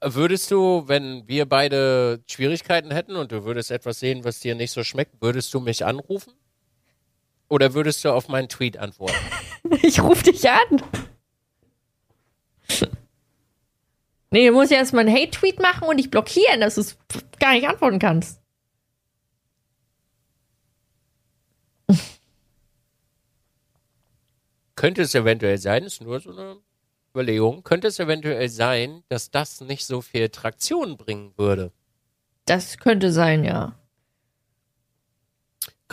Würdest 0.00 0.50
du, 0.50 0.84
wenn 0.86 1.28
wir 1.28 1.46
beide 1.46 2.22
Schwierigkeiten 2.26 2.90
hätten 2.90 3.16
und 3.16 3.32
du 3.32 3.44
würdest 3.44 3.70
etwas 3.70 4.00
sehen, 4.00 4.24
was 4.24 4.40
dir 4.40 4.54
nicht 4.54 4.70
so 4.70 4.82
schmeckt, 4.82 5.20
würdest 5.20 5.52
du 5.52 5.60
mich 5.60 5.84
anrufen? 5.84 6.32
Oder 7.48 7.74
würdest 7.74 8.04
du 8.04 8.10
auf 8.10 8.28
meinen 8.28 8.48
Tweet 8.48 8.78
antworten? 8.78 9.14
ich 9.82 10.02
rufe 10.02 10.24
dich 10.24 10.48
an. 10.48 10.82
Nee, 14.30 14.48
du 14.48 14.52
musst 14.52 14.72
ja 14.72 14.78
erstmal 14.78 15.06
einen 15.06 15.14
Hate-Tweet 15.14 15.60
machen 15.60 15.86
und 15.86 15.98
dich 15.98 16.10
blockieren, 16.10 16.60
dass 16.60 16.74
du 16.74 16.80
es 16.80 16.98
gar 17.38 17.52
nicht 17.52 17.68
antworten 17.68 18.00
kannst. 18.00 18.40
Könnte 24.74 25.02
es 25.02 25.14
eventuell 25.14 25.58
sein, 25.58 25.84
ist 25.84 26.02
nur 26.02 26.18
so 26.20 26.32
eine 26.32 26.56
Überlegung, 27.14 27.62
könnte 27.62 27.86
es 27.86 28.00
eventuell 28.00 28.48
sein, 28.48 29.04
dass 29.08 29.30
das 29.30 29.60
nicht 29.60 29.86
so 29.86 30.00
viel 30.00 30.28
Traktion 30.30 30.96
bringen 30.96 31.32
würde? 31.36 31.70
Das 32.44 32.78
könnte 32.78 33.12
sein, 33.12 33.44
ja. 33.44 33.78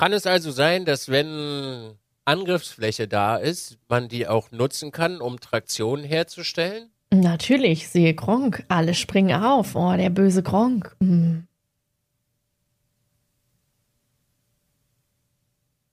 Kann 0.01 0.13
es 0.13 0.25
also 0.25 0.49
sein, 0.49 0.83
dass 0.85 1.09
wenn 1.09 1.93
Angriffsfläche 2.25 3.07
da 3.07 3.35
ist, 3.35 3.77
man 3.87 4.09
die 4.09 4.27
auch 4.27 4.49
nutzen 4.49 4.91
kann, 4.91 5.21
um 5.21 5.39
Traktion 5.39 6.03
herzustellen? 6.03 6.89
Natürlich, 7.13 7.87
siehe 7.87 8.15
Gronk. 8.15 8.65
Alle 8.67 8.95
springen 8.95 9.43
auf. 9.43 9.75
Oh, 9.75 9.95
der 9.95 10.09
böse 10.09 10.41
Gronk. 10.41 10.95
Mhm. 11.01 11.45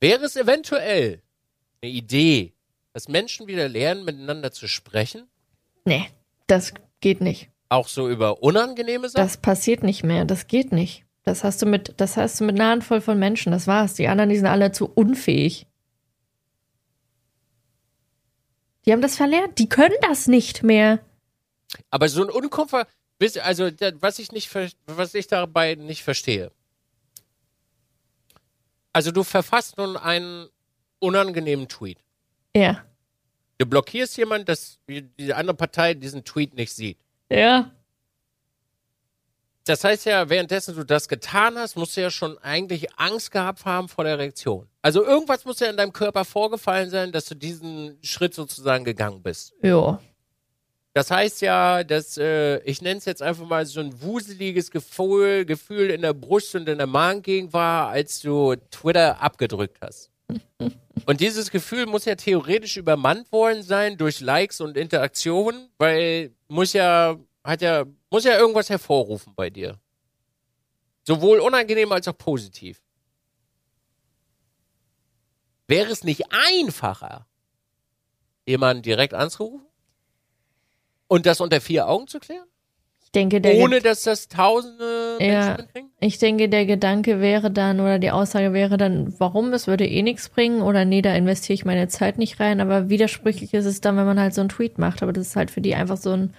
Wäre 0.00 0.24
es 0.24 0.36
eventuell 0.36 1.20
eine 1.82 1.92
Idee, 1.92 2.54
dass 2.94 3.08
Menschen 3.08 3.46
wieder 3.46 3.68
lernen, 3.68 4.06
miteinander 4.06 4.52
zu 4.52 4.68
sprechen? 4.68 5.24
Nee, 5.84 6.06
das 6.46 6.72
geht 7.00 7.20
nicht. 7.20 7.50
Auch 7.68 7.88
so 7.88 8.08
über 8.08 8.42
unangenehme 8.42 9.10
Sachen? 9.10 9.22
Das 9.22 9.36
passiert 9.36 9.82
nicht 9.82 10.02
mehr. 10.02 10.24
Das 10.24 10.46
geht 10.46 10.72
nicht. 10.72 11.04
Das 11.24 11.44
hast 11.44 11.60
du 11.60 11.66
mit, 11.66 11.94
das 11.98 12.16
hast 12.16 12.40
du 12.40 12.44
mit 12.44 12.58
einer 12.58 12.70
Handvoll 12.70 13.00
von 13.00 13.18
Menschen. 13.18 13.52
Das 13.52 13.66
war's. 13.66 13.94
Die 13.94 14.08
anderen, 14.08 14.30
die 14.30 14.36
sind 14.36 14.46
alle 14.46 14.72
zu 14.72 14.86
unfähig. 14.86 15.66
Die 18.86 18.92
haben 18.92 19.02
das 19.02 19.16
verlernt. 19.16 19.58
Die 19.58 19.68
können 19.68 19.96
das 20.00 20.26
nicht 20.26 20.62
mehr. 20.62 21.00
Aber 21.90 22.08
so 22.08 22.22
ein 22.22 22.30
Unkomfort, 22.30 22.86
also 23.42 23.70
was 24.00 24.18
ich 24.18 24.32
nicht, 24.32 24.50
was 24.86 25.14
ich 25.14 25.26
dabei 25.26 25.74
nicht 25.74 26.02
verstehe. 26.02 26.50
Also 28.92 29.12
du 29.12 29.22
verfasst 29.22 29.76
nun 29.76 29.96
einen 29.96 30.48
unangenehmen 30.98 31.68
Tweet. 31.68 31.98
Ja. 32.56 32.84
Du 33.58 33.66
blockierst 33.66 34.16
jemanden, 34.16 34.46
dass 34.46 34.78
die 34.88 35.34
andere 35.34 35.56
Partei 35.56 35.92
diesen 35.94 36.24
Tweet 36.24 36.54
nicht 36.54 36.72
sieht. 36.72 36.98
Ja. 37.30 37.70
Das 39.68 39.84
heißt 39.84 40.06
ja, 40.06 40.30
währenddessen 40.30 40.74
du 40.74 40.82
das 40.82 41.08
getan 41.08 41.58
hast, 41.58 41.76
musst 41.76 41.94
du 41.94 42.00
ja 42.00 42.10
schon 42.10 42.38
eigentlich 42.38 42.86
Angst 42.96 43.30
gehabt 43.30 43.66
haben 43.66 43.88
vor 43.88 44.04
der 44.04 44.18
Reaktion. 44.18 44.66
Also 44.80 45.04
irgendwas 45.04 45.44
muss 45.44 45.60
ja 45.60 45.68
in 45.68 45.76
deinem 45.76 45.92
Körper 45.92 46.24
vorgefallen 46.24 46.88
sein, 46.88 47.12
dass 47.12 47.26
du 47.26 47.34
diesen 47.34 47.98
Schritt 48.02 48.32
sozusagen 48.32 48.86
gegangen 48.86 49.22
bist. 49.22 49.52
Ja. 49.62 50.00
Das 50.94 51.10
heißt 51.10 51.42
ja, 51.42 51.84
dass 51.84 52.16
äh, 52.16 52.60
ich 52.60 52.80
nenne 52.80 52.96
es 52.96 53.04
jetzt 53.04 53.20
einfach 53.20 53.46
mal 53.46 53.66
so 53.66 53.80
ein 53.80 54.00
wuseliges 54.00 54.70
Gefühl, 54.70 55.44
Gefühl 55.44 55.90
in 55.90 56.00
der 56.00 56.14
Brust 56.14 56.54
und 56.54 56.66
in 56.66 56.78
der 56.78 56.86
Magengegend 56.86 57.52
war, 57.52 57.88
als 57.88 58.20
du 58.20 58.56
Twitter 58.70 59.20
abgedrückt 59.20 59.78
hast. 59.82 60.10
Und 61.06 61.20
dieses 61.20 61.50
Gefühl 61.50 61.86
muss 61.86 62.04
ja 62.04 62.16
theoretisch 62.16 62.76
übermannt 62.76 63.30
worden 63.32 63.62
sein 63.62 63.96
durch 63.96 64.20
Likes 64.20 64.60
und 64.60 64.76
Interaktionen, 64.76 65.70
weil 65.78 66.32
muss 66.48 66.74
ja, 66.74 67.16
hat 67.48 67.62
ja, 67.62 67.84
muss 68.10 68.24
ja 68.24 68.38
irgendwas 68.38 68.68
hervorrufen 68.68 69.32
bei 69.34 69.48
dir. 69.48 69.80
Sowohl 71.02 71.40
unangenehm 71.40 71.90
als 71.92 72.06
auch 72.06 72.18
positiv. 72.18 72.82
Wäre 75.66 75.90
es 75.90 76.04
nicht 76.04 76.24
einfacher, 76.30 77.26
jemanden 78.46 78.82
direkt 78.82 79.14
anzurufen? 79.14 79.66
Und 81.06 81.24
das 81.24 81.40
unter 81.40 81.60
vier 81.62 81.88
Augen 81.88 82.06
zu 82.06 82.20
klären? 82.20 82.46
Ich 83.08 83.12
denke, 83.12 83.40
der 83.40 83.56
Ohne 83.56 83.80
dass 83.80 84.02
das 84.02 84.28
tausende 84.28 85.16
ja, 85.18 85.56
Menschen 85.56 85.90
Ich 85.98 86.18
denke, 86.18 86.50
der 86.50 86.66
Gedanke 86.66 87.22
wäre 87.22 87.50
dann 87.50 87.80
oder 87.80 87.98
die 87.98 88.10
Aussage 88.10 88.52
wäre 88.52 88.76
dann, 88.76 89.18
warum, 89.18 89.50
es 89.54 89.66
würde 89.66 89.86
eh 89.86 90.02
nichts 90.02 90.28
bringen 90.28 90.60
oder 90.60 90.84
nee, 90.84 91.00
da 91.00 91.14
investiere 91.14 91.54
ich 91.54 91.64
meine 91.64 91.88
Zeit 91.88 92.18
nicht 92.18 92.38
rein. 92.38 92.60
Aber 92.60 92.90
widersprüchlich 92.90 93.54
ist 93.54 93.64
es 93.64 93.80
dann, 93.80 93.96
wenn 93.96 94.04
man 94.04 94.20
halt 94.20 94.34
so 94.34 94.42
einen 94.42 94.50
Tweet 94.50 94.76
macht. 94.76 95.02
Aber 95.02 95.14
das 95.14 95.28
ist 95.28 95.36
halt 95.36 95.50
für 95.50 95.62
die 95.62 95.74
einfach 95.74 95.96
so 95.96 96.10
ein. 96.10 96.34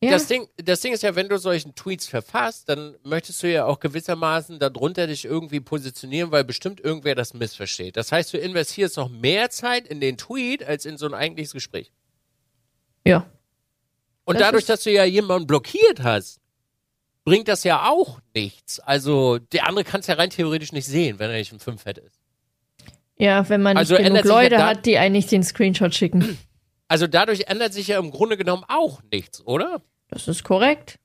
Ja. 0.00 0.12
Das, 0.12 0.28
Ding, 0.28 0.46
das 0.56 0.80
Ding 0.80 0.92
ist 0.92 1.02
ja, 1.02 1.16
wenn 1.16 1.28
du 1.28 1.38
solchen 1.38 1.74
Tweets 1.74 2.06
verfasst, 2.06 2.68
dann 2.68 2.94
möchtest 3.02 3.42
du 3.42 3.50
ja 3.50 3.64
auch 3.64 3.80
gewissermaßen 3.80 4.60
darunter 4.60 5.08
dich 5.08 5.24
irgendwie 5.24 5.58
positionieren, 5.58 6.30
weil 6.30 6.44
bestimmt 6.44 6.80
irgendwer 6.80 7.16
das 7.16 7.34
missversteht. 7.34 7.96
Das 7.96 8.12
heißt, 8.12 8.32
du 8.32 8.38
investierst 8.38 8.96
noch 8.96 9.08
mehr 9.08 9.50
Zeit 9.50 9.88
in 9.88 10.00
den 10.00 10.16
Tweet 10.16 10.62
als 10.62 10.86
in 10.86 10.98
so 10.98 11.06
ein 11.06 11.14
eigentliches 11.14 11.52
Gespräch. 11.52 11.90
Ja. 13.04 13.26
Und 14.24 14.34
das 14.34 14.42
dadurch, 14.42 14.66
dass 14.66 14.84
du 14.84 14.92
ja 14.92 15.04
jemanden 15.04 15.48
blockiert 15.48 16.00
hast, 16.02 16.40
bringt 17.24 17.48
das 17.48 17.64
ja 17.64 17.88
auch 17.90 18.20
nichts. 18.34 18.78
Also 18.78 19.38
der 19.38 19.66
andere 19.66 19.84
kann 19.84 20.00
es 20.00 20.06
ja 20.06 20.14
rein 20.14 20.30
theoretisch 20.30 20.70
nicht 20.70 20.86
sehen, 20.86 21.18
wenn 21.18 21.30
er 21.30 21.38
nicht 21.38 21.52
im 21.52 21.58
5 21.58 21.82
fett 21.82 21.98
ist. 21.98 22.20
Ja, 23.16 23.48
wenn 23.48 23.62
man 23.62 23.76
nicht 23.76 23.90
also 23.90 23.96
genug 23.96 24.24
Leute 24.24 24.54
ja 24.54 24.66
hat, 24.66 24.86
die 24.86 24.96
eigentlich 24.96 25.26
den 25.26 25.42
Screenshot 25.42 25.94
schicken. 25.94 26.38
Also 26.88 27.06
dadurch 27.06 27.48
ändert 27.48 27.74
sich 27.74 27.88
ja 27.88 27.98
im 27.98 28.10
Grunde 28.10 28.36
genommen 28.36 28.64
auch 28.66 29.02
nichts, 29.12 29.46
oder? 29.46 29.82
Das 30.08 30.26
ist 30.26 30.42
korrekt. 30.42 30.98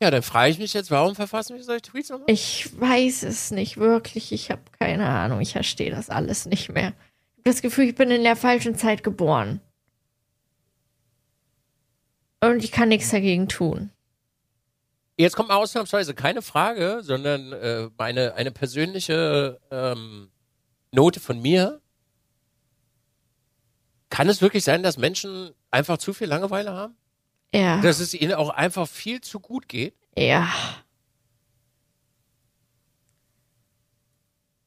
Ja, 0.00 0.10
dann 0.10 0.22
frage 0.22 0.50
ich 0.52 0.58
mich 0.58 0.74
jetzt, 0.74 0.90
warum 0.90 1.16
verfassen 1.16 1.56
wir 1.56 1.64
solche 1.64 1.82
Tweets 1.82 2.10
nochmal? 2.10 2.26
Ich 2.30 2.68
weiß 2.78 3.24
es 3.24 3.50
nicht 3.50 3.78
wirklich. 3.78 4.30
Ich 4.30 4.50
habe 4.50 4.62
keine 4.78 5.08
Ahnung. 5.08 5.40
Ich 5.40 5.52
verstehe 5.52 5.90
das 5.90 6.08
alles 6.08 6.46
nicht 6.46 6.68
mehr. 6.68 6.92
Ich 7.32 7.38
habe 7.38 7.50
das 7.50 7.62
Gefühl, 7.62 7.88
ich 7.88 7.94
bin 7.96 8.10
in 8.10 8.22
der 8.22 8.36
falschen 8.36 8.76
Zeit 8.76 9.02
geboren. 9.02 9.60
Und 12.40 12.62
ich 12.62 12.70
kann 12.70 12.90
nichts 12.90 13.10
dagegen 13.10 13.48
tun. 13.48 13.90
Jetzt 15.16 15.34
kommt 15.34 15.50
ausnahmsweise 15.50 16.14
keine 16.14 16.42
Frage, 16.42 17.00
sondern 17.02 17.52
äh, 17.52 17.88
eine, 17.98 18.34
eine 18.34 18.52
persönliche 18.52 19.58
ähm, 19.72 20.30
Note 20.92 21.18
von 21.18 21.42
mir. 21.42 21.80
Kann 24.10 24.28
es 24.28 24.40
wirklich 24.40 24.64
sein, 24.64 24.82
dass 24.82 24.96
Menschen 24.96 25.52
einfach 25.70 25.98
zu 25.98 26.12
viel 26.12 26.28
Langeweile 26.28 26.72
haben? 26.72 26.96
Ja. 27.52 27.80
Dass 27.80 28.00
es 28.00 28.14
ihnen 28.14 28.34
auch 28.34 28.50
einfach 28.50 28.88
viel 28.88 29.20
zu 29.20 29.40
gut 29.40 29.68
geht? 29.68 29.94
ja. 30.16 30.52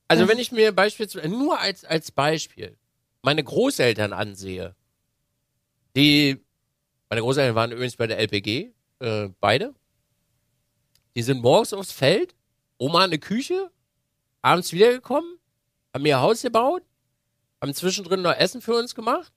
Also 0.08 0.28
wenn 0.28 0.40
ich 0.40 0.52
mir 0.52 0.74
beispielsweise 0.74 1.30
nur 1.30 1.58
als, 1.58 1.86
als 1.86 2.12
Beispiel 2.12 2.78
meine 3.22 3.42
Großeltern 3.46 4.12
ansehe, 4.12 4.76
die, 5.96 6.44
meine 7.10 7.22
Großeltern 7.22 7.56
waren 7.56 7.72
übrigens 7.72 7.96
bei 7.96 8.08
der 8.08 8.20
LPG, 8.20 8.74
äh, 9.00 9.30
beide. 9.40 9.74
Die 11.16 11.22
sind 11.22 11.42
morgens 11.42 11.72
aufs 11.72 11.94
Feld, 11.94 12.36
Oma 12.78 13.06
in 13.06 13.12
der 13.12 13.22
Küche, 13.22 13.72
abends 14.42 14.74
wiedergekommen, 14.74 15.38
haben 15.94 16.06
ihr 16.06 16.20
Haus 16.20 16.42
gebaut, 16.42 16.84
haben 17.62 17.74
zwischendrin 17.74 18.22
noch 18.22 18.36
Essen 18.36 18.62
für 18.62 18.76
uns 18.76 18.96
gemacht, 18.96 19.32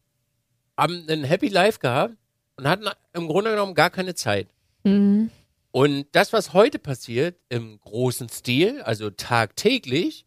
haben 0.77 1.07
ein 1.09 1.25
Happy 1.25 1.49
Life 1.49 1.79
gehabt 1.79 2.17
und 2.57 2.67
hatten 2.67 2.89
im 3.13 3.29
Grunde 3.29 3.51
genommen 3.51 3.75
gar 3.75 3.91
keine 3.91 4.15
Zeit. 4.15 4.49
Mhm. 4.83 5.31
Und 5.71 6.07
das, 6.13 6.33
was 6.33 6.53
heute 6.53 6.79
passiert 6.79 7.37
im 7.49 7.81
großen 7.81 8.29
Stil, 8.29 8.81
also 8.83 9.11
tagtäglich, 9.11 10.25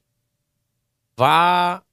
war 1.16 1.86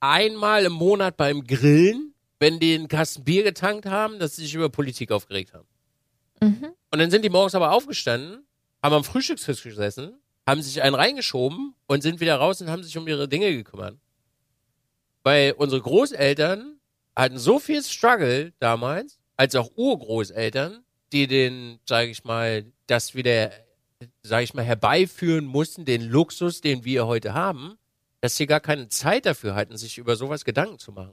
einmal 0.00 0.64
im 0.64 0.72
Monat 0.72 1.16
beim 1.16 1.44
Grillen, 1.44 2.14
wenn 2.40 2.60
die 2.60 2.74
einen 2.74 2.88
Kasten 2.88 3.24
Bier 3.24 3.42
getankt 3.44 3.86
haben, 3.86 4.18
dass 4.18 4.36
sie 4.36 4.42
sich 4.42 4.54
über 4.54 4.68
Politik 4.68 5.10
aufgeregt 5.10 5.54
haben. 5.54 5.68
Mhm. 6.40 6.72
Und 6.90 6.98
dann 6.98 7.10
sind 7.10 7.24
die 7.24 7.30
morgens 7.30 7.54
aber 7.54 7.72
aufgestanden, 7.72 8.44
haben 8.82 8.94
am 8.94 9.04
Frühstückstisch 9.04 9.62
gesessen, 9.62 10.18
haben 10.46 10.62
sich 10.62 10.82
einen 10.82 10.94
reingeschoben 10.94 11.74
und 11.86 12.02
sind 12.02 12.20
wieder 12.20 12.36
raus 12.36 12.60
und 12.60 12.70
haben 12.70 12.82
sich 12.82 12.96
um 12.96 13.06
ihre 13.08 13.28
Dinge 13.28 13.50
gekümmert. 13.52 13.96
Weil 15.28 15.52
unsere 15.52 15.82
Großeltern 15.82 16.80
hatten 17.14 17.36
so 17.36 17.58
viel 17.58 17.82
Struggle 17.82 18.54
damals, 18.60 19.18
als 19.36 19.54
auch 19.56 19.70
Urgroßeltern, 19.76 20.82
die 21.12 21.26
den, 21.26 21.80
sage 21.86 22.08
ich 22.08 22.24
mal, 22.24 22.64
das 22.86 23.14
wieder, 23.14 23.50
sage 24.22 24.44
ich 24.44 24.54
mal, 24.54 24.64
herbeiführen 24.64 25.44
mussten, 25.44 25.84
den 25.84 26.00
Luxus, 26.00 26.62
den 26.62 26.86
wir 26.86 27.06
heute 27.06 27.34
haben, 27.34 27.76
dass 28.22 28.38
sie 28.38 28.46
gar 28.46 28.60
keine 28.60 28.88
Zeit 28.88 29.26
dafür 29.26 29.54
hatten, 29.54 29.76
sich 29.76 29.98
über 29.98 30.16
sowas 30.16 30.46
Gedanken 30.46 30.78
zu 30.78 30.92
machen. 30.92 31.12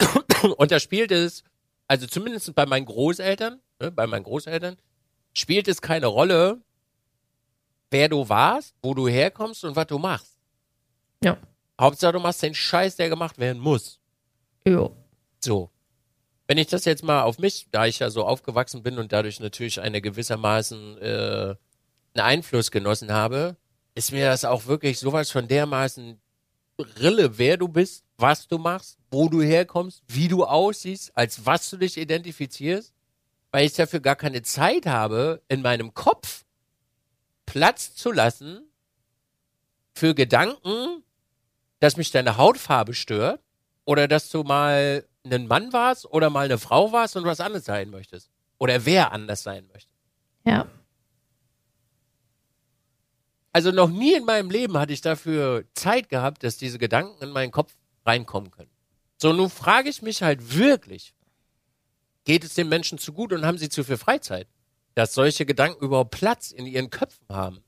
Und 0.56 0.70
da 0.70 0.78
spielt 0.78 1.10
es, 1.10 1.42
also 1.88 2.06
zumindest 2.06 2.54
bei 2.54 2.64
meinen 2.64 2.86
Großeltern, 2.86 3.58
ne, 3.80 3.90
bei 3.90 4.06
meinen 4.06 4.22
Großeltern, 4.22 4.76
spielt 5.34 5.66
es 5.66 5.82
keine 5.82 6.06
Rolle, 6.06 6.60
wer 7.90 8.08
du 8.08 8.28
warst, 8.28 8.76
wo 8.82 8.94
du 8.94 9.08
herkommst 9.08 9.64
und 9.64 9.74
was 9.74 9.88
du 9.88 9.98
machst. 9.98 10.38
Ja. 11.24 11.38
Hauptsache, 11.82 12.12
du 12.12 12.20
machst 12.20 12.42
den 12.42 12.54
Scheiß, 12.54 12.96
der 12.96 13.08
gemacht 13.08 13.38
werden 13.38 13.60
muss. 13.60 14.00
Jo. 14.66 14.96
So. 15.40 15.70
Wenn 16.46 16.58
ich 16.58 16.66
das 16.66 16.84
jetzt 16.84 17.04
mal 17.04 17.22
auf 17.22 17.38
mich, 17.38 17.68
da 17.70 17.86
ich 17.86 17.98
ja 17.98 18.10
so 18.10 18.24
aufgewachsen 18.24 18.82
bin 18.82 18.98
und 18.98 19.12
dadurch 19.12 19.40
natürlich 19.40 19.80
eine 19.80 20.00
gewissermaßen 20.00 20.98
äh, 20.98 21.54
einen 22.14 22.26
Einfluss 22.26 22.70
genossen 22.70 23.12
habe, 23.12 23.56
ist 23.94 24.12
mir 24.12 24.26
das 24.26 24.44
auch 24.44 24.66
wirklich 24.66 24.98
sowas 24.98 25.30
von 25.30 25.48
dermaßen 25.48 26.20
Rille, 27.00 27.38
wer 27.38 27.56
du 27.56 27.68
bist, 27.68 28.04
was 28.16 28.48
du 28.48 28.58
machst, 28.58 28.98
wo 29.10 29.28
du 29.28 29.42
herkommst, 29.42 30.02
wie 30.08 30.28
du 30.28 30.44
aussiehst, 30.44 31.16
als 31.16 31.46
was 31.46 31.68
du 31.70 31.76
dich 31.76 31.96
identifizierst, 31.96 32.94
weil 33.50 33.66
ich 33.66 33.74
dafür 33.74 34.00
gar 34.00 34.16
keine 34.16 34.42
Zeit 34.42 34.86
habe, 34.86 35.42
in 35.48 35.62
meinem 35.62 35.94
Kopf 35.94 36.44
Platz 37.46 37.94
zu 37.94 38.12
lassen 38.12 38.62
für 39.94 40.14
Gedanken, 40.14 41.02
dass 41.82 41.96
mich 41.96 42.12
deine 42.12 42.36
Hautfarbe 42.36 42.94
stört 42.94 43.40
oder 43.84 44.06
dass 44.06 44.30
du 44.30 44.44
mal 44.44 45.04
ein 45.24 45.48
Mann 45.48 45.72
warst 45.72 46.06
oder 46.06 46.30
mal 46.30 46.44
eine 46.44 46.58
Frau 46.58 46.92
warst 46.92 47.16
und 47.16 47.24
was 47.24 47.40
anderes 47.40 47.64
sein 47.64 47.90
möchtest. 47.90 48.30
Oder 48.58 48.84
wer 48.84 49.10
anders 49.10 49.42
sein 49.42 49.66
möchte. 49.66 49.90
Ja. 50.44 50.68
Also 53.50 53.72
noch 53.72 53.90
nie 53.90 54.14
in 54.14 54.24
meinem 54.24 54.48
Leben 54.48 54.78
hatte 54.78 54.92
ich 54.92 55.00
dafür 55.00 55.64
Zeit 55.74 56.08
gehabt, 56.08 56.44
dass 56.44 56.56
diese 56.56 56.78
Gedanken 56.78 57.20
in 57.20 57.30
meinen 57.30 57.50
Kopf 57.50 57.74
reinkommen 58.06 58.52
können. 58.52 58.70
So, 59.20 59.32
nun 59.32 59.50
frage 59.50 59.88
ich 59.88 60.02
mich 60.02 60.22
halt 60.22 60.56
wirklich, 60.56 61.16
geht 62.22 62.44
es 62.44 62.54
den 62.54 62.68
Menschen 62.68 62.98
zu 62.98 63.12
gut 63.12 63.32
und 63.32 63.44
haben 63.44 63.58
sie 63.58 63.68
zu 63.68 63.82
viel 63.82 63.96
Freizeit, 63.96 64.46
dass 64.94 65.14
solche 65.14 65.44
Gedanken 65.46 65.84
überhaupt 65.84 66.12
Platz 66.12 66.52
in 66.52 66.66
ihren 66.66 66.90
Köpfen 66.90 67.26
haben? 67.28 67.64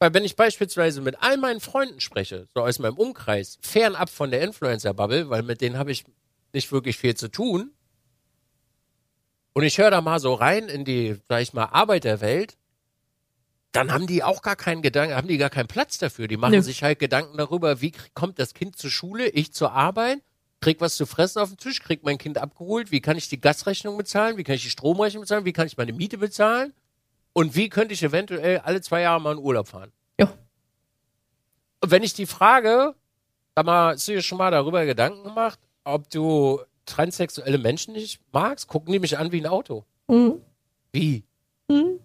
Weil 0.00 0.14
wenn 0.14 0.24
ich 0.24 0.34
beispielsweise 0.34 1.02
mit 1.02 1.22
all 1.22 1.36
meinen 1.36 1.60
Freunden 1.60 2.00
spreche, 2.00 2.48
so 2.54 2.62
aus 2.62 2.78
meinem 2.78 2.96
Umkreis, 2.96 3.58
fernab 3.60 4.08
von 4.08 4.30
der 4.30 4.40
Influencer-Bubble, 4.40 5.28
weil 5.28 5.42
mit 5.42 5.60
denen 5.60 5.76
habe 5.76 5.92
ich 5.92 6.04
nicht 6.54 6.72
wirklich 6.72 6.96
viel 6.96 7.14
zu 7.14 7.30
tun, 7.30 7.70
und 9.52 9.64
ich 9.64 9.78
höre 9.78 9.90
da 9.90 10.00
mal 10.00 10.20
so 10.20 10.32
rein 10.32 10.68
in 10.68 10.84
die, 10.84 11.16
sag 11.28 11.42
ich 11.42 11.52
mal, 11.52 11.66
Arbeiterwelt, 11.66 12.56
dann 13.72 13.92
haben 13.92 14.06
die 14.06 14.22
auch 14.22 14.42
gar 14.42 14.56
keinen 14.56 14.80
Gedanken, 14.80 15.14
haben 15.14 15.28
die 15.28 15.38
gar 15.38 15.50
keinen 15.50 15.66
Platz 15.66 15.98
dafür. 15.98 16.28
Die 16.28 16.36
machen 16.36 16.54
Nö. 16.54 16.62
sich 16.62 16.82
halt 16.82 16.98
Gedanken 16.98 17.36
darüber, 17.36 17.80
wie 17.80 17.92
kommt 18.14 18.38
das 18.38 18.54
Kind 18.54 18.76
zur 18.76 18.90
Schule, 18.90 19.28
ich 19.28 19.52
zur 19.52 19.72
Arbeit, 19.72 20.20
krieg 20.60 20.80
was 20.80 20.96
zu 20.96 21.04
fressen 21.04 21.40
auf 21.40 21.50
den 21.50 21.58
Tisch, 21.58 21.82
krieg 21.82 22.04
mein 22.04 22.16
Kind 22.16 22.38
abgeholt, 22.38 22.90
wie 22.90 23.00
kann 23.00 23.18
ich 23.18 23.28
die 23.28 23.40
Gasrechnung 23.40 23.98
bezahlen, 23.98 24.36
wie 24.36 24.44
kann 24.44 24.54
ich 24.54 24.62
die 24.62 24.70
Stromrechnung 24.70 25.22
bezahlen, 25.22 25.44
wie 25.44 25.52
kann 25.52 25.66
ich 25.66 25.76
meine 25.76 25.92
Miete 25.92 26.16
bezahlen 26.16 26.72
und 27.32 27.54
wie 27.54 27.68
könnte 27.68 27.94
ich 27.94 28.02
eventuell 28.02 28.58
alle 28.58 28.80
zwei 28.80 29.02
Jahre 29.02 29.20
mal 29.20 29.32
in 29.32 29.38
Urlaub 29.38 29.68
fahren. 29.68 29.92
Jo. 30.20 30.28
Und 31.80 31.90
wenn 31.90 32.02
ich 32.02 32.14
die 32.14 32.26
frage, 32.26 32.94
sag 33.54 33.66
mal, 33.66 33.94
hast 33.94 34.08
du 34.08 34.12
dir 34.12 34.22
schon 34.22 34.38
mal 34.38 34.50
darüber 34.50 34.84
Gedanken 34.84 35.24
gemacht, 35.24 35.58
ob 35.84 36.10
du 36.10 36.60
transsexuelle 36.86 37.58
Menschen 37.58 37.94
nicht 37.94 38.20
magst? 38.32 38.66
Gucken 38.66 38.92
die 38.92 38.98
mich 38.98 39.16
an 39.16 39.32
wie 39.32 39.40
ein 39.40 39.46
Auto. 39.46 39.84
Mhm. 40.08 40.40
Wie? 40.92 41.24
Mhm. 41.68 42.00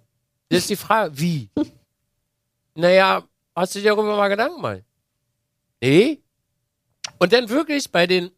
Das 0.50 0.60
ist 0.60 0.70
die 0.70 0.76
Frage, 0.76 1.18
wie? 1.18 1.50
naja, 2.76 3.24
hast 3.56 3.76
du 3.76 3.80
dir 3.80 3.90
darüber 3.90 4.16
mal 4.16 4.30
Gedanken 4.30 4.58
gemacht? 4.58 4.84
Nee? 5.82 6.22
Und 7.18 7.34
dann 7.34 7.50
wirklich 7.50 7.92
bei 7.92 8.08
den, 8.08 8.32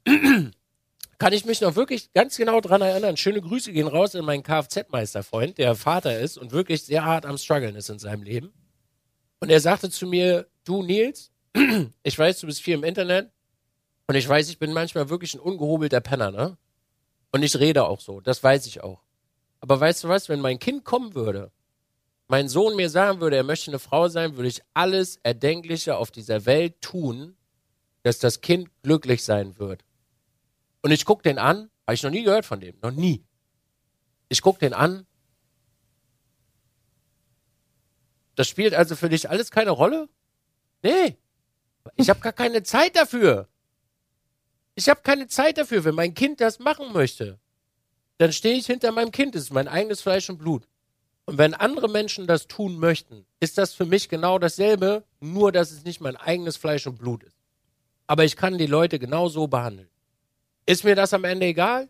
kann 1.18 1.34
ich 1.34 1.46
mich 1.46 1.62
noch 1.62 1.76
wirklich 1.76 2.14
ganz 2.14 2.38
genau 2.38 2.62
dran 2.62 2.82
erinnern. 2.82 3.18
Schöne 3.18 3.42
Grüße 3.42 3.72
gehen 3.72 3.88
raus 3.88 4.14
in 4.14 4.24
meinen 4.24 4.44
Kfz-Meisterfreund, 4.44 5.58
der 5.58 5.76
Vater 5.76 6.20
ist 6.20 6.38
und 6.38 6.52
wirklich 6.52 6.84
sehr 6.84 7.06
hart 7.06 7.26
am 7.26 7.38
struggeln 7.38 7.76
ist 7.76 7.90
in 7.90 8.00
seinem 8.00 8.24
Leben. 8.24 8.54
Und 9.40 9.50
er 9.50 9.60
sagte 9.60 9.90
zu 9.90 10.06
mir, 10.08 10.48
du 10.64 10.84
Nils, 10.84 11.32
ich 12.04 12.18
weiß, 12.18 12.40
du 12.40 12.48
bist 12.48 12.62
viel 12.62 12.76
im 12.76 12.84
Internet 12.84 13.32
und 14.08 14.16
ich 14.16 14.28
weiß, 14.28 14.50
ich 14.50 14.60
bin 14.60 14.74
manchmal 14.74 15.10
wirklich 15.10 15.34
ein 15.34 15.40
ungehobelter 15.40 16.02
Penner, 16.02 16.32
ne? 16.32 16.58
Und 17.32 17.44
ich 17.44 17.60
rede 17.60 17.86
auch 17.86 18.00
so, 18.00 18.22
das 18.22 18.42
weiß 18.42 18.68
ich 18.68 18.84
auch. 18.84 19.04
Aber 19.60 19.80
weißt 19.80 20.04
du 20.04 20.08
was, 20.08 20.30
wenn 20.30 20.40
mein 20.40 20.60
Kind 20.60 20.86
kommen 20.86 21.14
würde, 21.14 21.52
mein 22.28 22.48
Sohn 22.48 22.76
mir 22.76 22.90
sagen 22.90 23.22
würde, 23.22 23.38
er 23.38 23.44
möchte 23.44 23.72
eine 23.72 23.80
Frau 23.80 24.08
sein, 24.08 24.36
würde 24.36 24.50
ich 24.50 24.62
alles 24.74 25.18
Erdenkliche 25.24 25.98
auf 25.98 26.12
dieser 26.12 26.46
Welt 26.46 26.82
tun, 26.82 27.36
dass 28.04 28.20
das 28.20 28.42
Kind 28.42 28.70
glücklich 28.84 29.24
sein 29.24 29.58
wird. 29.60 29.84
Und 30.88 30.94
ich 30.94 31.04
guck 31.04 31.22
den 31.22 31.38
an, 31.38 31.70
habe 31.86 31.96
ich 31.96 32.04
noch 32.04 32.12
nie 32.12 32.24
gehört 32.24 32.46
von 32.46 32.62
dem, 32.62 32.78
noch 32.82 32.92
nie. 32.92 33.26
Ich 34.30 34.42
guck 34.42 34.58
den 34.58 34.74
an. 34.74 35.06
Das 38.36 38.48
spielt 38.48 38.74
also 38.74 38.96
für 38.96 39.10
dich 39.10 39.30
alles 39.30 39.52
keine 39.52 39.72
Rolle? 39.72 40.08
Nee. 40.82 41.18
Ich 41.98 42.10
habe 42.10 42.22
gar 42.22 42.32
keine 42.32 42.64
Zeit 42.64 42.96
dafür. 42.96 43.50
Ich 44.76 44.88
habe 44.88 45.02
keine 45.02 45.28
Zeit 45.28 45.58
dafür, 45.58 45.84
wenn 45.84 45.94
mein 45.94 46.14
Kind 46.14 46.40
das 46.40 46.58
machen 46.58 46.94
möchte. 46.94 47.38
Dann 48.18 48.32
stehe 48.32 48.56
ich 48.56 48.68
hinter 48.68 48.94
meinem 48.94 49.12
Kind, 49.12 49.36
das 49.36 49.42
ist 49.42 49.52
mein 49.52 49.68
eigenes 49.68 50.00
Fleisch 50.00 50.30
und 50.30 50.38
Blut. 50.38 50.70
Und 51.26 51.38
wenn 51.38 51.54
andere 51.54 51.90
Menschen 51.90 52.28
das 52.28 52.48
tun 52.48 52.80
möchten, 52.80 53.26
ist 53.42 53.58
das 53.58 53.74
für 53.74 53.86
mich 53.86 54.08
genau 54.08 54.40
dasselbe, 54.40 55.04
nur 55.20 55.52
dass 55.52 55.72
es 55.72 55.84
nicht 55.84 56.00
mein 56.00 56.16
eigenes 56.16 56.56
Fleisch 56.56 56.88
und 56.88 56.98
Blut 56.98 57.24
ist. 57.24 57.36
Aber 58.08 58.24
ich 58.24 58.38
kann 58.38 58.58
die 58.58 58.68
Leute 58.68 59.00
genau 59.00 59.28
so 59.28 59.48
behandeln. 59.48 59.90
Ist 60.68 60.84
mir 60.84 60.96
das 60.96 61.14
am 61.14 61.24
Ende 61.24 61.48
egal? 61.48 61.90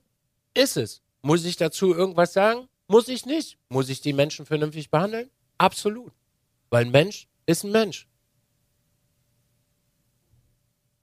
Ist 0.54 0.78
es. 0.78 1.02
Muss 1.24 1.44
ich 1.44 1.58
dazu 1.58 1.94
irgendwas 1.94 2.32
sagen? 2.32 2.70
Muss 2.88 3.08
ich 3.08 3.26
nicht. 3.26 3.58
Muss 3.70 3.90
ich 3.90 4.02
die 4.02 4.14
Menschen 4.14 4.46
vernünftig 4.46 4.92
behandeln? 4.92 5.30
Absolut. 5.58 6.14
Weil 6.70 6.86
ein 6.86 6.92
Mensch 6.92 7.28
ist 7.48 7.64
ein 7.64 7.72
Mensch. 7.72 8.08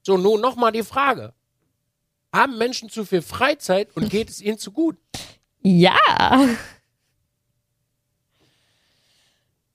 So, 0.03 0.17
nun 0.17 0.39
nochmal 0.39 0.71
die 0.71 0.83
Frage. 0.83 1.33
Haben 2.31 2.57
Menschen 2.57 2.89
zu 2.89 3.05
viel 3.05 3.21
Freizeit 3.21 3.95
und 3.95 4.09
geht 4.09 4.29
es 4.29 4.41
ihnen 4.41 4.57
zu 4.57 4.71
gut? 4.71 4.97
Ja. 5.61 5.97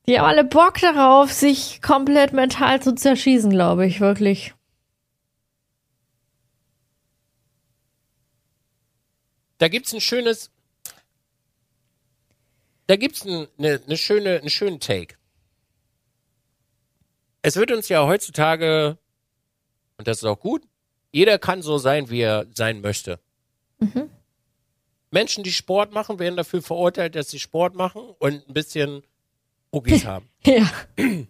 Die 0.06 0.18
haben 0.18 0.26
alle 0.26 0.44
Bock 0.44 0.78
darauf, 0.80 1.32
sich 1.32 1.82
komplett 1.82 2.32
mental 2.32 2.80
zu 2.80 2.94
zerschießen, 2.94 3.50
glaube 3.50 3.86
ich, 3.86 4.00
wirklich. 4.00 4.54
Da 9.60 9.68
gibt's 9.68 9.92
ein 9.92 10.00
schönes, 10.00 10.50
da 12.86 12.96
gibt's 12.96 13.26
ein, 13.26 13.46
eine, 13.58 13.78
eine 13.84 13.96
schöne, 13.98 14.38
einen 14.38 14.48
schönen 14.48 14.80
Take. 14.80 15.16
es 17.42 17.56
wird 17.56 17.70
uns 17.70 17.90
ja 17.90 18.06
heutzutage, 18.06 18.96
und 19.98 20.08
das 20.08 20.18
ist 20.18 20.24
auch 20.24 20.40
gut, 20.40 20.62
jeder 21.12 21.38
kann 21.38 21.60
so 21.60 21.76
sein, 21.76 22.08
wie 22.08 22.22
er 22.22 22.46
sein 22.54 22.80
möchte. 22.80 23.20
Mhm. 23.80 24.08
Menschen, 25.10 25.44
die 25.44 25.52
Sport 25.52 25.92
machen, 25.92 26.18
werden 26.18 26.36
dafür 26.36 26.62
verurteilt, 26.62 27.14
dass 27.14 27.28
sie 27.28 27.38
Sport 27.38 27.74
machen 27.74 28.00
und 28.18 28.48
ein 28.48 28.54
bisschen 28.54 29.02
Ruckis 29.74 30.04
haben. 30.06 30.26
Ja. 30.46 30.70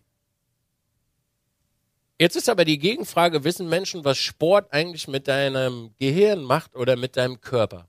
Jetzt 2.20 2.36
ist 2.36 2.50
aber 2.50 2.66
die 2.66 2.78
Gegenfrage, 2.78 3.44
wissen 3.44 3.66
Menschen, 3.66 4.04
was 4.04 4.18
Sport 4.18 4.74
eigentlich 4.74 5.08
mit 5.08 5.26
deinem 5.26 5.94
Gehirn 5.98 6.42
macht 6.42 6.76
oder 6.76 6.94
mit 6.94 7.16
deinem 7.16 7.40
Körper? 7.40 7.88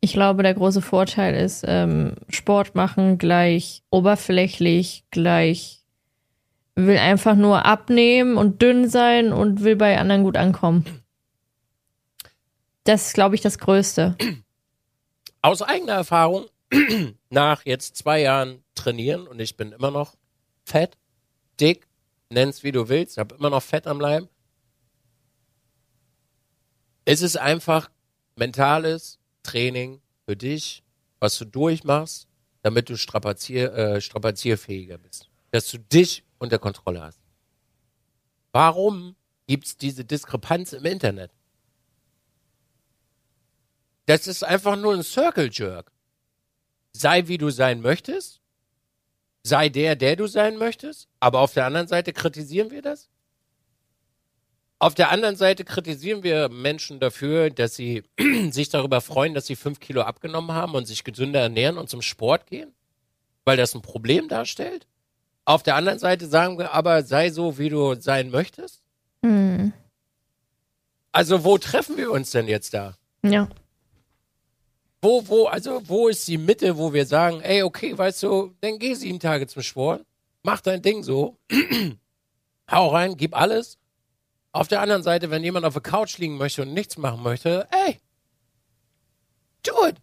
Ich 0.00 0.12
glaube, 0.12 0.42
der 0.42 0.54
große 0.54 0.82
Vorteil 0.82 1.36
ist, 1.36 1.62
ähm, 1.64 2.16
Sport 2.28 2.74
machen 2.74 3.18
gleich 3.18 3.84
oberflächlich, 3.88 5.04
gleich 5.12 5.84
will 6.74 6.98
einfach 6.98 7.36
nur 7.36 7.64
abnehmen 7.66 8.36
und 8.36 8.60
dünn 8.60 8.88
sein 8.88 9.32
und 9.32 9.62
will 9.62 9.76
bei 9.76 9.96
anderen 9.96 10.24
gut 10.24 10.36
ankommen. 10.36 10.84
Das 12.82 13.06
ist, 13.06 13.14
glaube 13.14 13.36
ich, 13.36 13.42
das 13.42 13.60
Größte. 13.60 14.16
Aus 15.40 15.62
eigener 15.62 15.92
Erfahrung, 15.92 16.46
nach 17.30 17.64
jetzt 17.64 17.94
zwei 17.94 18.22
Jahren 18.22 18.64
trainieren 18.74 19.28
und 19.28 19.40
ich 19.40 19.56
bin 19.56 19.70
immer 19.70 19.92
noch 19.92 20.16
fett, 20.64 20.98
dick, 21.60 21.86
nenn's 22.32 22.62
wie 22.62 22.72
du 22.72 22.88
willst, 22.88 23.18
habe 23.18 23.34
immer 23.34 23.50
noch 23.50 23.62
Fett 23.62 23.86
am 23.86 24.00
Leib. 24.00 24.28
Es 27.04 27.22
ist 27.22 27.36
einfach 27.36 27.90
mentales 28.36 29.18
Training 29.42 30.00
für 30.24 30.36
dich, 30.36 30.84
was 31.18 31.36
du 31.38 31.44
durchmachst, 31.44 32.28
damit 32.62 32.88
du 32.88 32.96
strapazier, 32.96 33.72
äh, 33.74 34.00
strapazierfähiger 34.00 34.98
bist. 34.98 35.28
Dass 35.50 35.70
du 35.70 35.78
dich 35.78 36.24
unter 36.38 36.58
Kontrolle 36.58 37.02
hast. 37.02 37.20
Warum 38.52 39.16
gibt's 39.46 39.76
diese 39.76 40.04
Diskrepanz 40.04 40.72
im 40.72 40.84
Internet? 40.84 41.32
Das 44.06 44.26
ist 44.26 44.42
einfach 44.42 44.76
nur 44.76 44.94
ein 44.94 45.02
Circle 45.02 45.50
Jerk. 45.50 45.92
Sei 46.92 47.26
wie 47.28 47.38
du 47.38 47.50
sein 47.50 47.80
möchtest. 47.80 48.41
Sei 49.42 49.68
der, 49.68 49.96
der 49.96 50.16
du 50.16 50.26
sein 50.26 50.56
möchtest. 50.56 51.08
Aber 51.20 51.40
auf 51.40 51.52
der 51.54 51.66
anderen 51.66 51.88
Seite 51.88 52.12
kritisieren 52.12 52.70
wir 52.70 52.82
das. 52.82 53.08
Auf 54.78 54.94
der 54.94 55.10
anderen 55.10 55.36
Seite 55.36 55.64
kritisieren 55.64 56.24
wir 56.24 56.48
Menschen 56.48 56.98
dafür, 56.98 57.50
dass 57.50 57.76
sie 57.76 58.02
sich 58.50 58.68
darüber 58.68 59.00
freuen, 59.00 59.32
dass 59.32 59.46
sie 59.46 59.54
fünf 59.54 59.78
Kilo 59.78 60.02
abgenommen 60.02 60.52
haben 60.52 60.74
und 60.74 60.86
sich 60.86 61.04
gesünder 61.04 61.40
ernähren 61.40 61.78
und 61.78 61.88
zum 61.88 62.02
Sport 62.02 62.46
gehen, 62.46 62.72
weil 63.44 63.56
das 63.56 63.74
ein 63.74 63.82
Problem 63.82 64.28
darstellt. 64.28 64.88
Auf 65.44 65.62
der 65.62 65.76
anderen 65.76 65.98
Seite 65.98 66.26
sagen 66.26 66.58
wir 66.58 66.72
aber, 66.72 67.02
sei 67.04 67.30
so, 67.30 67.58
wie 67.58 67.68
du 67.68 67.94
sein 68.00 68.30
möchtest. 68.30 68.82
Hm. 69.24 69.72
Also 71.12 71.44
wo 71.44 71.58
treffen 71.58 71.96
wir 71.96 72.10
uns 72.10 72.30
denn 72.30 72.48
jetzt 72.48 72.74
da? 72.74 72.96
Ja. 73.22 73.48
Wo, 75.04 75.26
wo, 75.26 75.46
also 75.46 75.82
wo 75.88 76.06
ist 76.06 76.28
die 76.28 76.38
Mitte, 76.38 76.78
wo 76.78 76.92
wir 76.92 77.04
sagen, 77.06 77.40
ey, 77.40 77.64
okay, 77.64 77.98
weißt 77.98 78.22
du, 78.22 78.54
dann 78.60 78.78
geh 78.78 78.94
sieben 78.94 79.18
Tage 79.18 79.48
zum 79.48 79.62
Sport, 79.62 80.06
mach 80.44 80.60
dein 80.60 80.80
Ding 80.80 81.02
so, 81.02 81.36
hau 82.70 82.88
rein, 82.88 83.16
gib 83.16 83.36
alles. 83.36 83.78
Auf 84.52 84.68
der 84.68 84.80
anderen 84.80 85.02
Seite, 85.02 85.30
wenn 85.30 85.42
jemand 85.42 85.66
auf 85.66 85.72
der 85.72 85.82
Couch 85.82 86.18
liegen 86.18 86.36
möchte 86.36 86.62
und 86.62 86.72
nichts 86.72 86.98
machen 86.98 87.20
möchte, 87.24 87.66
ey, 87.72 87.98
do 89.64 89.72
it. 89.88 89.96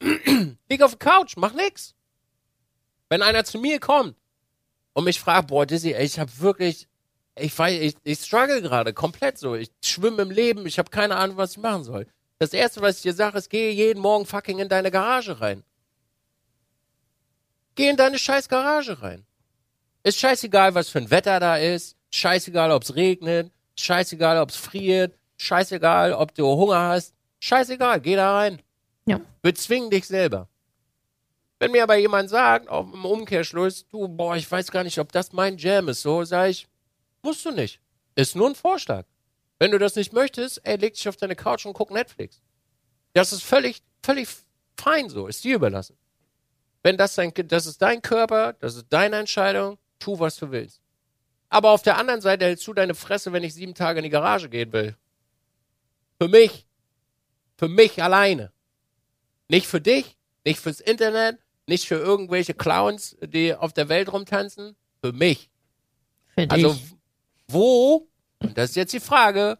Lieg 0.68 0.82
auf 0.82 0.96
der 0.96 1.10
Couch, 1.10 1.36
mach 1.36 1.54
nix. 1.54 1.94
Wenn 3.08 3.22
einer 3.22 3.44
zu 3.44 3.58
mir 3.58 3.78
kommt 3.78 4.16
und 4.94 5.04
mich 5.04 5.20
fragt, 5.20 5.46
boah, 5.46 5.64
Dizzy, 5.64 5.92
ey, 5.92 6.04
ich 6.04 6.18
hab 6.18 6.40
wirklich, 6.40 6.88
ich 7.36 7.56
ich, 7.56 7.94
ich 8.02 8.18
struggle 8.18 8.62
gerade 8.62 8.92
komplett 8.92 9.38
so. 9.38 9.54
Ich 9.54 9.70
schwimme 9.80 10.22
im 10.22 10.32
Leben, 10.32 10.66
ich 10.66 10.80
habe 10.80 10.90
keine 10.90 11.14
Ahnung, 11.14 11.36
was 11.36 11.52
ich 11.52 11.58
machen 11.58 11.84
soll. 11.84 12.08
Das 12.38 12.52
erste, 12.52 12.80
was 12.80 12.96
ich 12.96 13.02
dir 13.02 13.14
sage, 13.14 13.38
ist, 13.38 13.50
geh 13.50 13.70
jeden 13.70 14.00
Morgen 14.00 14.26
fucking 14.26 14.58
in 14.58 14.68
deine 14.68 14.90
Garage 14.90 15.40
rein. 15.40 15.62
Geh 17.74 17.88
in 17.88 17.96
deine 17.96 18.18
scheiß 18.18 18.48
Garage 18.48 19.02
rein. 19.02 19.24
Ist 20.02 20.18
scheißegal, 20.18 20.74
was 20.74 20.88
für 20.88 20.98
ein 20.98 21.10
Wetter 21.10 21.40
da 21.40 21.56
ist. 21.56 21.96
Scheißegal, 22.10 22.70
ob's 22.70 22.94
regnet. 22.94 23.50
Scheißegal, 23.76 24.38
ob's 24.38 24.56
friert. 24.56 25.16
Scheißegal, 25.36 26.12
ob 26.12 26.34
du 26.34 26.46
Hunger 26.46 26.88
hast. 26.88 27.14
Scheißegal, 27.40 28.00
geh 28.00 28.16
da 28.16 28.36
rein. 28.36 28.62
Ja. 29.06 29.20
Bezwing 29.42 29.90
dich 29.90 30.06
selber. 30.06 30.48
Wenn 31.58 31.70
mir 31.70 31.82
aber 31.82 31.96
jemand 31.96 32.30
sagt, 32.30 32.68
auch 32.68 32.92
im 32.92 33.04
Umkehrschluss, 33.04 33.88
du, 33.88 34.08
boah, 34.08 34.36
ich 34.36 34.50
weiß 34.50 34.70
gar 34.70 34.84
nicht, 34.84 34.98
ob 34.98 35.12
das 35.12 35.32
mein 35.32 35.56
Jam 35.56 35.88
ist, 35.88 36.02
so, 36.02 36.24
sag 36.24 36.50
ich, 36.50 36.66
musst 37.22 37.44
du 37.44 37.50
nicht. 37.50 37.80
Ist 38.14 38.36
nur 38.36 38.48
ein 38.48 38.54
Vorschlag. 38.54 39.04
Wenn 39.58 39.70
du 39.70 39.78
das 39.78 39.96
nicht 39.96 40.12
möchtest, 40.12 40.60
ey, 40.64 40.76
leg 40.76 40.94
dich 40.94 41.08
auf 41.08 41.16
deine 41.16 41.36
Couch 41.36 41.64
und 41.64 41.74
guck 41.74 41.90
Netflix. 41.90 42.42
Das 43.12 43.32
ist 43.32 43.42
völlig, 43.42 43.82
völlig 44.02 44.28
fein 44.76 45.08
so, 45.08 45.26
ist 45.26 45.44
dir 45.44 45.56
überlassen. 45.56 45.96
Wenn 46.82 46.98
das 46.98 47.14
dein, 47.14 47.32
das 47.34 47.66
ist 47.66 47.80
dein 47.80 48.02
Körper, 48.02 48.52
das 48.54 48.76
ist 48.76 48.86
deine 48.90 49.16
Entscheidung, 49.16 49.78
tu, 49.98 50.18
was 50.18 50.36
du 50.36 50.50
willst. 50.50 50.82
Aber 51.48 51.70
auf 51.70 51.82
der 51.82 51.96
anderen 51.96 52.20
Seite 52.20 52.44
hältst 52.44 52.66
du 52.66 52.74
deine 52.74 52.94
Fresse, 52.94 53.32
wenn 53.32 53.44
ich 53.44 53.54
sieben 53.54 53.74
Tage 53.74 54.00
in 54.00 54.04
die 54.04 54.10
Garage 54.10 54.48
gehen 54.48 54.72
will. 54.72 54.96
Für 56.20 56.28
mich. 56.28 56.66
Für 57.56 57.68
mich 57.68 58.02
alleine. 58.02 58.52
Nicht 59.48 59.66
für 59.66 59.80
dich, 59.80 60.16
nicht 60.44 60.58
fürs 60.58 60.80
Internet, 60.80 61.38
nicht 61.66 61.86
für 61.86 61.96
irgendwelche 61.96 62.54
Clowns, 62.54 63.16
die 63.22 63.54
auf 63.54 63.72
der 63.72 63.88
Welt 63.88 64.12
rumtanzen. 64.12 64.76
Für 65.00 65.12
mich. 65.12 65.50
Für 66.34 66.46
dich. 66.46 66.52
Also, 66.52 66.76
wo, 67.48 68.08
und 68.44 68.58
das 68.58 68.70
ist 68.70 68.76
jetzt 68.76 68.92
die 68.92 69.00
Frage, 69.00 69.58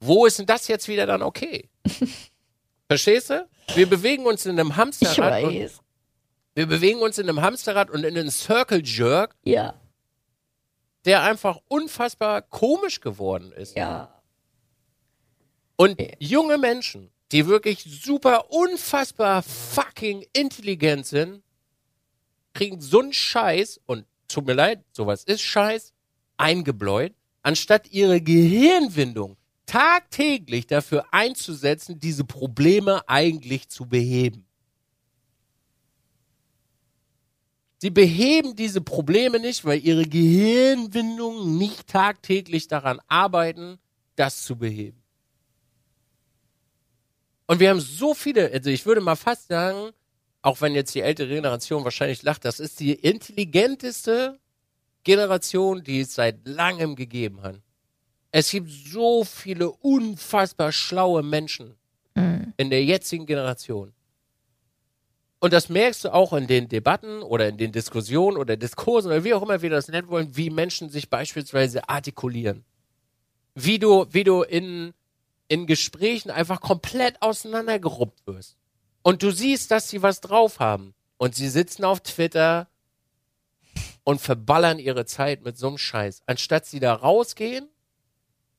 wo 0.00 0.26
ist 0.26 0.38
denn 0.38 0.46
das 0.46 0.68
jetzt 0.68 0.88
wieder 0.88 1.06
dann 1.06 1.22
okay? 1.22 1.68
Verstehst 2.88 3.30
du? 3.30 3.48
Wir 3.74 3.88
bewegen 3.88 4.26
uns 4.26 4.46
in 4.46 4.58
einem 4.58 4.70
ich 4.70 4.76
Hamsterrad. 4.76 5.42
Und, 5.44 5.54
weiß. 5.54 5.80
wir 6.54 6.66
bewegen 6.66 7.00
uns 7.00 7.18
in 7.18 7.28
einem 7.28 7.40
Hamsterrad 7.40 7.90
und 7.90 8.04
in 8.04 8.16
einem 8.16 8.30
Circle 8.30 8.82
Jerk, 8.84 9.34
Ja. 9.42 9.74
der 11.04 11.22
einfach 11.22 11.58
unfassbar 11.68 12.42
komisch 12.42 13.00
geworden 13.00 13.52
ist. 13.52 13.76
Ja. 13.76 14.22
Und 15.76 16.00
junge 16.18 16.58
Menschen, 16.58 17.10
die 17.32 17.46
wirklich 17.46 17.82
super, 17.84 18.50
unfassbar 18.50 19.42
fucking 19.42 20.24
intelligent 20.32 21.06
sind, 21.06 21.42
kriegen 22.54 22.80
so 22.80 23.00
einen 23.00 23.12
Scheiß, 23.12 23.80
und 23.86 24.06
tut 24.28 24.46
mir 24.46 24.54
leid, 24.54 24.84
sowas 24.92 25.24
ist 25.24 25.42
Scheiß, 25.42 25.92
eingebläut, 26.38 27.12
anstatt 27.46 27.92
ihre 27.92 28.20
Gehirnwindung 28.20 29.36
tagtäglich 29.66 30.66
dafür 30.66 31.06
einzusetzen, 31.12 32.00
diese 32.00 32.24
Probleme 32.24 33.08
eigentlich 33.08 33.68
zu 33.68 33.86
beheben. 33.86 34.44
Sie 37.78 37.90
beheben 37.90 38.56
diese 38.56 38.80
Probleme 38.80 39.38
nicht, 39.38 39.64
weil 39.64 39.78
ihre 39.78 40.06
Gehirnwindungen 40.06 41.56
nicht 41.56 41.86
tagtäglich 41.86 42.66
daran 42.66 43.00
arbeiten, 43.06 43.78
das 44.16 44.42
zu 44.42 44.56
beheben. 44.56 45.00
Und 47.46 47.60
wir 47.60 47.70
haben 47.70 47.78
so 47.78 48.12
viele, 48.14 48.50
also 48.50 48.70
ich 48.70 48.86
würde 48.86 49.00
mal 49.00 49.14
fast 49.14 49.46
sagen, 49.46 49.92
auch 50.42 50.60
wenn 50.60 50.74
jetzt 50.74 50.96
die 50.96 51.02
ältere 51.02 51.28
Generation 51.28 51.84
wahrscheinlich 51.84 52.24
lacht, 52.24 52.44
das 52.44 52.58
ist 52.58 52.80
die 52.80 52.94
intelligenteste 52.94 54.40
Generation, 55.06 55.84
die 55.84 56.00
es 56.00 56.14
seit 56.14 56.46
langem 56.46 56.96
gegeben 56.96 57.40
hat. 57.42 57.60
Es 58.32 58.50
gibt 58.50 58.68
so 58.68 59.22
viele 59.22 59.70
unfassbar 59.70 60.72
schlaue 60.72 61.22
Menschen 61.22 61.76
Mhm. 62.16 62.54
in 62.56 62.70
der 62.70 62.82
jetzigen 62.84 63.24
Generation. 63.26 63.92
Und 65.38 65.52
das 65.52 65.68
merkst 65.68 66.04
du 66.04 66.12
auch 66.12 66.32
in 66.32 66.46
den 66.46 66.68
Debatten 66.68 67.22
oder 67.22 67.48
in 67.48 67.56
den 67.56 67.70
Diskussionen 67.70 68.36
oder 68.36 68.56
Diskursen 68.56 69.10
oder 69.10 69.22
wie 69.22 69.34
auch 69.34 69.42
immer 69.42 69.62
wir 69.62 69.70
das 69.70 69.88
nennen 69.88 70.08
wollen, 70.08 70.34
wie 70.36 70.50
Menschen 70.50 70.88
sich 70.88 71.08
beispielsweise 71.08 71.88
artikulieren. 71.88 72.64
Wie 73.54 73.78
du, 73.78 74.06
wie 74.10 74.24
du 74.24 74.42
in, 74.42 74.92
in 75.46 75.66
Gesprächen 75.66 76.30
einfach 76.30 76.60
komplett 76.60 77.20
auseinandergeruppt 77.22 78.26
wirst. 78.26 78.56
Und 79.02 79.22
du 79.22 79.30
siehst, 79.30 79.70
dass 79.70 79.88
sie 79.88 80.02
was 80.02 80.20
drauf 80.20 80.58
haben. 80.58 80.94
Und 81.18 81.34
sie 81.34 81.48
sitzen 81.48 81.84
auf 81.84 82.00
Twitter 82.00 82.66
und 84.06 84.20
verballern 84.20 84.78
ihre 84.78 85.04
Zeit 85.04 85.44
mit 85.44 85.58
so 85.58 85.66
einem 85.66 85.78
Scheiß. 85.78 86.22
Anstatt 86.26 86.64
sie 86.64 86.78
da 86.78 86.94
rausgehen, 86.94 87.68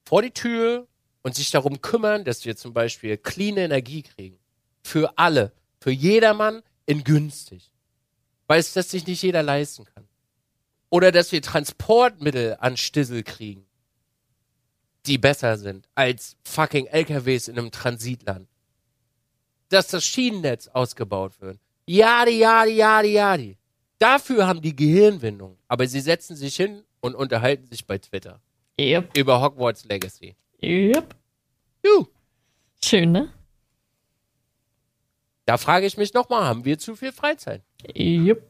vor 0.04 0.22
die 0.22 0.32
Tür 0.32 0.88
und 1.22 1.36
sich 1.36 1.52
darum 1.52 1.82
kümmern, 1.82 2.26
dass 2.26 2.44
wir 2.44 2.58
zum 2.58 2.74
Beispiel 2.74 3.18
clean 3.18 3.56
Energie 3.56 4.04
kriegen. 4.04 4.38
Für 4.84 5.18
alle. 5.18 5.54
Für 5.80 5.92
jedermann 5.92 6.64
in 6.86 7.06
günstig. 7.06 7.72
Weil 8.48 8.60
es 8.60 8.74
das 8.74 8.92
sich 8.92 9.08
nicht 9.08 9.22
jeder 9.22 9.42
leisten 9.42 9.86
kann. 9.86 10.06
Oder 10.90 11.14
dass 11.14 11.32
wir 11.32 11.42
Transportmittel 11.42 12.58
an 12.60 12.76
Stissel 12.76 13.24
kriegen, 13.24 13.66
die 15.06 15.18
besser 15.18 15.58
sind 15.58 15.88
als 15.96 16.36
fucking 16.44 16.88
LKWs 16.88 17.48
in 17.48 17.58
einem 17.58 17.72
Transitland. 17.72 18.50
Dass 19.70 19.88
das 19.88 20.04
Schienennetz 20.04 20.68
ausgebaut 20.68 21.40
wird. 21.40 21.58
Jadi, 21.86 22.40
jadi, 22.40 22.76
jadi, 22.76 23.14
jadi. 23.14 23.57
Dafür 24.00 24.48
haben 24.48 24.62
die 24.62 24.76
Gehirnwindung. 24.76 25.58
Aber 25.68 25.88
sie 25.88 26.02
setzen 26.02 26.36
sich 26.36 26.56
hin 26.56 26.84
und 27.00 27.16
unterhalten 27.16 27.66
sich 27.68 27.86
bei 27.86 27.98
Twitter 27.98 28.42
Yep. 28.80 29.18
über 29.18 29.42
Hogwarts 29.42 29.86
Legacy. 29.86 30.36
Yep. 30.62 31.16
Juh. 31.84 32.06
Schön, 32.84 33.12
ne? 33.12 33.34
Da 35.46 35.58
frage 35.58 35.86
ich 35.86 35.98
mich 35.98 36.14
nochmal, 36.14 36.44
haben 36.44 36.66
wir 36.66 36.78
zu 36.78 36.96
viel 36.96 37.12
Freizeit? 37.12 37.64
Yep. 37.96 38.44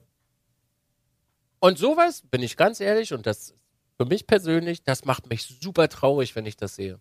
Und 1.60 1.78
sowas, 1.78 2.24
bin 2.30 2.42
ich 2.42 2.58
ganz 2.58 2.80
ehrlich, 2.80 3.14
und 3.14 3.26
das 3.26 3.56
für 3.98 4.06
mich 4.06 4.28
persönlich, 4.28 4.84
das 4.84 5.06
macht 5.06 5.30
mich 5.30 5.44
super 5.44 5.90
traurig, 5.90 6.36
wenn 6.36 6.46
ich 6.46 6.58
das 6.58 6.76
sehe. 6.76 7.00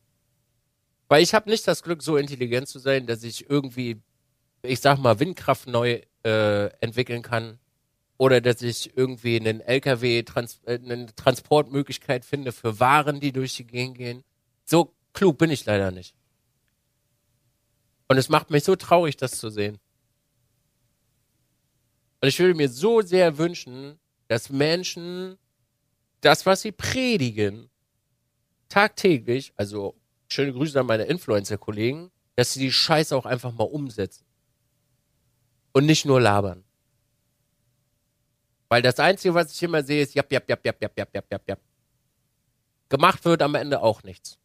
Weil 1.09 1.23
ich 1.23 1.35
habe 1.35 1.51
nicht 1.51 1.67
das 1.69 1.83
Glück, 1.83 2.03
so 2.03 2.17
intelligent 2.17 2.69
zu 2.69 2.79
sein, 2.79 3.07
dass 3.07 3.23
ich 3.23 3.49
irgendwie, 3.49 4.01
ich 4.63 4.81
sag 4.81 4.99
mal, 4.99 5.21
Windkraft 5.21 5.69
neu 5.69 6.01
äh, 6.25 6.67
entwickeln 6.81 7.23
kann. 7.23 7.59
Oder 8.19 8.41
dass 8.41 8.63
ich 8.63 8.97
irgendwie 8.97 9.37
einen 9.39 9.61
LKW, 9.61 10.23
trans 10.23 10.61
äh, 10.65 10.79
eine 10.83 11.15
Transportmöglichkeit 11.15 12.25
finde 12.25 12.53
für 12.53 12.81
Waren, 12.81 13.21
die 13.21 13.33
durch 13.33 13.55
die 13.57 13.67
Gegend 13.67 13.99
gehen. 13.99 14.25
So 14.65 14.95
klug 15.13 15.39
bin 15.39 15.51
ich 15.51 15.65
leider 15.65 15.91
nicht. 15.91 16.15
Und 18.09 18.17
es 18.19 18.29
macht 18.29 18.51
mich 18.51 18.65
so 18.65 18.77
traurig, 18.77 19.17
das 19.17 19.33
zu 19.33 19.51
sehen. 19.51 19.79
Und 22.21 22.29
ich 22.29 22.39
würde 22.39 22.55
mir 22.55 22.69
so 22.69 23.03
sehr 23.03 23.37
wünschen, 23.39 23.99
dass 24.29 24.51
Menschen 24.51 25.37
das, 26.21 26.47
was 26.47 26.63
sie 26.63 26.73
predigen, 26.73 27.71
tagtäglich, 28.69 29.53
also 29.57 29.95
schöne 30.29 30.53
Grüße 30.53 30.81
an 30.81 30.87
meine 30.87 31.05
Influencer-Kollegen, 31.05 32.11
dass 32.35 32.53
sie 32.53 32.61
die 32.61 32.73
Scheiße 32.73 33.17
auch 33.17 33.27
einfach 33.27 33.53
mal 33.53 33.65
umsetzen. 33.65 34.25
Und 35.73 35.87
nicht 35.87 36.05
nur 36.05 36.21
labern. 36.21 36.66
Weil 38.69 38.83
das 38.83 38.99
Einzige, 38.99 39.35
was 39.35 39.53
ich 39.53 39.63
immer 39.63 39.83
sehe, 39.83 40.03
ist 40.03 40.15
jap, 40.15 40.31
jap, 40.31 40.49
jap, 40.49 40.65
jap, 40.65 40.81
jap, 40.81 40.99
jap, 40.99 41.15
jap, 41.15 41.27
jap, 41.31 41.49
jap. 41.49 41.61
Gemacht 42.89 43.25
wird 43.25 43.43
am 43.43 43.55
Ende 43.55 43.83
auch 43.83 44.03
nichts. 44.03 44.39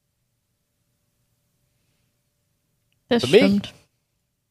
Das 3.07 3.23
Für 3.23 3.29
mich? 3.29 3.41
stimmt. 3.41 3.73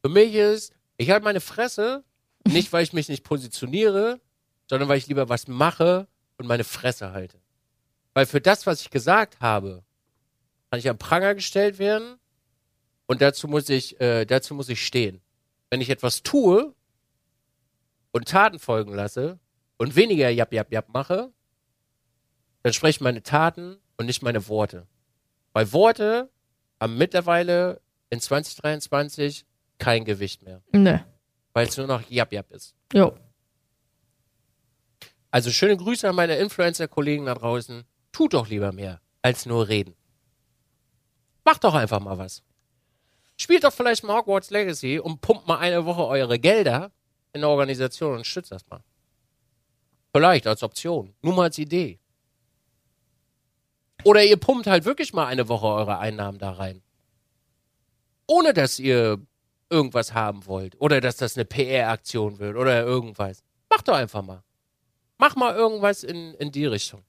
Für 0.02 0.08
mich 0.08 0.34
ist, 0.34 0.72
ich 0.96 1.10
halte 1.10 1.24
meine 1.24 1.40
Fresse, 1.40 2.04
nicht 2.48 2.72
weil 2.72 2.82
ich 2.82 2.92
mich 2.92 3.08
nicht 3.08 3.24
positioniere, 3.24 4.20
sondern 4.68 4.88
weil 4.88 4.98
ich 4.98 5.06
lieber 5.06 5.28
was 5.28 5.46
mache 5.46 6.08
und 6.38 6.46
meine 6.46 6.64
Fresse 6.64 7.12
halte. 7.12 7.38
Weil 8.14 8.26
für 8.26 8.40
das, 8.40 8.66
was 8.66 8.80
ich 8.80 8.90
gesagt 8.90 9.40
habe, 9.40 9.84
kann 10.70 10.78
ich 10.78 10.88
am 10.88 10.98
Pranger 10.98 11.34
gestellt 11.34 11.78
werden 11.78 12.18
und 13.06 13.20
dazu 13.20 13.46
muss 13.48 13.68
ich, 13.68 14.00
äh, 14.00 14.24
dazu 14.24 14.54
muss 14.54 14.68
ich 14.68 14.84
stehen. 14.84 15.20
Wenn 15.68 15.80
ich 15.80 15.90
etwas 15.90 16.22
tue 16.22 16.74
und 18.12 18.28
Taten 18.28 18.58
folgen 18.58 18.94
lasse 18.94 19.38
und 19.80 19.96
weniger 19.96 20.28
jap, 20.28 20.52
jap, 20.52 20.70
jap 20.70 20.90
mache, 20.90 21.32
dann 22.62 22.74
sprechen 22.74 23.02
meine 23.04 23.22
Taten 23.22 23.78
und 23.96 24.04
nicht 24.04 24.22
meine 24.22 24.46
Worte. 24.46 24.86
Weil 25.54 25.72
Worte 25.72 26.30
haben 26.78 26.98
mittlerweile 26.98 27.80
in 28.10 28.20
2023 28.20 29.46
kein 29.78 30.04
Gewicht 30.04 30.42
mehr, 30.42 30.62
Ne. 30.72 31.06
weil 31.54 31.66
es 31.66 31.78
nur 31.78 31.86
noch 31.86 32.02
jap, 32.10 32.30
jap 32.30 32.50
ist. 32.50 32.74
Jo. 32.92 33.16
Also 35.30 35.50
schöne 35.50 35.78
Grüße 35.78 36.06
an 36.06 36.14
meine 36.14 36.36
Influencer-Kollegen 36.36 37.24
da 37.24 37.34
draußen. 37.34 37.84
Tut 38.12 38.34
doch 38.34 38.48
lieber 38.48 38.72
mehr, 38.72 39.00
als 39.22 39.46
nur 39.46 39.68
reden. 39.68 39.94
Macht 41.44 41.64
doch 41.64 41.74
einfach 41.74 42.00
mal 42.00 42.18
was. 42.18 42.42
Spielt 43.38 43.64
doch 43.64 43.72
vielleicht 43.72 44.04
mal 44.04 44.18
Hogwarts 44.18 44.50
Legacy 44.50 44.98
und 44.98 45.22
pumpt 45.22 45.46
mal 45.46 45.56
eine 45.58 45.86
Woche 45.86 46.04
eure 46.06 46.38
Gelder 46.38 46.92
in 47.32 47.40
eine 47.40 47.48
Organisation 47.48 48.16
und 48.18 48.26
stützt 48.26 48.52
das 48.52 48.66
mal. 48.66 48.82
Vielleicht 50.12 50.46
als 50.46 50.62
Option. 50.62 51.14
Nur 51.22 51.34
mal 51.34 51.44
als 51.44 51.58
Idee. 51.58 51.98
Oder 54.04 54.24
ihr 54.24 54.36
pumpt 54.36 54.66
halt 54.66 54.84
wirklich 54.84 55.12
mal 55.12 55.26
eine 55.26 55.48
Woche 55.48 55.66
eure 55.66 55.98
Einnahmen 55.98 56.38
da 56.38 56.52
rein. 56.52 56.82
Ohne 58.26 58.54
dass 58.54 58.78
ihr 58.78 59.20
irgendwas 59.68 60.14
haben 60.14 60.46
wollt. 60.46 60.80
Oder 60.80 61.00
dass 61.00 61.16
das 61.16 61.36
eine 61.36 61.44
PR-Aktion 61.44 62.38
wird 62.38 62.56
oder 62.56 62.84
irgendwas. 62.84 63.42
Macht 63.68 63.88
doch 63.88 63.94
einfach 63.94 64.22
mal. 64.22 64.42
Mach 65.18 65.36
mal 65.36 65.54
irgendwas 65.54 66.02
in, 66.02 66.34
in 66.34 66.50
die 66.50 66.66
Richtung. 66.66 67.04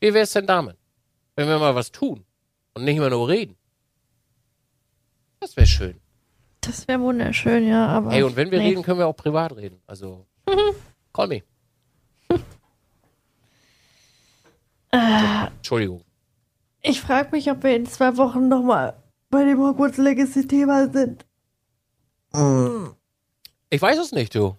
Wie 0.00 0.12
wär's 0.12 0.32
denn 0.32 0.46
damit? 0.46 0.76
Wenn 1.36 1.48
wir 1.48 1.58
mal 1.58 1.74
was 1.74 1.90
tun 1.90 2.26
und 2.74 2.84
nicht 2.84 2.96
immer 2.96 3.10
nur 3.10 3.28
reden. 3.28 3.56
Das 5.40 5.56
wäre 5.56 5.66
schön. 5.66 6.00
Das 6.66 6.86
wäre 6.88 7.00
wunderschön, 7.00 7.66
ja, 7.66 7.86
aber. 7.88 8.10
Hey, 8.12 8.22
und 8.22 8.36
wenn 8.36 8.50
wir 8.50 8.58
nee. 8.58 8.68
reden, 8.68 8.82
können 8.82 8.98
wir 8.98 9.06
auch 9.06 9.16
privat 9.16 9.54
reden. 9.56 9.80
Also, 9.86 10.26
call 11.12 11.28
me. 11.28 11.42
Entschuldigung. 14.90 16.02
Ich 16.82 17.00
frage 17.00 17.30
mich, 17.32 17.50
ob 17.50 17.62
wir 17.62 17.74
in 17.74 17.86
zwei 17.86 18.16
Wochen 18.16 18.48
nochmal 18.48 18.94
bei 19.30 19.44
dem 19.44 19.58
Hogwarts 19.58 19.96
Legacy-Thema 19.98 20.88
sind. 20.90 21.24
Ich 23.70 23.82
weiß 23.82 23.98
es 23.98 24.12
nicht, 24.12 24.34
du. 24.34 24.56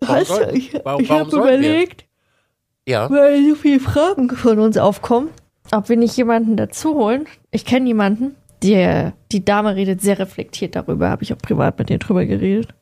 Weißt 0.00 0.30
du, 0.30 0.50
ich, 0.52 0.74
warum- 0.84 1.02
ich 1.02 1.10
habe 1.10 1.30
überlegt, 1.36 2.06
Ja. 2.86 3.10
weil 3.10 3.48
so 3.48 3.54
viele 3.56 3.80
Fragen 3.80 4.30
von 4.30 4.58
uns 4.58 4.76
aufkommen, 4.76 5.30
ob 5.72 5.88
wir 5.88 5.96
nicht 5.96 6.16
jemanden 6.16 6.56
dazu 6.56 6.94
holen. 6.94 7.26
Ich 7.50 7.64
kenne 7.64 7.86
jemanden, 7.86 8.34
der, 8.62 9.14
die 9.32 9.44
Dame 9.44 9.74
redet 9.74 10.00
sehr 10.00 10.18
reflektiert 10.18 10.74
darüber, 10.76 11.10
habe 11.10 11.22
ich 11.22 11.32
auch 11.32 11.38
privat 11.38 11.78
mit 11.78 11.90
ihr 11.90 11.98
drüber 11.98 12.24
geredet. 12.24 12.74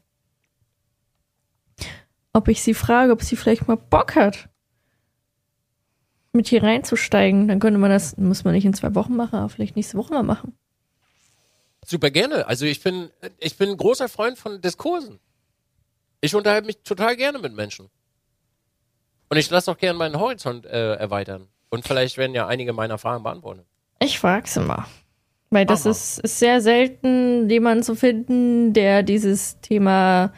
Ob 2.32 2.48
ich 2.48 2.62
sie 2.62 2.74
frage, 2.74 3.12
ob 3.12 3.22
sie 3.22 3.36
vielleicht 3.36 3.66
mal 3.66 3.76
Bock 3.76 4.14
hat, 4.14 4.48
mit 6.36 6.48
hier 6.48 6.62
reinzusteigen. 6.62 7.48
Dann 7.48 7.58
könnte 7.58 7.78
man 7.78 7.90
das, 7.90 8.16
muss 8.16 8.44
man 8.44 8.54
nicht 8.54 8.64
in 8.64 8.74
zwei 8.74 8.94
Wochen 8.94 9.16
machen, 9.16 9.36
aber 9.36 9.48
vielleicht 9.48 9.74
nächste 9.74 9.96
Woche 9.96 10.12
mal 10.12 10.22
machen. 10.22 10.56
Super 11.84 12.10
gerne. 12.10 12.46
Also 12.46 12.66
ich 12.66 12.82
bin, 12.82 13.10
ich 13.38 13.56
bin 13.56 13.70
ein 13.70 13.76
großer 13.76 14.08
Freund 14.08 14.38
von 14.38 14.60
Diskursen. 14.60 15.18
Ich 16.20 16.34
unterhalte 16.34 16.66
mich 16.66 16.82
total 16.82 17.16
gerne 17.16 17.38
mit 17.38 17.54
Menschen. 17.54 17.88
Und 19.28 19.36
ich 19.36 19.50
lasse 19.50 19.70
auch 19.70 19.78
gerne 19.78 19.98
meinen 19.98 20.18
Horizont 20.18 20.66
äh, 20.66 20.94
erweitern. 20.94 21.48
Und 21.70 21.86
vielleicht 21.86 22.16
werden 22.16 22.34
ja 22.34 22.46
einige 22.46 22.72
meiner 22.72 22.98
Fragen 22.98 23.24
beantwortet. 23.24 23.66
Ich 24.00 24.18
frage 24.18 24.46
sie 24.48 24.60
mal. 24.60 24.86
Weil 25.50 25.64
das 25.64 25.86
ist, 25.86 26.18
ist 26.18 26.38
sehr 26.38 26.60
selten, 26.60 27.48
jemanden 27.48 27.82
zu 27.84 27.94
finden, 27.94 28.72
der 28.72 29.02
dieses 29.02 29.60
Thema, 29.60 30.32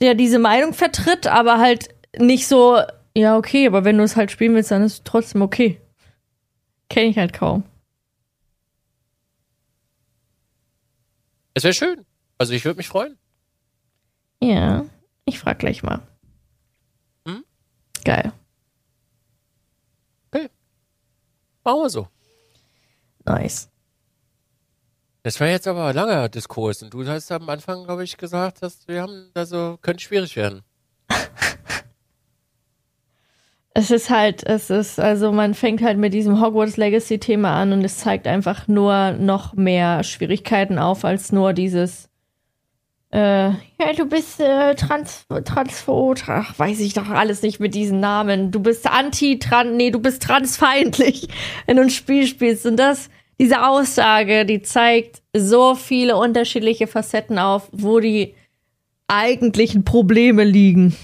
der 0.00 0.14
diese 0.14 0.38
Meinung 0.38 0.74
vertritt, 0.74 1.26
aber 1.26 1.58
halt 1.58 1.94
nicht 2.18 2.48
so, 2.48 2.80
ja, 3.16 3.36
okay, 3.36 3.66
aber 3.66 3.84
wenn 3.84 3.98
du 3.98 4.04
es 4.04 4.16
halt 4.16 4.30
spielen 4.30 4.54
willst, 4.54 4.70
dann 4.70 4.82
ist 4.82 4.92
es 4.92 5.04
trotzdem 5.04 5.42
okay. 5.42 5.80
Kenne 6.88 7.10
ich 7.10 7.18
halt 7.18 7.32
kaum. 7.32 7.64
Es 11.54 11.64
wäre 11.64 11.74
schön. 11.74 12.04
Also 12.38 12.54
ich 12.54 12.64
würde 12.64 12.78
mich 12.78 12.88
freuen. 12.88 13.16
Ja, 14.42 14.84
ich 15.24 15.38
frag 15.38 15.60
gleich 15.60 15.82
mal. 15.82 16.00
Hm? 17.26 17.44
Geil. 18.04 18.32
Machen 21.64 21.82
wir 21.82 21.90
so. 21.90 22.08
Nice. 23.24 23.71
Das 25.22 25.40
war 25.40 25.46
jetzt 25.48 25.68
aber 25.68 25.86
ein 25.86 25.94
langer 25.94 26.28
Diskurs. 26.28 26.82
Und 26.82 26.94
du 26.94 27.06
hast 27.06 27.30
am 27.30 27.48
Anfang, 27.48 27.84
glaube 27.84 28.02
ich, 28.02 28.16
gesagt, 28.16 28.62
dass 28.62 28.88
wir 28.88 29.02
haben, 29.02 29.30
also 29.34 29.78
könnte 29.82 30.02
schwierig 30.02 30.36
werden. 30.36 30.62
Es 33.74 33.90
ist 33.90 34.10
halt, 34.10 34.42
es 34.44 34.68
ist, 34.68 35.00
also 35.00 35.32
man 35.32 35.54
fängt 35.54 35.80
halt 35.80 35.96
mit 35.96 36.12
diesem 36.12 36.42
Hogwarts 36.42 36.76
Legacy 36.76 37.18
Thema 37.18 37.54
an 37.54 37.72
und 37.72 37.82
es 37.82 37.96
zeigt 37.96 38.26
einfach 38.26 38.68
nur 38.68 39.12
noch 39.12 39.54
mehr 39.54 40.04
Schwierigkeiten 40.04 40.78
auf 40.78 41.06
als 41.06 41.32
nur 41.32 41.54
dieses, 41.54 42.10
äh, 43.12 43.48
ja, 43.48 43.92
du 43.96 44.04
bist 44.04 44.40
äh, 44.40 44.74
trans, 44.74 45.26
transphob, 45.44 46.18
ach, 46.26 46.58
weiß 46.58 46.80
ich 46.80 46.92
doch 46.92 47.08
alles 47.08 47.40
nicht 47.40 47.60
mit 47.60 47.74
diesen 47.74 47.98
Namen. 47.98 48.50
Du 48.50 48.60
bist 48.60 48.86
anti, 48.86 49.38
tran, 49.38 49.76
nee, 49.78 49.90
du 49.90 50.00
bist 50.00 50.22
transfeindlich, 50.22 51.28
wenn 51.64 51.76
du 51.76 51.82
ein 51.82 51.90
Spiel 51.90 52.26
spielst. 52.26 52.66
Und 52.66 52.76
das, 52.76 53.08
diese 53.42 53.66
Aussage, 53.66 54.46
die 54.46 54.62
zeigt 54.62 55.20
so 55.36 55.74
viele 55.74 56.16
unterschiedliche 56.16 56.86
Facetten 56.86 57.40
auf, 57.40 57.68
wo 57.72 57.98
die 57.98 58.36
eigentlichen 59.08 59.82
Probleme 59.82 60.44
liegen. 60.44 60.96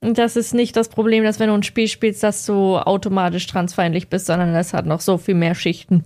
Und 0.00 0.18
das 0.18 0.34
ist 0.34 0.54
nicht 0.54 0.74
das 0.74 0.88
Problem, 0.88 1.22
dass 1.22 1.38
wenn 1.38 1.50
du 1.50 1.54
ein 1.54 1.62
Spiel 1.62 1.86
spielst, 1.86 2.24
dass 2.24 2.44
du 2.46 2.76
automatisch 2.78 3.46
transfeindlich 3.46 4.08
bist, 4.08 4.26
sondern 4.26 4.52
es 4.56 4.74
hat 4.74 4.86
noch 4.86 5.02
so 5.02 5.18
viel 5.18 5.36
mehr 5.36 5.54
Schichten. 5.54 6.02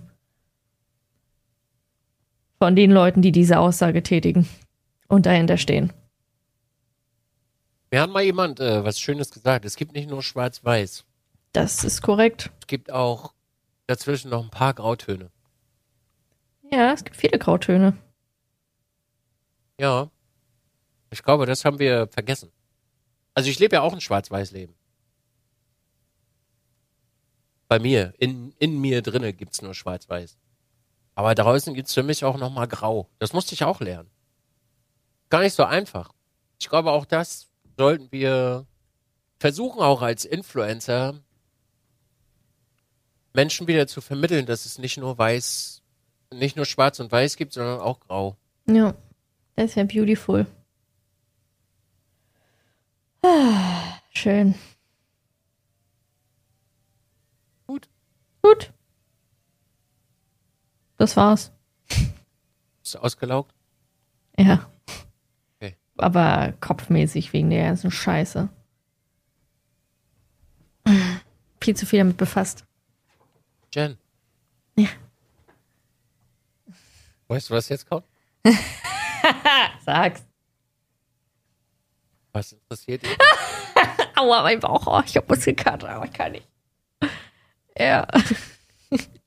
Von 2.59 2.75
den 2.75 2.91
Leuten, 2.91 3.23
die 3.23 3.31
diese 3.31 3.57
Aussage 3.57 4.03
tätigen 4.03 4.47
und 5.07 5.25
dahinter 5.25 5.57
stehen. 5.57 5.91
Mir 7.89 8.01
hat 8.01 8.11
mal 8.11 8.21
jemand 8.21 8.59
äh, 8.59 8.83
was 8.83 8.99
Schönes 8.99 9.31
gesagt. 9.31 9.65
Es 9.65 9.75
gibt 9.75 9.93
nicht 9.93 10.07
nur 10.07 10.21
Schwarz-Weiß. 10.21 11.03
Das 11.53 11.83
ist 11.83 12.01
korrekt. 12.01 12.51
Es 12.59 12.67
gibt 12.67 12.91
auch 12.91 13.33
dazwischen 13.85 14.31
noch 14.31 14.43
ein 14.43 14.49
paar 14.49 14.73
Grautöne. 14.73 15.31
Ja, 16.71 16.91
es 16.93 17.03
gibt 17.03 17.15
viele 17.15 17.37
Grautöne. 17.37 17.95
Ja. 19.79 20.09
Ich 21.11 21.21
glaube, 21.21 21.45
das 21.45 21.63
haben 21.63 21.77
wir 21.77 22.07
vergessen. 22.07 22.51
Also 23.35 23.49
ich 23.49 23.59
lebe 23.59 23.75
ja 23.75 23.81
auch 23.81 23.93
ein 23.93 24.01
Schwarz-Weiß-Leben. 24.01 24.75
Bei 27.67 27.79
mir, 27.79 28.13
in, 28.17 28.53
in 28.57 28.79
mir 28.81 29.03
drinne 29.03 29.33
gibt's 29.33 29.61
nur 29.61 29.75
Schwarz-Weiß. 29.75 30.37
Aber 31.15 31.35
draußen 31.35 31.75
gibt's 31.75 31.93
für 31.93 32.03
mich 32.03 32.25
auch 32.25 32.37
nochmal 32.37 32.67
Grau. 32.67 33.09
Das 33.19 33.33
musste 33.33 33.53
ich 33.53 33.63
auch 33.63 33.79
lernen. 33.79 34.09
Gar 35.29 35.41
nicht 35.41 35.53
so 35.53 35.63
einfach. 35.63 36.13
Ich 36.59 36.67
glaube, 36.67 36.91
auch 36.91 37.05
das 37.05 37.49
sollten 37.77 38.11
wir 38.11 38.65
versuchen, 39.39 39.81
auch 39.81 40.01
als 40.01 40.25
Influencer 40.25 41.19
Menschen 43.33 43.67
wieder 43.67 43.87
zu 43.87 44.01
vermitteln, 44.01 44.45
dass 44.45 44.65
es 44.65 44.77
nicht 44.77 44.97
nur 44.97 45.17
weiß, 45.17 45.81
nicht 46.31 46.55
nur 46.55 46.65
schwarz 46.65 46.99
und 46.99 47.11
weiß 47.11 47.35
gibt, 47.35 47.53
sondern 47.53 47.79
auch 47.79 47.99
grau. 47.99 48.37
Ja, 48.67 48.93
das 49.55 49.71
ist 49.71 49.75
ja 49.75 49.83
beautiful. 49.83 50.45
Ah, 53.23 53.99
schön. 54.11 54.55
Gut. 57.65 57.89
Gut. 58.41 58.71
Das 60.97 61.17
war's. 61.17 61.51
Ist 62.83 62.97
ausgelaugt? 62.97 63.53
Ja. 64.37 64.69
Okay. 65.55 65.75
Aber 65.97 66.53
kopfmäßig 66.59 67.33
wegen 67.33 67.49
der 67.49 67.63
ganzen 67.63 67.91
Scheiße. 67.91 68.49
Viel 71.61 71.75
zu 71.75 71.85
viel 71.85 71.99
damit 71.99 72.17
befasst. 72.17 72.65
Jen. 73.73 73.97
Ja. 74.77 74.87
Weißt 77.27 77.49
du, 77.49 77.55
was 77.55 77.69
jetzt 77.69 77.89
kommt? 77.89 78.05
Sag's. 79.85 80.23
Was 82.33 82.51
interessiert 82.51 83.01
dich? 83.03 83.17
Aua, 84.15 84.43
mein 84.43 84.59
Bauch. 84.59 84.85
Oh, 84.85 85.01
ich 85.05 85.17
hab 85.17 85.27
Muskelkater, 85.27 85.89
aber 85.89 86.05
ich 86.05 86.13
kann 86.13 86.33
nicht. 86.33 86.47
Ja. 87.77 88.07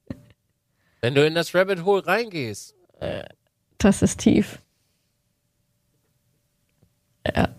Wenn 1.00 1.14
du 1.14 1.26
in 1.26 1.34
das 1.34 1.52
Rabbit 1.54 1.84
Hole 1.84 2.06
reingehst, 2.06 2.74
Das 3.78 4.02
ist 4.02 4.20
tief. 4.20 4.62
Ja. 7.26 7.56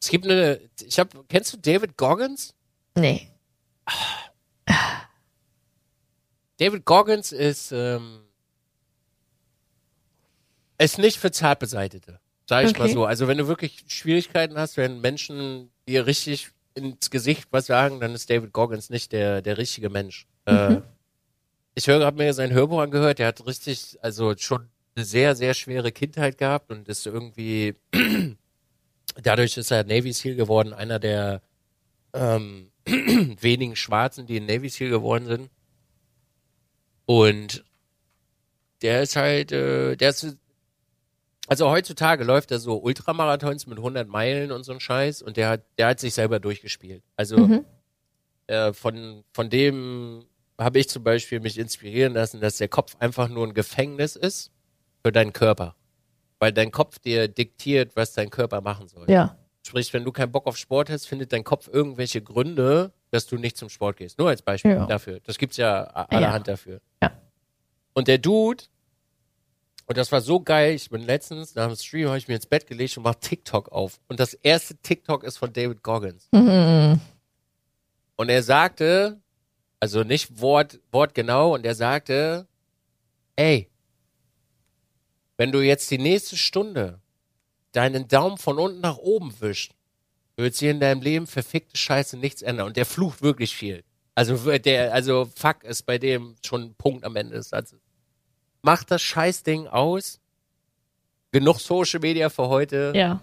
es 0.00 0.08
gibt 0.08 0.24
eine, 0.24 0.60
ich 0.80 0.98
hab, 0.98 1.28
kennst 1.28 1.52
du 1.52 1.58
David 1.58 1.98
Goggins? 1.98 2.54
Nee. 2.96 3.30
David 6.60 6.84
Goggins 6.84 7.32
ist, 7.32 7.72
ähm, 7.72 8.20
ist 10.76 10.98
nicht 10.98 11.16
für 11.16 11.30
Zartbeseitete, 11.30 12.20
sag 12.46 12.66
ich 12.66 12.78
mal 12.78 12.84
Okay. 12.84 12.92
so. 12.92 13.06
Also 13.06 13.28
wenn 13.28 13.38
du 13.38 13.48
wirklich 13.48 13.84
Schwierigkeiten 13.88 14.58
hast, 14.58 14.76
wenn 14.76 15.00
Menschen 15.00 15.70
dir 15.88 16.06
richtig 16.06 16.50
ins 16.74 17.10
Gesicht 17.10 17.48
was 17.50 17.66
sagen, 17.66 17.98
dann 18.00 18.14
ist 18.14 18.28
David 18.28 18.52
Goggins 18.52 18.90
nicht 18.90 19.12
der, 19.12 19.40
der 19.40 19.56
richtige 19.56 19.88
Mensch. 19.88 20.26
Äh, 20.44 20.80
ich 21.74 21.86
höre, 21.86 22.04
habe 22.04 22.18
mir 22.18 22.34
sein 22.34 22.52
Hörbuch 22.52 22.80
angehört, 22.80 23.20
der 23.20 23.28
hat 23.28 23.46
richtig, 23.46 23.98
also 24.02 24.34
schon 24.36 24.68
eine 24.94 25.06
sehr, 25.06 25.34
sehr 25.36 25.54
schwere 25.54 25.92
Kindheit 25.92 26.36
gehabt 26.36 26.70
und 26.70 26.88
ist 26.88 27.06
irgendwie, 27.06 27.74
dadurch 29.22 29.56
ist 29.56 29.70
er 29.70 29.84
Navy 29.84 30.12
SEAL 30.12 30.34
geworden, 30.34 30.74
einer 30.74 30.98
der 30.98 31.40
ähm, 32.12 32.70
wenigen 32.84 33.76
Schwarzen, 33.76 34.26
die 34.26 34.36
in 34.36 34.44
Navy 34.44 34.68
SEAL 34.68 34.90
geworden 34.90 35.26
sind. 35.26 35.50
Und 37.10 37.64
der 38.82 39.02
ist 39.02 39.16
halt, 39.16 39.50
äh, 39.50 39.96
der 39.96 40.10
ist, 40.10 40.36
also 41.48 41.68
heutzutage 41.68 42.22
läuft 42.22 42.52
er 42.52 42.60
so 42.60 42.76
Ultramarathons 42.80 43.66
mit 43.66 43.78
100 43.78 44.06
Meilen 44.06 44.52
und 44.52 44.62
so 44.62 44.70
ein 44.70 44.78
Scheiß 44.78 45.20
und 45.20 45.36
der 45.36 45.48
hat, 45.48 45.64
der 45.76 45.88
hat 45.88 45.98
sich 45.98 46.14
selber 46.14 46.38
durchgespielt. 46.38 47.02
Also 47.16 47.38
Mhm. 47.38 47.64
äh, 48.46 48.72
von, 48.72 49.24
von 49.32 49.50
dem 49.50 50.24
habe 50.56 50.78
ich 50.78 50.88
zum 50.88 51.02
Beispiel 51.02 51.40
mich 51.40 51.58
inspirieren 51.58 52.14
lassen, 52.14 52.40
dass 52.40 52.58
der 52.58 52.68
Kopf 52.68 52.94
einfach 53.00 53.28
nur 53.28 53.44
ein 53.44 53.54
Gefängnis 53.54 54.14
ist 54.14 54.52
für 55.04 55.10
deinen 55.10 55.32
Körper. 55.32 55.74
Weil 56.38 56.52
dein 56.52 56.70
Kopf 56.70 57.00
dir 57.00 57.26
diktiert, 57.26 57.96
was 57.96 58.12
dein 58.12 58.30
Körper 58.30 58.60
machen 58.60 58.86
soll. 58.86 59.10
Ja. 59.10 59.36
Sprich, 59.66 59.92
wenn 59.92 60.04
du 60.04 60.12
keinen 60.12 60.30
Bock 60.30 60.46
auf 60.46 60.56
Sport 60.56 60.90
hast, 60.90 61.06
findet 61.06 61.32
dein 61.32 61.42
Kopf 61.42 61.66
irgendwelche 61.66 62.22
Gründe, 62.22 62.92
dass 63.10 63.26
du 63.26 63.36
nicht 63.36 63.56
zum 63.56 63.68
Sport 63.68 63.96
gehst. 63.96 64.18
Nur 64.18 64.28
als 64.28 64.42
Beispiel 64.42 64.72
Ja. 64.72 64.86
dafür. 64.86 65.20
Das 65.24 65.38
gibt's 65.38 65.56
ja 65.56 65.84
allerhand 65.84 66.48
dafür. 66.48 66.80
Ja. 67.02 67.12
Und 67.92 68.08
der 68.08 68.18
Dude, 68.18 68.64
und 69.86 69.96
das 69.98 70.12
war 70.12 70.20
so 70.20 70.40
geil, 70.40 70.74
ich 70.74 70.88
bin 70.90 71.02
letztens 71.02 71.54
nach 71.56 71.66
dem 71.66 71.76
Stream, 71.76 72.08
habe 72.08 72.18
ich 72.18 72.28
mir 72.28 72.36
ins 72.36 72.46
Bett 72.46 72.66
gelegt 72.66 72.96
und 72.96 73.02
mach 73.02 73.16
TikTok 73.16 73.72
auf. 73.72 73.98
Und 74.08 74.20
das 74.20 74.34
erste 74.34 74.76
TikTok 74.76 75.24
ist 75.24 75.38
von 75.38 75.52
David 75.52 75.82
Goggins. 75.82 76.28
Mhm. 76.32 77.00
Und 78.16 78.28
er 78.28 78.42
sagte, 78.42 79.20
also 79.80 80.04
nicht 80.04 80.40
Wort, 80.40 80.78
wortgenau, 80.92 81.54
und 81.54 81.64
er 81.66 81.74
sagte, 81.74 82.46
ey, 83.36 83.68
wenn 85.36 85.52
du 85.52 85.60
jetzt 85.60 85.90
die 85.90 85.98
nächste 85.98 86.36
Stunde 86.36 87.00
deinen 87.72 88.06
Daumen 88.08 88.36
von 88.36 88.58
unten 88.58 88.80
nach 88.80 88.98
oben 88.98 89.34
wischt, 89.40 89.72
wird 90.40 90.54
sich 90.54 90.68
in 90.68 90.80
deinem 90.80 91.02
Leben 91.02 91.26
verfickte 91.26 91.76
Scheiße 91.76 92.16
nichts 92.16 92.42
ändern. 92.42 92.66
Und 92.66 92.76
der 92.76 92.86
flucht 92.86 93.22
wirklich 93.22 93.54
viel. 93.56 93.84
Also 94.14 94.58
der, 94.58 94.92
also 94.92 95.30
fuck 95.36 95.64
ist 95.64 95.84
bei 95.86 95.98
dem 95.98 96.36
schon 96.44 96.62
ein 96.62 96.74
Punkt 96.74 97.04
am 97.04 97.16
Ende 97.16 97.36
des 97.36 97.48
Satzes. 97.50 97.80
Mach 98.62 98.84
das 98.84 99.00
Scheißding 99.02 99.68
aus. 99.68 100.20
Genug 101.32 101.60
Social 101.60 102.00
Media 102.00 102.28
für 102.28 102.48
heute. 102.48 102.92
Ja. 102.94 103.20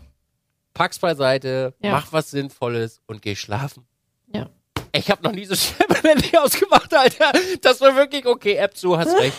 Pack's 0.74 1.00
beiseite, 1.00 1.74
Ja. 1.82 1.92
mach 1.92 2.14
was 2.14 2.32
Sinnvolles 2.32 3.02
und 3.08 3.22
geh 3.22 3.36
schlafen. 3.36 3.86
Ja. 4.34 4.50
Ich 4.94 5.10
habe 5.12 5.24
noch 5.24 5.32
nie 5.34 5.46
so 5.46 5.56
schnell 5.56 6.18
ausgemacht, 6.40 6.94
Alter. 6.94 7.32
Das 7.62 7.82
war 7.82 7.96
wirklich 7.96 8.26
okay. 8.26 8.54
App 8.56 8.76
zu, 8.78 8.98
hast 8.98 9.18
recht. 9.20 9.38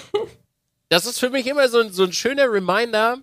Das 0.89 1.07
ist 1.07 1.19
für 1.19 1.31
mich 1.31 1.47
immer 1.47 1.69
so 1.69 1.81
ein, 1.81 1.93
so 1.93 2.05
ein 2.05 2.13
schöner 2.13 2.51
Reminder. 2.51 3.19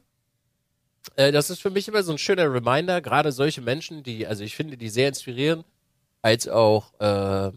Äh, 1.15 1.31
das 1.31 1.49
ist 1.49 1.61
für 1.61 1.69
mich 1.69 1.87
immer 1.87 2.03
so 2.03 2.11
ein 2.11 2.17
schöner 2.17 2.51
Reminder, 2.51 3.01
gerade 3.01 3.31
solche 3.31 3.61
Menschen, 3.61 4.03
die, 4.03 4.27
also 4.27 4.43
ich 4.43 4.55
finde 4.55 4.77
die 4.77 4.89
sehr 4.89 5.07
inspirierend, 5.07 5.65
als 6.21 6.47
auch 6.47 6.93
äh, 6.99 7.51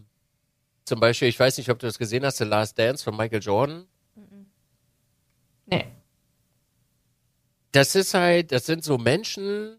zum 0.85 0.99
Beispiel, 0.99 1.27
ich 1.27 1.39
weiß 1.39 1.57
nicht, 1.57 1.69
ob 1.69 1.79
du 1.79 1.87
das 1.87 1.97
gesehen 1.97 2.25
hast, 2.25 2.37
The 2.37 2.45
Last 2.45 2.77
Dance 2.77 3.03
von 3.03 3.15
Michael 3.15 3.41
Jordan. 3.41 3.85
Nee. 5.65 5.85
das 7.71 7.93
ist 7.93 8.15
halt, 8.15 8.51
das 8.51 8.65
sind 8.65 8.83
so 8.83 8.97
Menschen, 8.97 9.77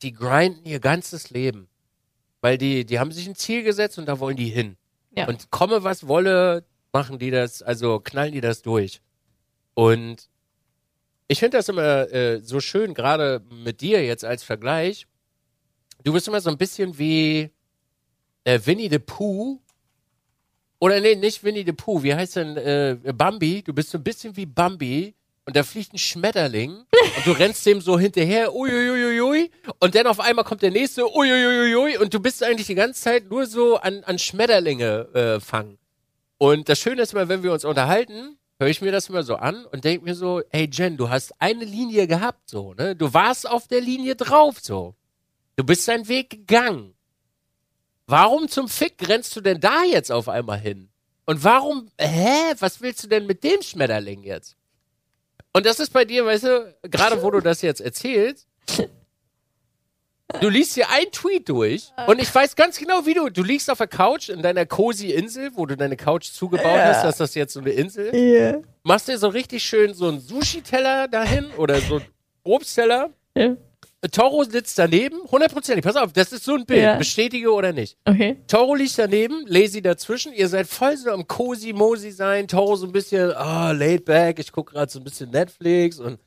die 0.00 0.12
grinden 0.12 0.64
ihr 0.64 0.80
ganzes 0.80 1.28
Leben. 1.30 1.68
Weil 2.40 2.56
die, 2.56 2.86
die 2.86 2.98
haben 2.98 3.12
sich 3.12 3.28
ein 3.28 3.34
Ziel 3.34 3.62
gesetzt 3.62 3.98
und 3.98 4.06
da 4.06 4.20
wollen 4.20 4.36
die 4.36 4.48
hin. 4.48 4.76
Ja. 5.14 5.26
Und 5.28 5.50
komme 5.50 5.82
was 5.84 6.06
wolle, 6.06 6.64
machen 6.92 7.18
die 7.18 7.30
das, 7.30 7.62
also 7.62 8.00
knallen 8.00 8.32
die 8.32 8.40
das 8.40 8.62
durch. 8.62 9.02
Und 9.74 10.28
ich 11.28 11.38
finde 11.38 11.58
das 11.58 11.68
immer 11.68 12.10
äh, 12.12 12.40
so 12.42 12.58
schön, 12.60 12.94
gerade 12.94 13.42
mit 13.50 13.80
dir 13.80 14.04
jetzt 14.04 14.24
als 14.24 14.42
Vergleich. 14.42 15.06
Du 16.02 16.12
bist 16.12 16.26
immer 16.26 16.40
so 16.40 16.50
ein 16.50 16.58
bisschen 16.58 16.98
wie 16.98 17.50
äh, 18.44 18.58
Winnie 18.64 18.88
the 18.88 18.98
Pooh. 18.98 19.60
Oder 20.80 21.00
nee, 21.00 21.16
nicht 21.16 21.44
Winnie 21.44 21.64
the 21.64 21.72
Pooh. 21.72 22.02
Wie 22.02 22.14
heißt 22.14 22.36
denn 22.36 22.56
äh, 22.56 22.96
Bambi? 23.14 23.62
Du 23.62 23.72
bist 23.74 23.90
so 23.90 23.98
ein 23.98 24.04
bisschen 24.04 24.36
wie 24.36 24.46
Bambi. 24.46 25.14
Und 25.44 25.56
da 25.56 25.62
fliegt 25.62 25.94
ein 25.94 25.98
Schmetterling 25.98 26.72
und 26.72 27.26
du 27.26 27.30
rennst 27.32 27.64
dem 27.64 27.80
so 27.80 27.98
hinterher, 27.98 28.54
uiuiuiui, 28.54 29.50
und 29.78 29.94
dann 29.94 30.06
auf 30.06 30.20
einmal 30.20 30.44
kommt 30.44 30.60
der 30.60 30.70
nächste, 30.70 31.10
uiuiuiui, 31.10 31.96
und 31.96 32.12
du 32.12 32.20
bist 32.20 32.42
eigentlich 32.42 32.66
die 32.66 32.74
ganze 32.74 33.00
Zeit 33.00 33.30
nur 33.30 33.46
so 33.46 33.78
an, 33.78 34.04
an 34.04 34.18
Schmetterlinge 34.18 35.08
äh, 35.14 35.40
fangen. 35.40 35.78
Und 36.36 36.68
das 36.68 36.78
Schöne 36.78 37.00
ist 37.00 37.14
immer, 37.14 37.30
wenn 37.30 37.42
wir 37.42 37.50
uns 37.54 37.64
unterhalten, 37.64 38.36
höre 38.58 38.68
ich 38.68 38.80
mir 38.80 38.92
das 38.92 39.08
immer 39.08 39.22
so 39.22 39.36
an 39.36 39.64
und 39.66 39.84
denke 39.84 40.04
mir 40.04 40.14
so, 40.14 40.42
hey 40.50 40.68
Jen, 40.70 40.96
du 40.96 41.08
hast 41.08 41.32
eine 41.40 41.64
Linie 41.64 42.06
gehabt, 42.06 42.48
so, 42.48 42.74
ne? 42.74 42.96
Du 42.96 43.12
warst 43.14 43.48
auf 43.48 43.68
der 43.68 43.80
Linie 43.80 44.16
drauf, 44.16 44.56
so. 44.60 44.94
Du 45.56 45.64
bist 45.64 45.86
deinen 45.88 46.08
Weg 46.08 46.30
gegangen. 46.30 46.94
Warum 48.06 48.48
zum 48.48 48.68
Fick 48.68 49.08
rennst 49.08 49.36
du 49.36 49.40
denn 49.40 49.60
da 49.60 49.84
jetzt 49.84 50.10
auf 50.10 50.28
einmal 50.28 50.58
hin? 50.58 50.88
Und 51.26 51.44
warum, 51.44 51.90
hä, 51.98 52.54
was 52.58 52.80
willst 52.80 53.04
du 53.04 53.08
denn 53.08 53.26
mit 53.26 53.44
dem 53.44 53.60
Schmetterling 53.60 54.22
jetzt? 54.22 54.56
Und 55.52 55.66
das 55.66 55.78
ist 55.78 55.92
bei 55.92 56.04
dir, 56.04 56.24
weißt 56.24 56.44
du, 56.44 56.74
gerade 56.82 57.22
wo 57.22 57.30
du 57.30 57.40
das 57.40 57.62
jetzt 57.62 57.80
erzählst, 57.80 58.46
du 60.40 60.48
liest 60.48 60.74
hier 60.74 60.88
ein 60.90 61.10
Tweet 61.12 61.48
durch 61.48 61.90
und 62.06 62.20
ich 62.20 62.32
weiß 62.34 62.54
ganz 62.56 62.78
genau, 62.78 63.06
wie 63.06 63.14
du, 63.14 63.28
du 63.30 63.42
liegst 63.42 63.70
auf 63.70 63.78
der 63.78 63.86
Couch 63.86 64.28
in 64.28 64.42
deiner 64.42 64.66
cozy 64.66 65.10
Insel, 65.12 65.50
wo 65.54 65.66
du 65.66 65.76
deine 65.76 65.96
Couch 65.96 66.30
zugebaut 66.30 66.78
hast, 66.78 67.04
dass 67.04 67.16
das 67.18 67.34
jetzt 67.34 67.52
so 67.54 67.60
eine 67.60 67.70
Insel, 67.70 68.14
Ja. 68.14 68.58
machst 68.82 69.08
dir 69.08 69.18
so 69.18 69.28
richtig 69.28 69.62
schön 69.64 69.94
so 69.94 70.08
einen 70.08 70.20
Sushi-Teller 70.20 71.08
dahin 71.08 71.46
oder 71.56 71.80
so 71.80 71.96
einen 71.96 72.04
Obstteller. 72.44 73.10
ja. 73.34 73.56
Toro 74.12 74.44
sitzt 74.44 74.78
daneben, 74.78 75.16
hundertprozentig, 75.28 75.84
pass 75.84 75.96
auf, 75.96 76.12
das 76.12 76.30
ist 76.32 76.44
so 76.44 76.54
ein 76.54 76.64
Bild, 76.66 76.82
Ja. 76.84 76.94
bestätige 76.96 77.52
oder 77.52 77.72
nicht. 77.72 77.96
Okay. 78.04 78.36
Toro 78.46 78.76
liegt 78.76 78.96
daneben, 78.96 79.44
Lazy 79.48 79.82
dazwischen. 79.82 80.32
Ihr 80.32 80.46
seid 80.46 80.68
voll 80.68 80.96
so 80.96 81.10
am 81.10 81.26
cozy 81.26 81.72
mosi 81.72 82.12
sein. 82.12 82.46
Toro 82.46 82.76
so 82.76 82.86
ein 82.86 82.92
bisschen, 82.92 83.32
ah, 83.32 83.72
laid 83.72 84.04
back. 84.04 84.38
Ich 84.38 84.52
gucke 84.52 84.74
gerade 84.74 84.88
so 84.92 85.00
ein 85.00 85.04
bisschen 85.04 85.30
Netflix 85.30 85.98
und 85.98 86.20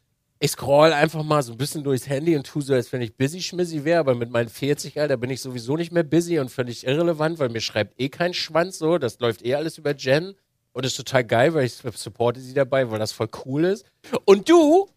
ich 0.44 0.52
scroll 0.52 0.92
einfach 0.92 1.22
mal 1.22 1.44
so 1.44 1.52
ein 1.52 1.58
bisschen 1.60 1.84
durchs 1.84 2.10
Handy 2.10 2.36
und 2.36 2.48
tu 2.48 2.62
so, 2.62 2.74
als 2.74 2.92
wenn 2.92 3.02
ich 3.02 3.16
busy 3.16 3.42
schmissy 3.42 3.86
wäre, 3.86 4.00
aber 4.00 4.16
mit 4.16 4.32
meinen 4.32 4.50
40, 4.50 5.00
Alter, 5.00 5.16
bin 5.16 5.30
ich 5.30 5.39
sowieso 5.39 5.78
nicht 5.78 5.92
mehr 5.92 6.02
busy 6.02 6.39
und 6.39 6.50
völlig 6.50 6.88
irrelevant, 6.88 7.38
weil 7.38 7.50
mir 7.50 7.62
schreibt 7.62 7.94
eh 8.02 8.10
kein 8.10 8.34
Schwanz 8.34 8.80
so, 8.80 8.98
das 8.98 9.20
läuft 9.20 9.46
eh 9.46 9.54
alles 9.54 9.78
über 9.78 9.96
Jen 9.96 10.34
und 10.74 10.84
ist 10.84 10.98
total 10.98 11.26
geil, 11.26 11.54
weil 11.54 11.66
ich 11.66 11.74
supporte 11.74 12.39
sie 12.39 12.56
dabei, 12.56 12.89
weil 12.89 12.98
das 12.98 13.12
voll 13.12 13.30
cool 13.46 13.66
ist. 13.66 13.86
Und 14.26 14.50
du 14.50 14.89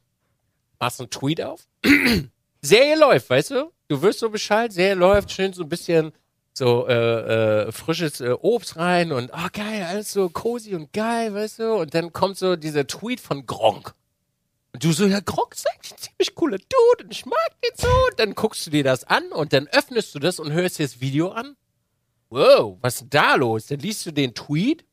machst 0.81 1.01
einen 1.01 1.11
Tweet 1.11 1.43
auf, 1.43 1.69
Serie 2.63 2.99
läuft, 2.99 3.29
weißt 3.29 3.51
du? 3.51 3.71
Du 3.89 4.01
wirst 4.01 4.21
so 4.21 4.31
Bescheid, 4.31 4.73
Serie 4.73 4.95
läuft, 4.95 5.31
schön 5.31 5.53
so 5.53 5.65
ein 5.65 5.69
bisschen 5.69 6.13
so 6.55 6.89
äh, 6.89 7.65
äh, 7.67 7.73
frisches 7.73 8.23
äh, 8.23 8.31
Obst 8.31 8.79
rein 8.79 9.13
und 9.13 9.31
oh 9.31 9.49
geil, 9.53 9.85
alles 9.87 10.11
so 10.11 10.31
cozy 10.31 10.75
und 10.75 10.91
geil, 10.95 11.35
weißt 11.35 11.59
du? 11.59 11.75
Und 11.75 11.93
dann 11.93 12.15
kommt 12.15 12.39
so 12.39 12.57
dieser 12.57 12.87
Tweet 12.87 13.21
von 13.21 13.45
Gronk. 13.45 13.95
Und 14.75 14.83
du 14.83 14.93
so, 14.93 15.07
ja, 15.07 15.21
Gronk 15.21 15.55
ist 15.55 15.71
eigentlich 15.71 15.93
ein 15.93 15.99
ziemlich 15.99 16.35
cooler 16.35 16.59
Dude 16.59 17.05
und 17.05 17.13
ich 17.13 17.25
mag 17.27 17.61
den 17.63 17.71
so. 17.77 17.87
Und 17.87 18.19
dann 18.19 18.35
guckst 18.35 18.67
du 18.67 18.71
dir 18.71 18.83
das 18.83 19.05
an 19.05 19.31
und 19.31 19.53
dann 19.53 19.69
öffnest 19.69 20.13
du 20.17 20.19
das 20.19 20.41
und 20.41 20.51
hörst 20.51 20.81
dir 20.81 20.83
das 20.83 21.01
Video 21.01 21.31
an. 21.31 21.57
Wow, 22.29 22.79
was 22.81 22.95
ist 22.95 23.01
denn 23.03 23.11
da 23.11 23.37
los? 23.37 23.67
Dann 23.67 23.79
liest 23.79 24.05
du 24.05 24.11
den 24.11 24.35
Tweet 24.35 24.85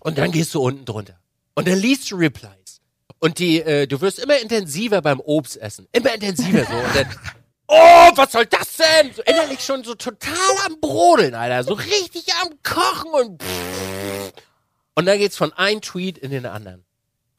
und 0.00 0.18
dann 0.18 0.32
gehst 0.32 0.52
du 0.52 0.60
unten 0.60 0.84
drunter. 0.84 1.20
Und 1.54 1.68
dann 1.68 1.78
liest 1.78 2.10
du 2.10 2.16
Replies. 2.16 2.80
Und 3.20 3.38
die, 3.38 3.60
äh, 3.60 3.86
du 3.86 4.00
wirst 4.00 4.18
immer 4.18 4.36
intensiver 4.40 5.00
beim 5.00 5.20
Obst 5.20 5.58
essen. 5.58 5.86
Immer 5.92 6.14
intensiver 6.14 6.64
so. 6.64 6.74
Und 6.74 6.96
dann, 6.96 7.06
oh, 7.68 8.10
was 8.16 8.32
soll 8.32 8.46
das 8.46 8.78
denn? 8.78 9.12
So 9.14 9.22
innerlich 9.22 9.60
schon 9.60 9.84
so 9.84 9.94
total 9.94 10.56
am 10.66 10.80
Brodeln, 10.80 11.36
Alter. 11.36 11.62
So 11.62 11.74
richtig 11.74 12.34
am 12.42 12.50
Kochen 12.64 13.12
und 13.12 13.42
pff. 13.44 14.32
Und 14.96 15.06
dann 15.06 15.18
geht's 15.18 15.36
von 15.36 15.52
einem 15.52 15.82
Tweet 15.82 16.18
in 16.18 16.32
den 16.32 16.46
anderen. 16.46 16.84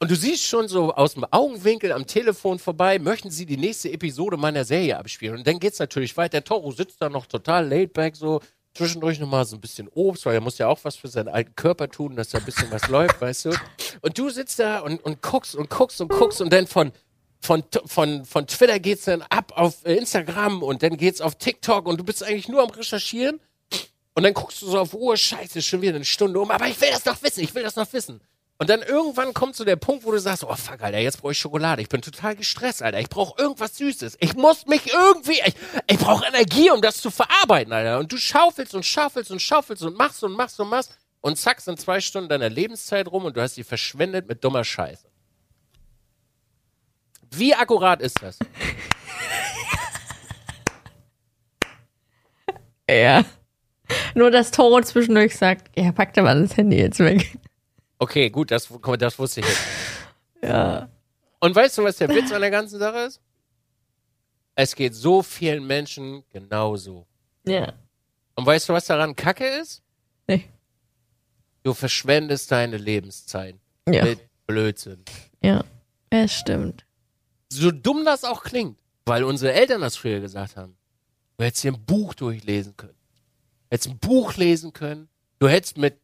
Und 0.00 0.10
du 0.10 0.16
siehst 0.16 0.44
schon 0.44 0.68
so 0.68 0.94
aus 0.94 1.14
dem 1.14 1.24
Augenwinkel 1.24 1.90
am 1.92 2.06
Telefon 2.06 2.60
vorbei, 2.60 3.00
möchten 3.00 3.30
sie 3.30 3.46
die 3.46 3.56
nächste 3.56 3.90
Episode 3.90 4.36
meiner 4.36 4.64
Serie 4.64 4.96
abspielen. 4.96 5.38
Und 5.38 5.46
dann 5.46 5.58
geht's 5.58 5.80
natürlich 5.80 6.16
weiter. 6.16 6.44
Toro 6.44 6.70
sitzt 6.70 7.02
da 7.02 7.08
noch 7.08 7.26
total 7.26 7.68
laid 7.68 7.92
back, 7.94 8.14
so 8.14 8.40
zwischendurch 8.74 9.18
nochmal 9.18 9.44
so 9.44 9.56
ein 9.56 9.60
bisschen 9.60 9.88
Obst, 9.88 10.24
weil 10.24 10.34
er 10.34 10.40
muss 10.40 10.58
ja 10.58 10.68
auch 10.68 10.78
was 10.84 10.94
für 10.94 11.08
seinen 11.08 11.28
alten 11.28 11.56
Körper 11.56 11.88
tun, 11.88 12.14
dass 12.14 12.28
da 12.28 12.38
ein 12.38 12.44
bisschen 12.44 12.70
was 12.70 12.86
läuft, 12.88 13.20
weißt 13.20 13.46
du. 13.46 13.50
Und 14.00 14.16
du 14.16 14.30
sitzt 14.30 14.60
da 14.60 14.80
und, 14.80 15.04
und 15.04 15.20
guckst 15.20 15.56
und 15.56 15.68
guckst 15.68 16.00
und 16.00 16.08
guckst 16.08 16.40
und 16.40 16.52
dann 16.52 16.68
von, 16.68 16.92
von, 17.40 17.64
von, 17.86 18.24
von 18.24 18.46
Twitter 18.46 18.78
geht's 18.78 19.06
dann 19.06 19.22
ab 19.22 19.52
auf 19.56 19.84
Instagram 19.84 20.62
und 20.62 20.84
dann 20.84 20.96
geht's 20.96 21.20
auf 21.20 21.34
TikTok 21.34 21.86
und 21.86 21.98
du 21.98 22.04
bist 22.04 22.22
eigentlich 22.22 22.48
nur 22.48 22.62
am 22.62 22.70
Recherchieren. 22.70 23.40
Und 24.14 24.22
dann 24.22 24.34
guckst 24.34 24.62
du 24.62 24.66
so 24.66 24.78
auf 24.78 24.94
Uhr, 24.94 25.16
scheiße, 25.16 25.58
ist 25.58 25.66
schon 25.66 25.82
wieder 25.82 25.96
eine 25.96 26.04
Stunde 26.04 26.38
um, 26.38 26.50
aber 26.50 26.66
ich 26.68 26.80
will 26.80 26.90
das 26.90 27.04
noch 27.04 27.20
wissen, 27.22 27.42
ich 27.42 27.54
will 27.54 27.62
das 27.64 27.74
noch 27.76 27.92
wissen. 27.92 28.20
Und 28.60 28.68
dann 28.70 28.82
irgendwann 28.82 29.34
kommt 29.34 29.54
so 29.54 29.64
der 29.64 29.76
Punkt, 29.76 30.04
wo 30.04 30.10
du 30.10 30.18
sagst, 30.18 30.42
oh 30.42 30.54
fuck, 30.56 30.82
Alter, 30.82 30.98
jetzt 30.98 31.20
brauche 31.20 31.30
ich 31.30 31.38
Schokolade. 31.38 31.80
Ich 31.80 31.88
bin 31.88 32.02
total 32.02 32.34
gestresst, 32.34 32.82
Alter. 32.82 32.98
Ich 32.98 33.08
brauche 33.08 33.40
irgendwas 33.40 33.76
Süßes. 33.76 34.16
Ich 34.18 34.34
muss 34.34 34.66
mich 34.66 34.92
irgendwie, 34.92 35.40
ich, 35.46 35.54
ich 35.86 35.98
brauche 35.98 36.26
Energie, 36.26 36.68
um 36.70 36.82
das 36.82 37.00
zu 37.00 37.12
verarbeiten, 37.12 37.72
Alter. 37.72 38.00
Und 38.00 38.10
du 38.10 38.16
schaufelst 38.16 38.74
und 38.74 38.84
schaufelst 38.84 39.30
und 39.30 39.40
schaufelst 39.40 39.84
und 39.84 39.96
machst 39.96 40.24
und 40.24 40.32
machst 40.32 40.58
und 40.58 40.68
machst 40.68 40.98
und 41.20 41.38
zack, 41.38 41.60
sind 41.60 41.80
zwei 41.80 42.00
Stunden 42.00 42.28
deiner 42.28 42.48
Lebenszeit 42.48 43.06
rum 43.06 43.26
und 43.26 43.36
du 43.36 43.40
hast 43.40 43.54
sie 43.54 43.62
verschwendet 43.62 44.26
mit 44.26 44.42
dummer 44.42 44.64
Scheiße. 44.64 45.06
Wie 47.30 47.54
akkurat 47.54 48.02
ist 48.02 48.20
das? 48.22 48.38
Ja. 52.90 53.22
Nur, 54.14 54.30
dass 54.30 54.50
Toro 54.50 54.80
zwischendurch 54.80 55.36
sagt, 55.36 55.78
ja, 55.78 55.92
pack 55.92 56.14
da 56.14 56.22
mal 56.22 56.40
das 56.40 56.56
Handy 56.56 56.78
jetzt 56.78 57.00
weg. 57.00 57.36
Okay, 57.98 58.30
gut, 58.30 58.50
das, 58.50 58.68
das 58.98 59.18
wusste 59.18 59.40
ich 59.40 59.46
jetzt. 59.46 59.60
Ja. 60.40 60.88
Und 61.40 61.52
weißt 61.56 61.78
du, 61.78 61.82
was 61.82 61.96
der 61.96 62.08
Witz 62.10 62.30
an 62.30 62.40
der 62.40 62.52
ganzen 62.52 62.78
Sache 62.78 62.98
ist? 62.98 63.20
Es 64.54 64.76
geht 64.76 64.94
so 64.94 65.20
vielen 65.24 65.66
Menschen 65.66 66.22
genauso. 66.30 67.06
Ja. 67.44 67.72
Und 68.36 68.46
weißt 68.46 68.68
du, 68.68 68.72
was 68.72 68.86
daran 68.86 69.16
Kacke 69.16 69.44
ist? 69.46 69.82
Nee. 70.28 70.48
Du 71.64 71.74
verschwendest 71.74 72.52
deine 72.52 72.76
Lebenszeit 72.76 73.56
Ja. 73.88 74.04
mit 74.04 74.20
Blödsinn. 74.46 75.04
Ja. 75.42 75.64
Es 76.10 76.32
stimmt. 76.32 76.86
So 77.48 77.72
dumm 77.72 78.04
das 78.04 78.22
auch 78.22 78.44
klingt, 78.44 78.78
weil 79.06 79.24
unsere 79.24 79.52
Eltern 79.52 79.80
das 79.80 79.96
früher 79.96 80.20
gesagt 80.20 80.56
haben. 80.56 80.76
Du 81.36 81.44
hättest 81.44 81.64
dir 81.64 81.72
ein 81.72 81.84
Buch 81.84 82.14
durchlesen 82.14 82.76
können. 82.76 82.94
Du 83.70 83.74
hättest 83.74 83.90
ein 83.90 83.98
Buch 83.98 84.36
lesen 84.36 84.72
können. 84.72 85.08
Du 85.40 85.48
hättest 85.48 85.78
mit 85.78 85.98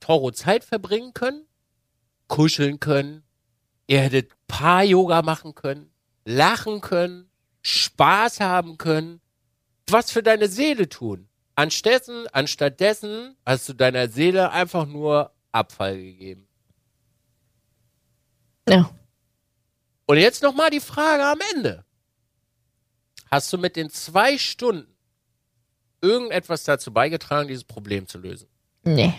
Toro 0.00 0.30
Zeit 0.30 0.64
verbringen 0.64 1.14
können, 1.14 1.46
kuscheln 2.26 2.80
können. 2.80 3.24
Ihr 3.86 4.00
hättet 4.00 4.32
Paar-Yoga 4.46 5.22
machen 5.22 5.54
können, 5.54 5.90
lachen 6.24 6.80
können, 6.80 7.30
Spaß 7.62 8.40
haben 8.40 8.78
können, 8.78 9.20
was 9.88 10.10
für 10.10 10.22
deine 10.22 10.48
Seele 10.48 10.88
tun. 10.88 11.28
Anstattdessen, 11.54 12.26
anstattdessen 12.28 13.36
hast 13.44 13.68
du 13.68 13.72
deiner 13.72 14.08
Seele 14.08 14.52
einfach 14.52 14.86
nur 14.86 15.32
Abfall 15.52 15.96
gegeben. 15.96 16.46
Ja. 18.68 18.90
Und 20.06 20.18
jetzt 20.18 20.42
nochmal 20.42 20.70
die 20.70 20.80
Frage 20.80 21.24
am 21.24 21.38
Ende. 21.54 21.84
Hast 23.30 23.52
du 23.52 23.58
mit 23.58 23.76
den 23.76 23.90
zwei 23.90 24.38
Stunden 24.38 24.94
irgendetwas 26.00 26.64
dazu 26.64 26.92
beigetragen, 26.92 27.48
dieses 27.48 27.64
Problem 27.64 28.06
zu 28.06 28.18
lösen? 28.18 28.48
Nee. 28.84 29.14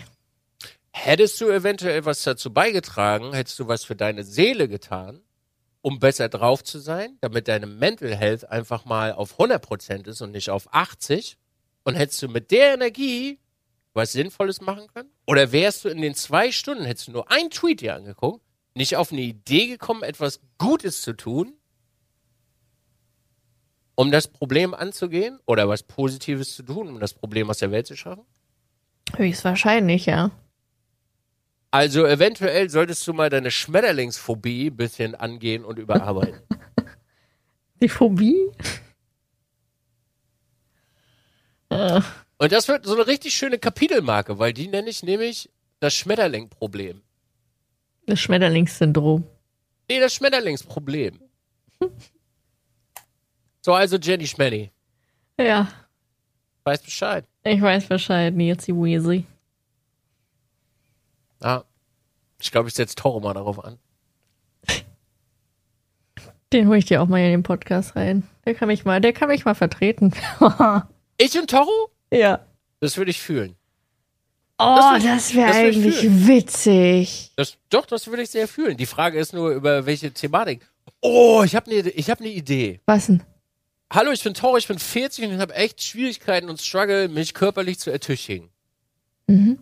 Hättest 0.92 1.40
du 1.40 1.48
eventuell 1.48 2.04
was 2.04 2.22
dazu 2.22 2.52
beigetragen, 2.52 3.32
hättest 3.32 3.58
du 3.58 3.68
was 3.68 3.84
für 3.84 3.96
deine 3.96 4.24
Seele 4.24 4.68
getan, 4.68 5.20
um 5.82 5.98
besser 5.98 6.28
drauf 6.28 6.64
zu 6.64 6.78
sein, 6.78 7.16
damit 7.20 7.48
deine 7.48 7.66
Mental 7.66 8.14
Health 8.14 8.48
einfach 8.48 8.84
mal 8.84 9.12
auf 9.12 9.38
100% 9.38 10.06
ist 10.08 10.20
und 10.20 10.32
nicht 10.32 10.50
auf 10.50 10.72
80? 10.74 11.36
Und 11.84 11.94
hättest 11.94 12.22
du 12.22 12.28
mit 12.28 12.50
der 12.50 12.74
Energie 12.74 13.38
was 13.92 14.12
Sinnvolles 14.12 14.60
machen 14.60 14.86
können? 14.92 15.10
Oder 15.26 15.52
wärst 15.52 15.84
du 15.84 15.88
in 15.88 16.00
den 16.00 16.14
zwei 16.14 16.52
Stunden, 16.52 16.84
hättest 16.84 17.08
du 17.08 17.12
nur 17.12 17.30
einen 17.30 17.50
Tweet 17.50 17.80
dir 17.80 17.94
angeguckt, 17.94 18.44
nicht 18.74 18.96
auf 18.96 19.12
eine 19.12 19.22
Idee 19.22 19.66
gekommen, 19.66 20.02
etwas 20.02 20.40
Gutes 20.58 21.02
zu 21.02 21.12
tun, 21.12 21.54
um 23.94 24.10
das 24.10 24.28
Problem 24.28 24.74
anzugehen 24.74 25.38
oder 25.46 25.68
was 25.68 25.82
Positives 25.82 26.54
zu 26.54 26.62
tun, 26.62 26.88
um 26.88 27.00
das 27.00 27.14
Problem 27.14 27.50
aus 27.50 27.58
der 27.58 27.70
Welt 27.70 27.86
zu 27.86 27.96
schaffen? 27.96 28.24
Höchstwahrscheinlich, 29.16 30.06
ja. 30.06 30.30
Also 31.70 32.04
eventuell 32.04 32.68
solltest 32.68 33.06
du 33.06 33.12
mal 33.12 33.30
deine 33.30 33.50
Schmetterlingsphobie 33.50 34.70
ein 34.70 34.76
bisschen 34.76 35.14
angehen 35.14 35.64
und 35.64 35.78
überarbeiten. 35.78 36.40
Die 37.80 37.88
Phobie? 37.88 38.50
Und 42.38 42.52
das 42.52 42.68
wird 42.68 42.84
so 42.84 42.94
eine 42.94 43.06
richtig 43.06 43.34
schöne 43.34 43.58
Kapitelmarke, 43.58 44.38
weil 44.38 44.52
die 44.52 44.66
nenne 44.68 44.90
ich 44.90 45.02
nämlich 45.02 45.48
das 45.78 45.94
Schmetterling-Problem. 45.94 47.00
das 48.06 48.20
Schmetterlingssyndrom. 48.20 49.24
Nee, 49.88 50.00
das 50.00 50.14
Schmetterlingsproblem. 50.14 51.20
So, 53.62 53.74
also 53.74 53.98
Jenny 53.98 54.26
Schmenny. 54.26 54.70
Ja. 55.38 55.68
Weiß 56.64 56.80
Bescheid. 56.80 57.26
Ich 57.44 57.60
weiß 57.60 57.88
Bescheid, 57.88 58.34
Nancy 58.34 58.72
Weasley. 58.74 59.26
Ja. 61.42 61.64
Ich 62.40 62.50
glaube, 62.50 62.68
ich 62.68 62.74
setze 62.74 62.94
Toro 62.94 63.20
mal 63.20 63.34
darauf 63.34 63.62
an. 63.64 63.78
Den 66.52 66.66
hole 66.66 66.78
ich 66.78 66.84
dir 66.86 67.00
auch 67.00 67.06
mal 67.06 67.18
in 67.20 67.30
den 67.30 67.42
Podcast 67.44 67.94
rein. 67.94 68.24
Der 68.44 68.54
kann 68.54 68.66
mich 68.68 68.84
mal, 68.84 69.00
der 69.00 69.12
kann 69.12 69.28
mich 69.28 69.44
mal 69.44 69.54
vertreten. 69.54 70.12
Ich 71.22 71.38
und 71.38 71.50
Toro? 71.50 71.90
ja. 72.10 72.46
Das 72.80 72.96
würde 72.96 73.10
ich 73.10 73.20
fühlen. 73.20 73.54
Oh, 74.58 74.74
Das 74.94 75.02
das 75.04 75.34
wäre 75.34 75.52
eigentlich 75.52 76.02
witzig. 76.26 77.30
Das, 77.36 77.58
doch, 77.68 77.84
das 77.84 78.06
würde 78.06 78.22
ich 78.22 78.30
sehr 78.30 78.48
fühlen. 78.48 78.78
Die 78.78 78.86
Frage 78.86 79.18
ist 79.18 79.34
nur, 79.34 79.50
über 79.50 79.84
welche 79.84 80.10
Thematik. 80.12 80.66
Oh, 81.02 81.42
ich 81.44 81.54
habe 81.54 81.70
eine 81.70 81.90
ich 81.90 82.08
hab 82.08 82.20
ne 82.20 82.28
Idee. 82.28 82.80
Was 82.86 83.06
denn? 83.08 83.22
Hallo, 83.92 84.12
ich 84.12 84.24
bin 84.24 84.32
Toro, 84.32 84.56
ich 84.56 84.66
bin 84.66 84.78
40 84.78 85.26
und 85.26 85.34
ich 85.34 85.40
habe 85.40 85.54
echt 85.54 85.82
Schwierigkeiten 85.82 86.48
und 86.48 86.58
Struggle, 86.58 87.08
mich 87.08 87.34
körperlich 87.34 87.78
zu 87.78 87.90
ertüchtigen. 87.90 88.48
Mhm. 89.26 89.58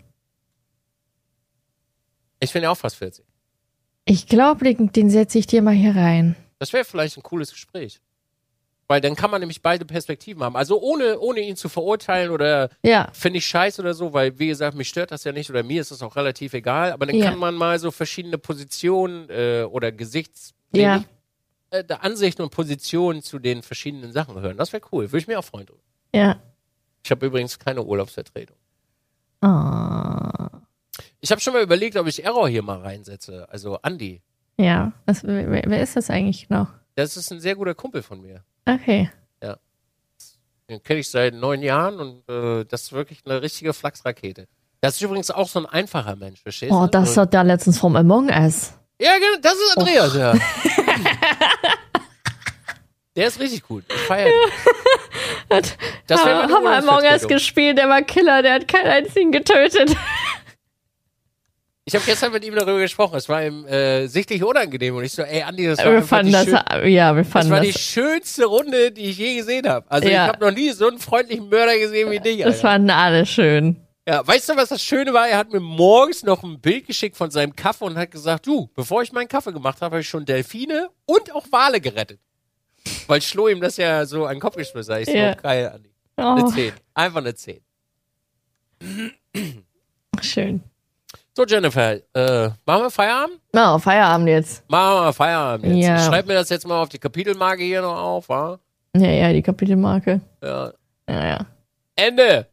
Ich 2.41 2.53
bin 2.53 2.63
ja 2.63 2.71
auch 2.71 2.77
fast 2.77 2.97
40. 2.97 3.25
Ich 4.05 4.27
glaube, 4.27 4.65
den, 4.65 4.91
den 4.93 5.11
setze 5.11 5.39
ich 5.39 5.47
dir 5.47 5.61
mal 5.63 5.75
hier 5.75 5.95
rein. 5.97 6.37
Das 6.59 6.73
wäre 6.73 6.85
vielleicht 6.85 7.17
ein 7.17 7.23
cooles 7.23 7.51
Gespräch. 7.51 8.01
Weil 8.91 9.03
dann 9.03 9.17
kann 9.17 9.31
man 9.31 9.41
nämlich 9.41 9.61
beide 9.61 9.85
Perspektiven 9.85 10.43
haben. 10.43 10.57
Also 10.57 10.81
ohne, 10.81 11.19
ohne 11.21 11.41
ihn 11.41 11.57
zu 11.57 11.69
verurteilen 11.69 12.31
oder 12.31 12.71
Ja. 12.83 13.11
finde 13.13 13.39
ich 13.39 13.47
scheiße 13.47 13.83
oder 13.83 13.93
so, 13.93 14.15
weil 14.15 14.39
wie 14.39 14.47
gesagt, 14.47 14.77
mich 14.77 14.89
stört 14.89 15.11
das 15.11 15.25
ja 15.25 15.33
nicht 15.33 15.51
oder 15.51 15.63
mir 15.63 15.83
ist 15.83 15.91
das 15.91 16.01
auch 16.03 16.17
relativ 16.17 16.55
egal. 16.55 16.93
Aber 16.93 17.05
dann 17.05 17.17
Ja. 17.17 17.29
kann 17.31 17.39
man 17.39 17.55
mal 17.55 17.79
so 17.79 17.91
verschiedene 17.91 18.39
Positionen 18.39 19.29
äh, 19.29 19.65
oder 19.71 19.93
Gesichts... 19.93 20.55
Ja. 20.73 21.05
äh, 21.71 21.85
Ansichten 22.01 22.41
und 22.43 22.51
Positionen 22.51 23.23
zu 23.23 23.39
den 23.39 23.63
verschiedenen 23.63 24.13
Sachen 24.13 24.41
hören. 24.41 24.57
Das 24.57 24.73
wäre 24.73 24.83
cool. 24.93 25.13
Würde 25.13 25.19
ich 25.19 25.27
mir 25.29 25.39
auch 25.39 25.45
freuen. 25.45 25.67
Ja. 26.15 26.41
Ich 27.05 27.11
habe 27.11 27.27
übrigens 27.27 27.59
keine 27.59 27.83
Urlaubsvertretung. 27.83 28.57
Ah. 29.43 30.48
Ich 31.21 31.31
habe 31.31 31.41
schon 31.41 31.53
mal 31.53 31.63
überlegt, 31.63 31.97
ob 31.97 32.07
ich 32.07 32.25
Error 32.25 32.49
hier 32.49 32.63
mal 32.63 32.79
reinsetze. 32.81 33.47
Also 33.51 33.79
Andi. 33.83 34.23
Ja. 34.57 34.93
Was, 35.07 35.25
wer, 35.25 35.63
wer 35.67 35.83
ist 35.83 35.97
das 35.97 36.11
eigentlich 36.11 36.49
noch? 36.51 36.69
Das 36.95 37.17
ist 37.17 37.31
ein 37.33 37.41
sehr 37.41 37.55
guter 37.57 37.75
Kumpel 37.75 38.03
von 38.03 38.21
mir. 38.21 38.43
Okay. 38.67 39.11
Den 40.71 40.83
kenne 40.83 41.01
ich 41.01 41.09
seit 41.09 41.33
neun 41.33 41.63
Jahren 41.63 41.99
und 41.99 42.29
äh, 42.29 42.63
das 42.67 42.83
ist 42.83 42.93
wirklich 42.93 43.21
eine 43.25 43.41
richtige 43.41 43.73
Flachsrakete. 43.73 44.47
Das 44.83 44.97
ist 44.97 45.01
übrigens 45.01 45.31
auch 45.31 45.49
so 45.49 45.61
ein 45.61 45.65
einfacher 45.65 46.15
Mensch, 46.15 46.43
verstehst 46.43 46.71
Oh, 46.75 46.83
du? 46.85 46.91
das 46.91 47.13
Und- 47.17 47.23
hat 47.23 47.33
ja 47.33 47.41
letztens 47.41 47.79
vom 47.79 47.97
Among 47.97 48.29
Us. 48.29 48.75
Ja, 49.01 49.13
genau, 49.15 49.39
das 49.41 49.55
ist 49.55 49.79
Andreas, 49.79 50.15
ja. 50.15 50.35
Der 53.17 53.27
ist 53.29 53.41
richtig 53.41 53.63
gut. 53.63 53.85
Ich 53.89 53.97
feiere 54.03 54.27
den. 54.29 54.35
Das 56.07 56.23
haben 56.25 56.49
wir 56.65 56.77
Among 56.77 57.03
Us 57.03 57.27
gespielt, 57.27 57.79
der 57.79 57.89
war 57.89 58.03
Killer, 58.03 58.43
der 58.43 58.53
hat 58.55 58.69
keinen 58.69 58.89
einzigen 58.89 59.33
getötet. 59.33 59.97
Ich 61.89 61.95
habe 61.95 62.05
gestern 62.05 62.33
mit 62.33 62.45
ihm 62.45 62.55
darüber 62.55 62.79
gesprochen. 62.81 63.17
Es 63.17 63.31
war 63.31 63.43
ihm 63.43 63.65
äh, 63.67 64.07
sichtlich 64.09 64.43
unangenehm 64.45 64.95
und 64.97 65.05
ich 65.05 65.13
so, 65.13 65.23
ey 65.23 65.41
Andi, 65.43 65.67
das 65.67 65.79
war, 65.79 65.93
Wir 65.95 66.03
fanden 66.03 66.27
die 66.27 66.33
das, 66.33 66.47
ja, 66.85 67.17
wir 67.17 67.23
das 67.23 67.33
fanden 67.33 67.51
war 67.51 67.61
das. 67.65 67.67
die 67.69 67.79
schönste 67.79 68.45
Runde, 68.45 68.93
die 68.93 69.07
ich 69.07 69.17
je 69.17 69.37
gesehen 69.37 69.67
habe. 69.67 69.91
Also 69.91 70.07
Ja. 70.07 70.27
ich 70.27 70.29
habe 70.35 70.45
noch 70.45 70.55
nie 70.55 70.71
so 70.73 70.87
einen 70.87 70.99
freundlichen 70.99 71.49
Mörder 71.49 71.79
gesehen 71.79 72.11
wie 72.11 72.21
dich. 72.21 72.43
Das 72.43 72.61
fanden 72.61 72.91
alle 72.91 73.25
schön. 73.25 73.77
Ja, 74.07 74.27
weißt 74.27 74.51
du, 74.51 74.57
was 74.57 74.69
das 74.69 74.83
Schöne 74.83 75.15
war? 75.15 75.29
Er 75.29 75.39
hat 75.39 75.51
mir 75.51 75.61
morgens 75.61 76.23
noch 76.25 76.43
ein 76.43 76.61
Bild 76.61 76.87
geschickt 76.87 77.17
von 77.17 77.31
seinem 77.31 77.57
Kaffee 77.57 77.87
und 77.87 77.97
hat 77.97 78.11
gesagt, 78.11 78.47
du, 78.47 78.69
bevor 78.75 79.01
ich 79.03 79.11
meinen 79.13 79.29
Kaffee 79.29 79.53
gemacht 79.55 79.81
habe, 79.81 79.95
habe 79.95 80.01
ich 80.03 80.09
schon 80.11 80.27
Delfine 80.27 80.91
und 81.07 81.35
auch 81.35 81.47
Wale 81.51 81.81
gerettet. 81.81 82.21
Weil 83.07 83.23
Schlo 83.23 83.49
ihm 83.49 83.63
das 83.63 83.79
ja 83.79 84.05
so 84.05 84.27
an 84.27 84.35
den 84.37 84.41
Kopf 84.41 84.57
geschmissen 84.57 84.93
hat. 84.95 85.01
Ich 85.01 85.07
so, 85.09 85.13
Ja. 85.17 85.33
geil, 85.33 85.73
Andi. 85.75 85.91
Eine 86.17 86.45
Oh, 86.45 86.51
10. 86.51 86.73
Einfach 86.93 87.21
eine 87.21 87.35
10. 87.35 87.61
schön. 90.21 90.63
So, 91.39 91.45
Jennifer, 91.45 91.93
äh, 92.15 92.51
machen 92.67 92.83
wir 92.83 92.91
Feierabend? 92.91 93.39
Na, 93.53 93.79
Feierabend 93.79 94.29
jetzt. 94.29 94.69
Machen 94.69 95.05
wir 95.05 95.13
Feierabend 95.13 95.67
jetzt. 95.67 95.87
Ja. 95.87 95.97
Ich 95.97 96.03
schreib 96.03 96.27
mir 96.27 96.35
das 96.35 96.49
jetzt 96.49 96.67
mal 96.67 96.83
auf 96.83 96.89
die 96.89 96.99
Kapitelmarke 96.99 97.63
hier 97.63 97.81
noch 97.81 97.97
auf, 97.97 98.29
wa? 98.29 98.59
Ja, 98.97 99.09
ja, 99.09 99.33
die 99.33 99.41
Kapitelmarke. 99.41 100.21
Ja. 100.43 100.73
Ja, 101.09 101.27
ja. 101.29 101.47
Ende. 101.95 102.49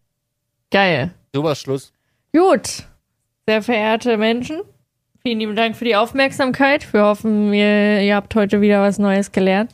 Geil. 0.70 1.10
Du 1.32 1.42
machst 1.42 1.64
Schluss. 1.64 1.92
Gut. 2.32 2.84
Sehr 3.48 3.64
verehrte 3.64 4.18
Menschen, 4.18 4.62
vielen 5.24 5.40
lieben 5.40 5.56
Dank 5.56 5.76
für 5.76 5.86
die 5.86 5.96
Aufmerksamkeit. 5.96 6.94
Wir 6.94 7.06
hoffen, 7.06 7.56
ihr, 7.56 8.02
ihr 8.02 8.16
habt 8.16 8.36
heute 8.36 8.62
wieder 8.62 8.84
was 8.84 9.00
Neues 9.00 9.32
gelernt. 9.32 9.72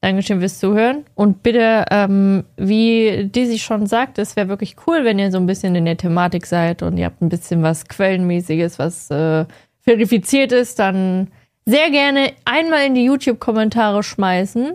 Dankeschön 0.00 0.40
fürs 0.40 0.58
Zuhören. 0.58 1.04
Und 1.14 1.42
bitte, 1.42 1.84
ähm, 1.90 2.44
wie 2.56 3.26
Dizzy 3.26 3.58
schon 3.58 3.86
sagt, 3.86 4.18
es 4.18 4.34
wäre 4.34 4.48
wirklich 4.48 4.76
cool, 4.86 5.04
wenn 5.04 5.18
ihr 5.18 5.30
so 5.30 5.38
ein 5.38 5.46
bisschen 5.46 5.74
in 5.74 5.84
der 5.84 5.98
Thematik 5.98 6.46
seid 6.46 6.82
und 6.82 6.96
ihr 6.96 7.04
habt 7.04 7.20
ein 7.20 7.28
bisschen 7.28 7.62
was 7.62 7.86
Quellenmäßiges, 7.86 8.78
was 8.78 9.10
äh, 9.10 9.44
verifiziert 9.80 10.52
ist, 10.52 10.78
dann 10.78 11.28
sehr 11.66 11.90
gerne 11.90 12.32
einmal 12.44 12.86
in 12.86 12.94
die 12.94 13.04
YouTube-Kommentare 13.04 14.02
schmeißen. 14.02 14.72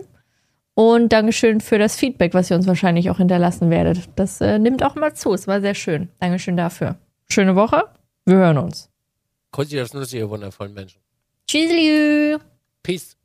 Und 0.74 1.12
Dankeschön 1.12 1.60
für 1.60 1.78
das 1.78 1.96
Feedback, 1.96 2.34
was 2.34 2.50
ihr 2.50 2.56
uns 2.56 2.66
wahrscheinlich 2.66 3.08
auch 3.08 3.16
hinterlassen 3.16 3.70
werdet. 3.70 4.10
Das 4.14 4.40
äh, 4.42 4.58
nimmt 4.58 4.82
auch 4.84 4.94
mal 4.94 5.14
zu. 5.14 5.32
Es 5.32 5.48
war 5.48 5.60
sehr 5.62 5.74
schön. 5.74 6.10
Dankeschön 6.20 6.56
dafür. 6.56 6.96
Schöne 7.28 7.56
Woche. 7.56 7.84
Wir 8.26 8.36
hören 8.36 8.58
uns. 8.58 8.90
Konzi, 9.50 9.76
das 9.76 10.12
ihr 10.12 10.28
wundervollen 10.28 10.74
Menschen. 10.74 11.00
Tschüss. 11.48 12.40
Peace. 12.82 13.16